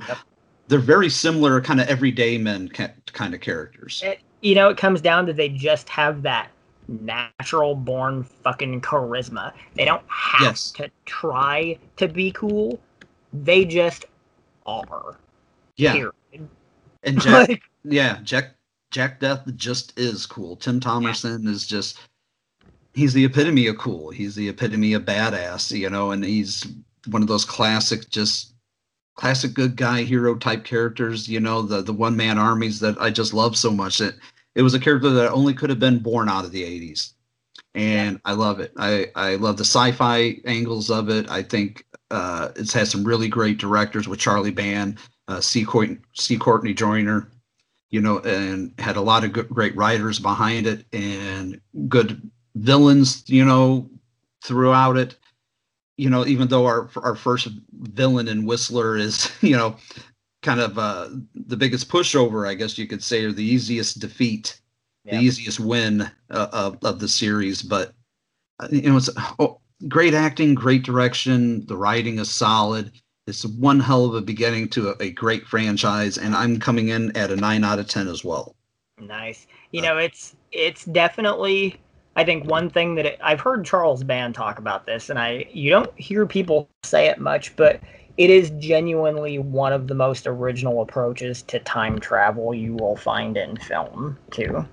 [0.68, 4.02] they're very similar, kind of everyday men ca- kind of characters.
[4.06, 6.50] It, you know, it comes down to they just have that
[6.88, 9.54] natural born fucking charisma.
[9.76, 10.72] They don't have Yes.
[10.72, 12.80] to try to be cool.
[13.34, 14.06] They just
[14.66, 15.18] are.
[15.78, 15.94] Yeah.
[15.94, 16.14] Period.
[17.04, 18.56] And Jack, Like- yeah, Jack
[18.92, 20.56] Jack Deth just is cool.
[20.56, 21.98] Tim Thomerson is just
[22.94, 24.10] he's the epitome of cool.
[24.10, 26.68] He's the epitome of badass, you know, and he's
[27.08, 28.54] one of those classic just
[29.16, 33.10] classic good guy hero type characters, you know, the the one man armies that I
[33.10, 34.02] just love so much.
[34.02, 34.16] It
[34.56, 37.14] it was a character that only could have been born out of the 80s.
[37.74, 38.74] And I love it.
[38.78, 41.30] I, I love the sci-fi angles of it.
[41.30, 44.98] I think uh, it's had some really great directors with Charlie Band,
[45.30, 45.64] uh, C.
[45.64, 46.38] Courtney, C.
[46.38, 47.30] Courtney Joyner,
[47.90, 53.24] you know, and had a lot of good, great writers behind it and good villains,
[53.28, 53.90] you know,
[54.44, 55.18] throughout it.
[55.98, 59.76] You know, even though our our first villain in Whistler is, you know,
[60.42, 64.60] kind of uh, the biggest pushover, I guess you could say, or the easiest defeat,
[65.04, 65.18] Yeah.
[65.18, 67.62] the easiest win uh, of of the series.
[67.62, 67.94] But
[68.60, 69.10] uh, you know, it's
[69.40, 71.66] oh, great acting, great direction.
[71.68, 72.92] The writing is solid.
[73.28, 77.16] It's one hell of a beginning to a, a great franchise, and I'm coming in
[77.16, 78.56] at a nine out of ten as well.
[79.00, 79.46] Nice.
[79.72, 81.80] You know, it's it's definitely
[82.16, 85.46] I think one thing that it, I've heard Charles Band talk about this, and I
[85.52, 87.80] you don't hear people say it much, but
[88.18, 93.38] it is genuinely one of the most original approaches to time travel you will find
[93.38, 94.66] in film too.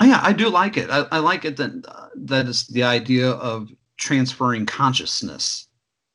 [0.00, 0.90] Oh, yeah, I do like it.
[0.90, 5.68] I, I like it that uh, that is the idea of transferring consciousness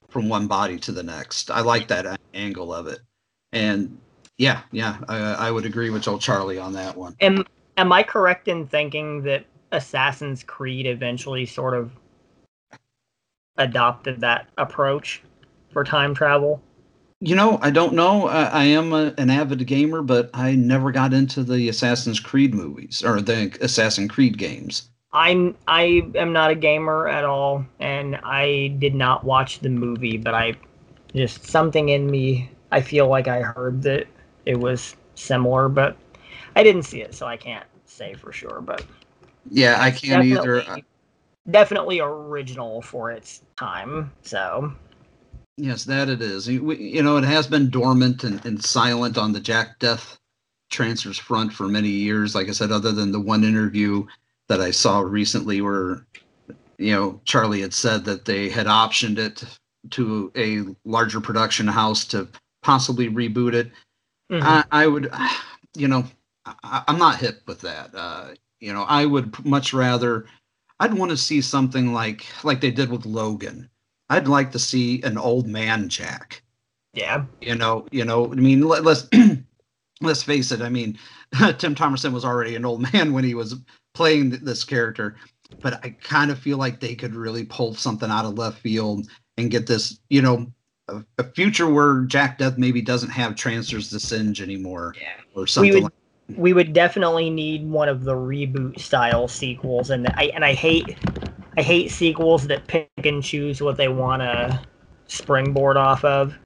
[0.09, 1.49] from one body to the next.
[1.49, 2.99] I like that angle of it,
[3.53, 3.97] and
[4.37, 7.15] yeah, yeah, I, I would agree with Joe Charlie on that one.
[7.21, 7.45] Am
[7.77, 11.91] am I correct in thinking that Assassin's Creed eventually sort of
[13.57, 15.21] adopted that approach
[15.71, 16.61] for time travel?
[17.21, 18.27] You know, I don't know.
[18.27, 22.53] I, I am a, an avid gamer, but I never got into the Assassin's Creed
[22.53, 24.89] movies or the Assassin's Creed games.
[25.11, 30.17] I'm I am not a gamer at all, and I did not watch the movie,
[30.17, 30.53] but I
[31.13, 32.49] just something in me.
[32.71, 34.07] I feel like I heard that
[34.45, 35.97] it was similar, but
[36.55, 38.61] I didn't see it, so I can't say for sure.
[38.61, 38.85] But
[39.49, 40.57] Yeah, I can't either.
[40.59, 40.85] definitely,
[41.49, 44.11] definitely original for its time.
[44.23, 44.73] So
[45.57, 46.47] Yes, that it is.
[46.47, 50.17] You, we- you know, it has been dormant and, and silent on the Jack Deth
[50.69, 52.33] trancers front for many years.
[52.33, 54.05] Like I said, other than the one interview
[54.47, 56.05] that I saw recently where,
[56.77, 59.43] you know, Charlie had said that they had optioned it
[59.91, 62.27] to a larger production house to
[62.63, 63.71] possibly reboot it.
[64.31, 64.41] Mhm.
[64.43, 65.11] I, I would,
[65.75, 66.05] you know,
[66.45, 67.89] I, I'm not hip with that.
[67.93, 68.27] Uh,
[68.59, 70.25] you know, I would much rather,
[70.79, 73.69] I'd want to see something like like they did with Logan.
[74.09, 76.41] I'd like to see an old man Jack.
[76.93, 78.31] yeah, You know, you know.
[78.31, 79.07] I mean, let, let's
[80.01, 80.61] let's face it.
[80.61, 80.97] I mean,
[81.57, 83.55] Tim Thomerson was already an old man when he was
[83.93, 85.15] playing th- this character,
[85.61, 89.07] but I kind of feel like they could really pull something out of left field
[89.37, 90.47] and get this, you know,
[90.87, 95.07] a, a future where Jack Deth maybe doesn't have trancers to Singe anymore, Yeah.
[95.35, 95.73] or something.
[95.75, 95.93] would like
[96.35, 100.97] we would definitely need one of the reboot style sequels, and I and I hate
[101.57, 104.61] I hate sequels that pick and choose what they want to
[105.07, 106.37] springboard off of.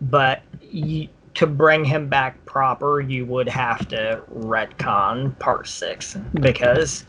[0.00, 7.04] But you, to bring him back proper, you would have to retcon Part Six because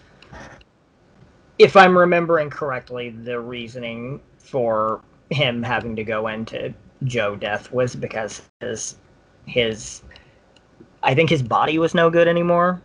[1.57, 6.73] if I'm remembering correctly, the reasoning for him having to go into
[7.03, 8.98] Jo Deth was because his
[9.45, 10.02] his
[11.03, 12.81] I think his body was no good anymore.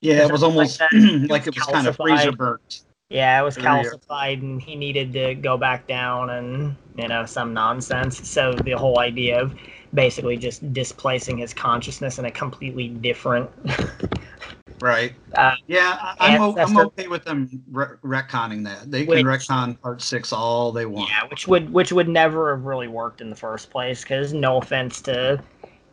[0.00, 0.90] Yeah, it was almost that.
[1.30, 2.82] like it was kind of freezer burnt.
[3.10, 3.96] Yeah, it was There you go.
[3.96, 8.28] calcified, and he needed to go back down, and you know some nonsense.
[8.28, 9.54] So the whole idea of
[9.94, 13.48] basically just displacing his consciousness in a completely different.
[14.80, 15.14] Right.
[15.34, 18.90] Uh, Yeah, I'm, o- I'm okay with them re- retconning that.
[18.90, 21.08] They can Which- retcon part six all they want.
[21.08, 24.02] Yeah, which would which would never have really worked in the first place.
[24.02, 25.42] Because no offense to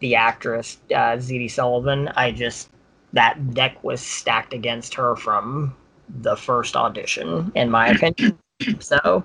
[0.02, 2.69] the actress uh, Zette Sullivan, I just
[3.14, 5.76] that deck was stacked against her from
[6.22, 8.38] the first audition, in my opinion.
[8.80, 9.23] So.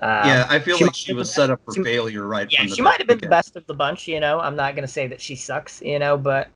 [0.00, 2.50] Uh, yeah, I feel she like she was been- set up for she- failure right
[2.50, 4.08] yeah, from the she might have been the best of the bunch.
[4.08, 5.82] You know, I'm not gonna say that she sucks.
[5.82, 6.48] You know, but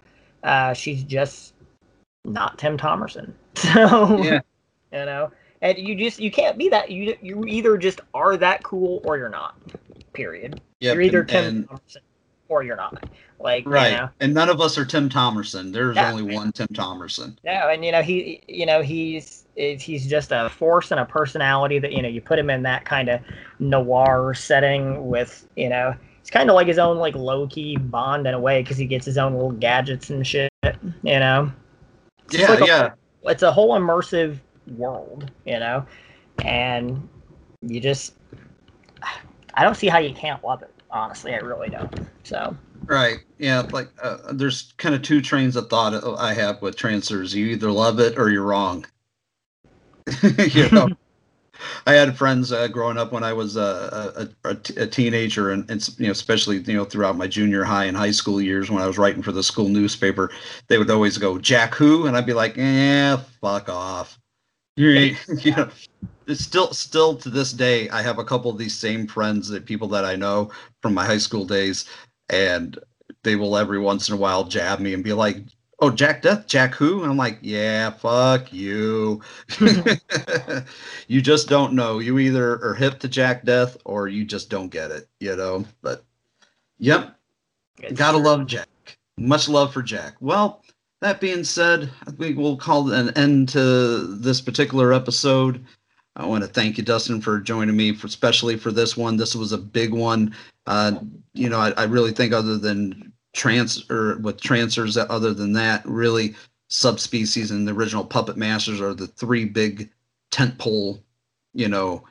[0.45, 1.53] uh, she's just
[2.25, 3.33] not Tim Thomerson.
[3.57, 4.41] So Yeah.
[4.93, 5.31] you know,
[5.61, 6.91] and you just you can't be that.
[6.91, 9.57] You you either just are that cool or you're not.
[10.15, 10.62] Period.
[10.81, 11.97] Yep, you're either and- Tim and- Thomerson
[12.55, 13.02] or you're not.
[13.40, 13.90] Like Right.
[13.90, 15.72] You know, And none of us are Tim Thomerson.
[15.72, 17.36] There's only one Tim Thomerson.
[17.44, 21.05] yeah, and you know he you know he's is- he's just a force and a
[21.05, 23.20] personality that you know you put him in that kind of
[23.59, 28.26] noir setting with you know it's kind of like his own like low key Bond
[28.26, 30.51] in a way because he gets his own little gadgets and shit.
[30.62, 31.52] You know.
[32.26, 32.90] It's Yeah, like a- yeah.
[33.24, 34.39] it's a whole immersive
[34.78, 35.85] world, you know,
[36.43, 37.06] and
[37.62, 38.14] you just
[39.55, 40.74] I don't see how you can't love it.
[40.95, 42.01] Honestly, I really don't.
[42.23, 42.57] So
[42.87, 43.19] Right.
[43.39, 43.66] Yeah.
[43.73, 47.35] Like, uh, there's kind of two trains of thought I have with trancers.
[47.35, 48.85] You either love it or you're wrong.
[50.23, 50.89] you know,
[51.87, 55.69] I had friends uh, growing up when I was uh, a, a, a teenager, and,
[55.71, 58.83] and you know, especially you know throughout my junior high and high school years when
[58.83, 60.31] I was writing for the school newspaper,
[60.69, 64.19] they would always go Jack who, and I'd be like, eh, fuck off.
[64.77, 65.17] You
[65.57, 65.69] know,
[66.27, 69.67] it's still still to this day, I have a couple of these same friends that
[69.67, 70.51] people that I know
[70.83, 71.89] from my high school days,
[72.29, 72.79] and
[73.23, 75.39] they will every once in a while jab me and be like,
[75.79, 79.23] "Oh, Jack Deth, Jack who?" And I'm like, "Yeah, fuck you.
[81.09, 81.99] you just don't know.
[82.01, 85.65] You either are hip to Jack Deth or you just don't get it, you know."
[85.83, 86.05] But
[86.79, 87.17] yep,
[87.95, 88.69] gotta love Jack.
[89.17, 90.17] Much love for Jack.
[90.21, 90.65] Well,
[91.05, 95.62] that being said, I think we'll call an end to this particular episode.
[96.16, 99.18] I want to thank you, Dustin, for joining me, for especially for this one.
[99.18, 100.35] This was a big one.
[100.66, 100.93] Uh,
[101.35, 105.85] you know, I, I really think other than trans or with Trancers, other than that,
[105.85, 106.35] really
[106.68, 109.90] subspecies and the original puppet masters are the three big
[110.31, 111.02] tentpole,
[111.52, 112.02] you know,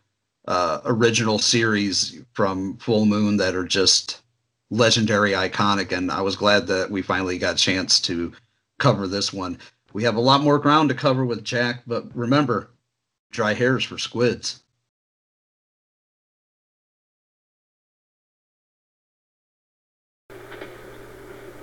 [0.47, 4.21] uh, original series from Full Moon that are just
[4.69, 5.91] legendary, iconic.
[5.91, 8.31] And I was glad that we finally got a chance to
[8.79, 9.57] cover this one.
[9.93, 12.69] We have a lot more ground to cover with Jack, but remember,
[13.31, 14.61] dry hairs for squids.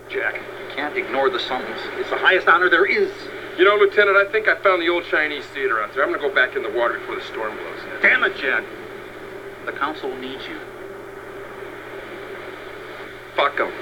[0.08, 1.80] Jack, you can't ignore the summons.
[1.98, 3.12] It's the highest honor there is.
[3.58, 6.02] You know, Lieutenant, I think I found the old Chinese theater out there.
[6.02, 8.00] I'm gonna go back in the water before the storm blows in.
[8.02, 8.64] Damn it, Jack.
[9.66, 10.58] The council needs you.
[13.36, 13.72] Fuck them.